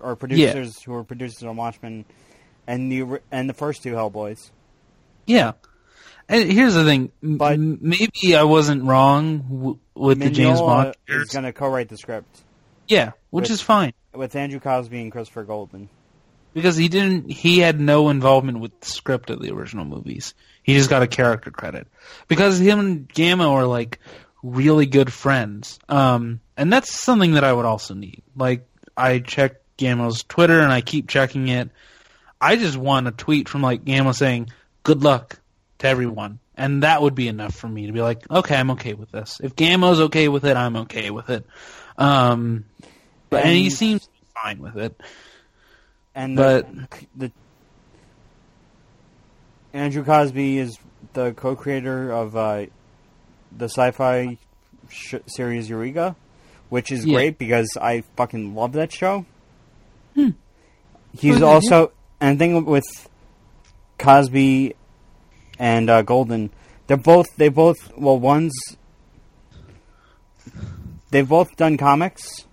[0.00, 2.06] are producers who were producers on Watchmen,
[2.66, 4.50] and the and the first two Hellboys.
[5.26, 5.52] yeah.
[6.28, 10.66] And here's the thing: But- m- maybe I wasn't wrong w- with the James Mignola
[10.66, 10.94] Bond.
[11.08, 12.40] is going to co-write the script
[12.88, 15.88] Yeah, which With- is fine with Andrew Cosby and Christopher Golden.
[16.54, 17.30] because he didn't.
[17.30, 20.34] He had no involvement with the script of the original movies.
[20.62, 21.88] He just got a character credit
[22.28, 23.98] because him and Gamma are like
[24.42, 25.78] really good friends.
[25.88, 28.22] Um, and that's something that I would also need.
[28.36, 28.66] Like
[28.96, 31.70] I check Gamma's Twitter and I keep checking it.
[32.40, 34.50] I just want a tweet from like Gamma saying
[34.82, 35.40] "Good luck"
[35.82, 36.38] to everyone.
[36.56, 39.40] and that would be enough for me to be like, okay, I'm okay with this.
[39.42, 41.44] If Gamo's okay with it, I'm okay with it.
[41.98, 42.64] Um,
[43.30, 44.98] but, and he seems fine with it.
[46.14, 47.32] And But- the, the
[49.72, 50.78] Andrew Cosby is
[51.14, 52.66] the co-creator of uh,
[53.56, 54.36] the sci-fi
[54.90, 56.14] sh- series Eureka,
[56.68, 57.14] which is Yeah.
[57.14, 59.24] great because I fucking love that show.
[60.14, 60.30] Hmm.
[61.16, 62.84] He's also and thing with
[63.98, 64.74] Cosby
[65.62, 66.50] and uh, Golden,
[66.88, 68.52] they're both they both well one's
[71.10, 72.46] they've both done comics,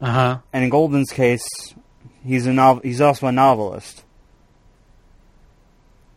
[0.00, 0.38] Uh huh.
[0.52, 1.46] and in Golden's case,
[2.24, 4.04] he's a nov- he's also a novelist.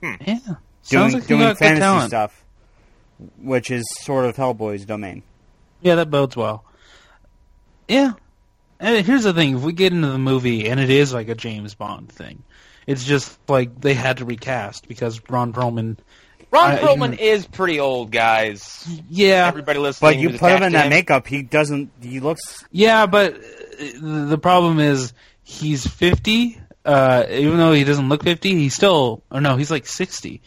[0.02, 0.18] Yeah.
[0.20, 0.40] doing
[0.84, 2.10] Sounds like you doing got good fantasy talent.
[2.10, 2.46] stuff,
[3.42, 5.24] which is sort of Hellboy's domain.
[5.82, 6.64] Yeah, that bodes well.
[7.88, 8.14] Yeah.
[8.80, 11.36] And here's the thing: if we get into the movie and it is like a
[11.36, 12.44] James Bond thing,
[12.86, 15.98] it's just like they had to recast because Ron Perlman.
[16.52, 18.88] Ron I- Perlman is pretty old, guys.
[19.10, 20.12] Yeah, Everybody listening.
[20.14, 21.92] But you put him in to that makeup, he doesn't.
[22.02, 22.64] He looks.
[22.72, 23.40] yeah, but uh,
[24.30, 25.14] the problem is
[25.44, 26.62] he's 50.
[26.86, 29.24] Uh, even though he doesn't look 50, he's still.
[29.32, 30.42] Or no, he's like 60.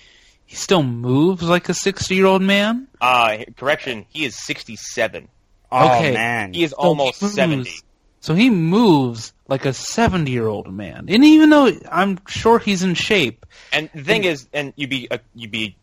[0.47, 2.87] He still moves like a 60 year old man.
[3.01, 5.29] Uh, correction, he is 67.
[5.71, 6.15] Oh Okay.
[6.15, 7.71] man, He is So almost he 70.
[8.21, 11.07] So he moves like a 70 year old man.
[11.09, 15.11] And even though I'm sure he's in shape, And the thing is, and you'd be
[15.11, 15.77] uh, you'd be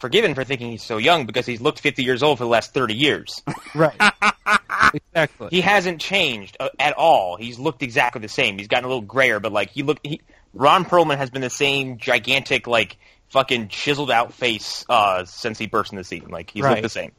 [0.00, 2.72] forgiven for thinking he's so young because he's looked 50 years old for the last
[2.74, 3.42] 30 years.
[3.74, 3.94] right?
[4.94, 5.48] exactly.
[5.50, 7.36] he hasn't changed uh, at all.
[7.36, 8.58] He's looked exactly the same.
[8.58, 10.20] He's gotten a little grayer, but like he look he
[10.54, 12.96] Ron Perlman has been the same gigantic like
[13.28, 16.26] fucking chiseled out face uh since he burst in the scene.
[16.28, 16.70] Like he's Right.
[16.72, 17.12] looked the same.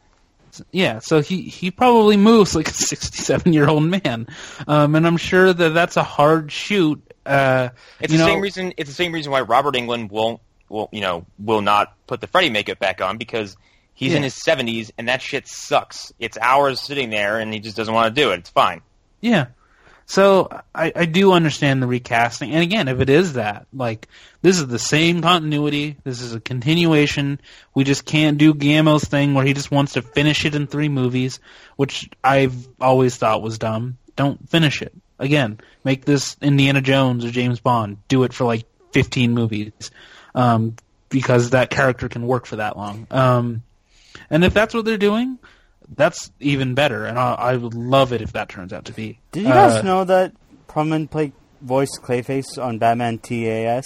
[0.73, 4.27] Yeah, so he he probably moves like a 67 year old man,
[4.67, 7.01] um, and I'm sure that that's a hard shoot.
[7.25, 7.69] Uh,
[8.01, 8.73] It's you the know, same reason.
[8.75, 10.41] It's the same reason why Robert Englund won't,
[10.71, 13.55] will you know, will not put the Freddy makeup back on because
[13.93, 16.13] he's in his seventies and that shit sucks.
[16.19, 18.39] It's hours sitting there and he just doesn't want to do it.
[18.39, 18.81] It's fine.
[19.19, 19.47] Yeah.
[20.11, 24.09] So I, I do understand the recasting, and again, if it is that, like,
[24.41, 25.95] this is the same continuity.
[26.03, 27.39] This is a continuation.
[27.73, 30.89] We just can't do Gamo's thing where he just wants to finish it in three
[30.89, 31.39] movies,
[31.77, 33.99] which I've always thought was dumb.
[34.17, 34.93] Don't finish it.
[35.17, 38.05] Again, make this Indiana Jones or James Bond.
[38.09, 39.91] Do it for like 15 movies,
[40.35, 40.75] um,
[41.09, 43.07] because that character can work for that long.
[43.11, 43.63] Um,
[44.29, 45.39] and if that's what they're doing,
[45.95, 49.19] that's even better, and I, I would love it if that turns out to be.
[49.31, 50.33] Did you guys Uh, know that
[50.69, 53.83] Perlman played voice Clayface on Batman TAS?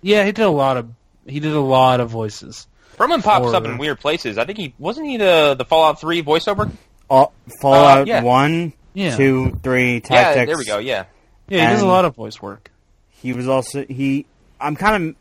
[0.00, 0.88] Yeah, he did a lot of
[1.26, 2.66] he did a lot of voices.
[2.96, 4.38] Perlman pops Or- up in weird places.
[4.38, 6.70] I think he wasn't he the the Fallout Three voiceover.
[7.10, 8.22] All, Fallout Uh, yeah.
[8.22, 9.16] One, Yeah.
[9.16, 10.78] Two, Three, Yeah, there we go.
[10.78, 11.04] Yeah,
[11.48, 12.70] Yeah, he does a lot of voice work.
[13.10, 14.24] He was also he.
[14.60, 15.16] I'm kind of.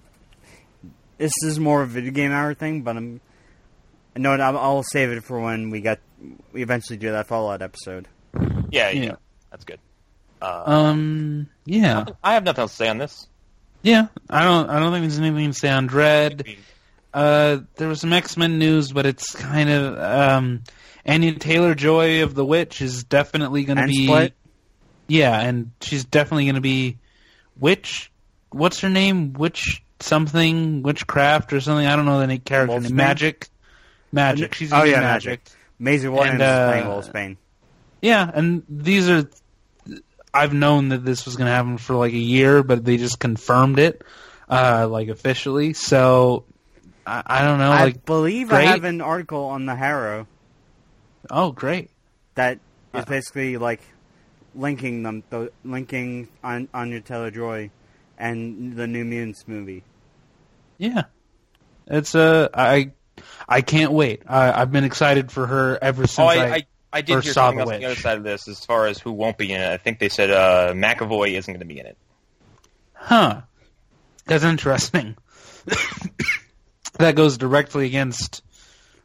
[1.17, 3.21] This is more of a video game hour thing, but I'm.
[4.15, 5.99] No, I'll, I'll save it for when we get
[6.51, 8.07] we eventually do that Fallout episode.
[8.69, 8.91] yeah, yeah.
[8.91, 9.15] Yeah.
[9.51, 9.79] That's good.
[10.41, 13.27] Uh, Um, yeah, I have nothing else to say on this.
[13.81, 14.07] yeah.
[14.29, 16.57] I don't I don't think there's anything to say on Dredd.
[17.13, 20.63] Uh, there was some X Men news, but it's kind of um,
[21.05, 24.33] Anya Taylor Joy of the Witch is definitely going to be Split?
[25.07, 26.97] yeah, and she's definitely going to be
[27.59, 28.11] Witch.
[28.49, 29.33] What's her name?
[29.33, 31.85] Witch something, Witchcraft or something.
[31.87, 32.77] I don't know the name, character.
[32.79, 32.91] Wolfsbane?
[32.91, 33.47] Magic,
[34.11, 34.53] Magic.
[34.53, 35.29] She's Oh, yeah, magic.
[35.41, 35.41] Magic.
[35.79, 37.37] Maisie Williams And, uh, playing Wolfsbane.
[38.01, 39.27] Yeah, and these are.
[40.33, 43.19] I've known that this was going to happen for like a year, but they just
[43.19, 44.01] confirmed it,
[44.49, 45.73] uh, like officially.
[45.73, 46.45] So
[47.05, 47.71] I, I don't know.
[47.71, 48.67] I Like, believe great.
[48.67, 50.25] I have an article on the Haro
[51.29, 51.91] oh, great.
[52.35, 52.59] that
[52.93, 53.05] is Uh.
[53.05, 53.81] basically like
[54.55, 57.69] linking them, th- linking on Anya Taylor Joy
[58.17, 59.83] and the New Mutants movie.
[60.83, 61.03] Yeah,
[61.87, 62.91] it's uh, I
[63.47, 64.23] I can't wait.
[64.27, 66.35] I, I've been excited for her ever since Oh, I.
[66.35, 68.23] I, I, I did first hear saw something The else on the other side of
[68.23, 69.67] this as far as who won't be in it.
[69.71, 71.97] I think they said uh, McAvoy isn't going to be in it.
[72.93, 73.41] Huh.
[74.25, 75.17] That's interesting.
[76.99, 78.43] that goes directly against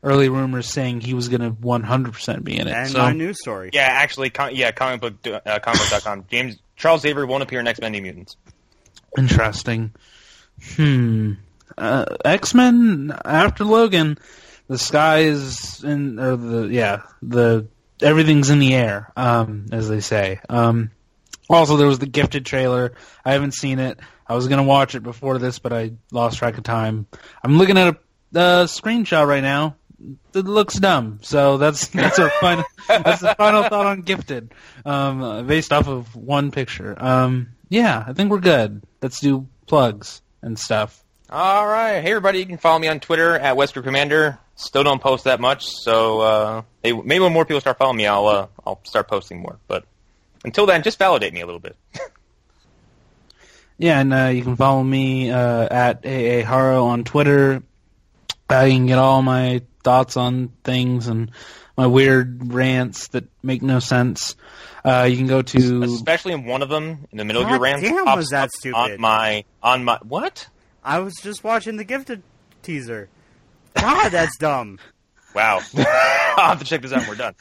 [0.02, 2.74] early rumors saying he was going to 100% be in it.
[2.74, 3.70] And so, my news story.
[3.72, 6.26] Yeah, actually, com- yeah, comic book, uh, comicbook.com.
[6.30, 8.36] James Charles Avery won't appear in X Men Mutants.
[9.16, 9.94] interesting.
[10.76, 11.32] Hmm.
[11.78, 14.18] Uh, X Men after Logan,
[14.66, 17.66] the sky is in, or the yeah, the
[18.02, 20.40] everything's in the air, um, as they say.
[20.48, 20.90] Um,
[21.48, 22.92] also, there was the Gifted trailer.
[23.24, 23.98] I haven't seen it.
[24.26, 27.06] I was gonna watch it before this, but I lost track of time.
[27.42, 29.76] I'm looking at a uh, screenshot right now.
[30.34, 31.20] It looks dumb.
[31.22, 34.52] So that's that's our final that's the final thought on Gifted,
[34.84, 36.94] um, uh, based off of one picture.
[36.98, 38.82] Um, yeah, I think we're good.
[39.00, 41.02] Let's do plugs and stuff.
[41.30, 42.00] All right.
[42.00, 42.38] Hey, everybody.
[42.38, 44.38] You can follow me on Twitter at Western Commander.
[44.56, 48.26] Still don't post that much, so uh, maybe when more people start following me, I'll
[48.26, 49.58] uh, I'll start posting more.
[49.68, 49.84] But
[50.44, 51.76] until then, just validate me a little bit.
[53.80, 57.62] Yeah, and uh, you can follow me uh, at AA Haro on Twitter.
[58.50, 61.30] Uh, you can get all my thoughts on things and
[61.76, 64.34] my weird rants that make no sense.
[64.84, 67.58] Uh, you can go to Especially in one of them, in the middle of your
[67.58, 68.76] God rant, damn, pops was that up stupid.
[68.76, 70.48] on my on my what?
[70.84, 72.22] I was just watching the gifted
[72.62, 73.08] teaser.
[73.74, 74.78] God, that's dumb.
[75.34, 75.60] Wow.
[75.76, 77.34] I'll have to check this out when we're done.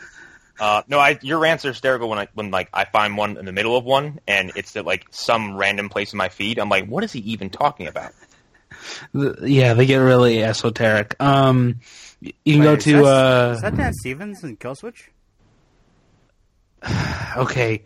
[0.60, 3.46] Uh, no, I, your rants are hysterical when I when like I find one in
[3.46, 6.58] the middle of one and it's at like some random place in my feed.
[6.60, 8.12] I'm like, what is he even talking about?
[9.14, 11.16] the, yeah, they get really esoteric.
[11.22, 11.82] Um,
[12.22, 15.10] you can Wait, go to that- uh, Is that Dan Stevens and Killswitch?
[17.38, 17.84] okay,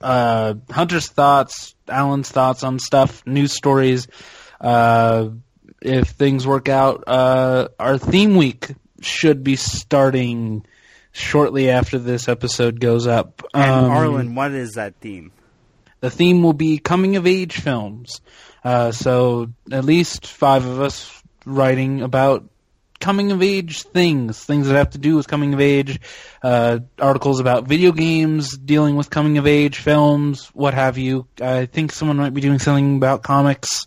[0.00, 4.06] uh, Hunter's thoughts, Alan's thoughts on stuff, news stories.
[4.60, 5.30] Uh,
[5.82, 8.70] if things work out, uh, our theme week
[9.00, 10.64] should be starting
[11.16, 13.42] shortly after this episode goes up.
[13.54, 15.32] And Um, Arlen, what is that theme?
[16.00, 18.20] the theme will be coming of age films.
[18.62, 22.44] Uh, so at least five of us writing about
[23.00, 25.98] coming of age things, things that have to do with coming of age,
[26.42, 31.26] uh, articles about video games, dealing with coming of age films, what have you.
[31.40, 33.86] I think someone might be doing something about comics.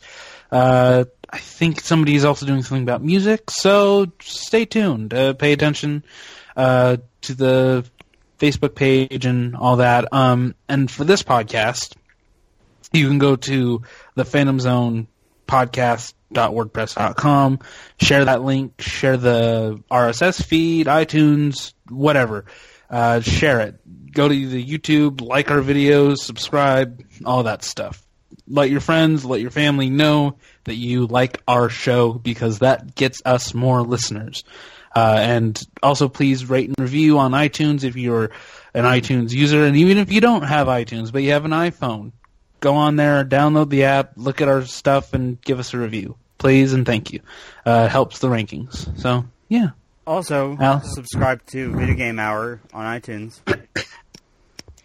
[0.52, 3.52] Uh, I think somebody is also doing something about music.
[3.52, 5.14] So stay tuned.
[5.14, 6.04] Uh, pay attention
[6.60, 7.90] uh, to the
[8.38, 10.12] Facebook page and all that.
[10.12, 11.96] Um, and for this podcast,
[12.92, 13.82] you can go to
[14.16, 15.08] the Phantom Zone
[18.00, 22.46] share that link, share the RSS feed, iTunes, whatever.
[22.90, 24.12] Uh, share it.
[24.12, 28.06] Go to the YouTube, like our videos, subscribe, all that stuff.
[28.48, 33.22] Let your friends, let your family know that you like our show because that gets
[33.24, 34.44] us more listeners.
[34.96, 38.32] Uh, and also, please rate and review on iTunes if you're
[38.74, 42.12] an iTunes user, and even if you don't have iTunes but you have an iPhone,
[42.60, 46.16] go on there, download the app, look at our stuff, and give us a review,
[46.38, 47.20] please and thank you.
[47.66, 48.98] Uh, it helps the rankings.
[49.00, 49.70] So yeah,
[50.08, 50.82] Also, Al?
[50.82, 53.40] subscribe to Video Game Hour on iTunes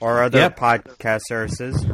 [0.01, 0.59] or other Yep.
[0.59, 1.85] podcast services.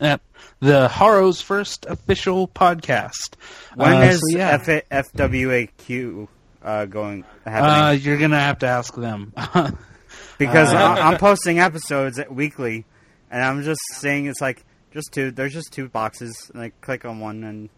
[0.00, 0.20] Yep.
[0.60, 3.34] the Haro's first official podcast.
[3.74, 4.58] When Uh, is so, yeah.
[4.64, 6.28] F- FWAQ
[6.66, 9.32] uh, going Uh, you're gonna have to ask them.
[10.38, 12.84] because uh, I- I'm posting episodes weekly,
[13.30, 15.30] and I'm just saying it's like just two.
[15.30, 17.68] There's just two boxes, and I click on one, and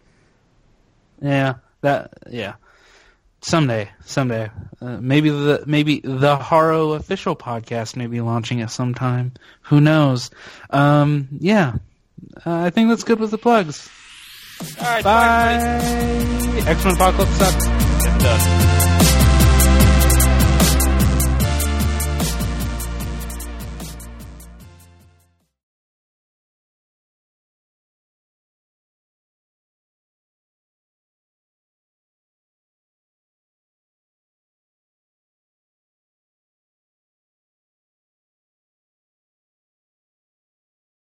[1.23, 2.55] Yeah, that yeah.
[3.41, 4.51] Someday, someday,
[4.81, 9.31] uh, maybe the maybe the Haro official podcast may be launching at some time.
[9.63, 10.31] Who knows?
[10.71, 11.75] Um, yeah,
[12.45, 13.89] uh, I think that's good with the plugs.
[14.81, 15.59] All right, Bye.
[16.65, 16.69] bye.
[16.69, 17.78] X Men Apocalypse sucks
[18.19, 18.98] dust.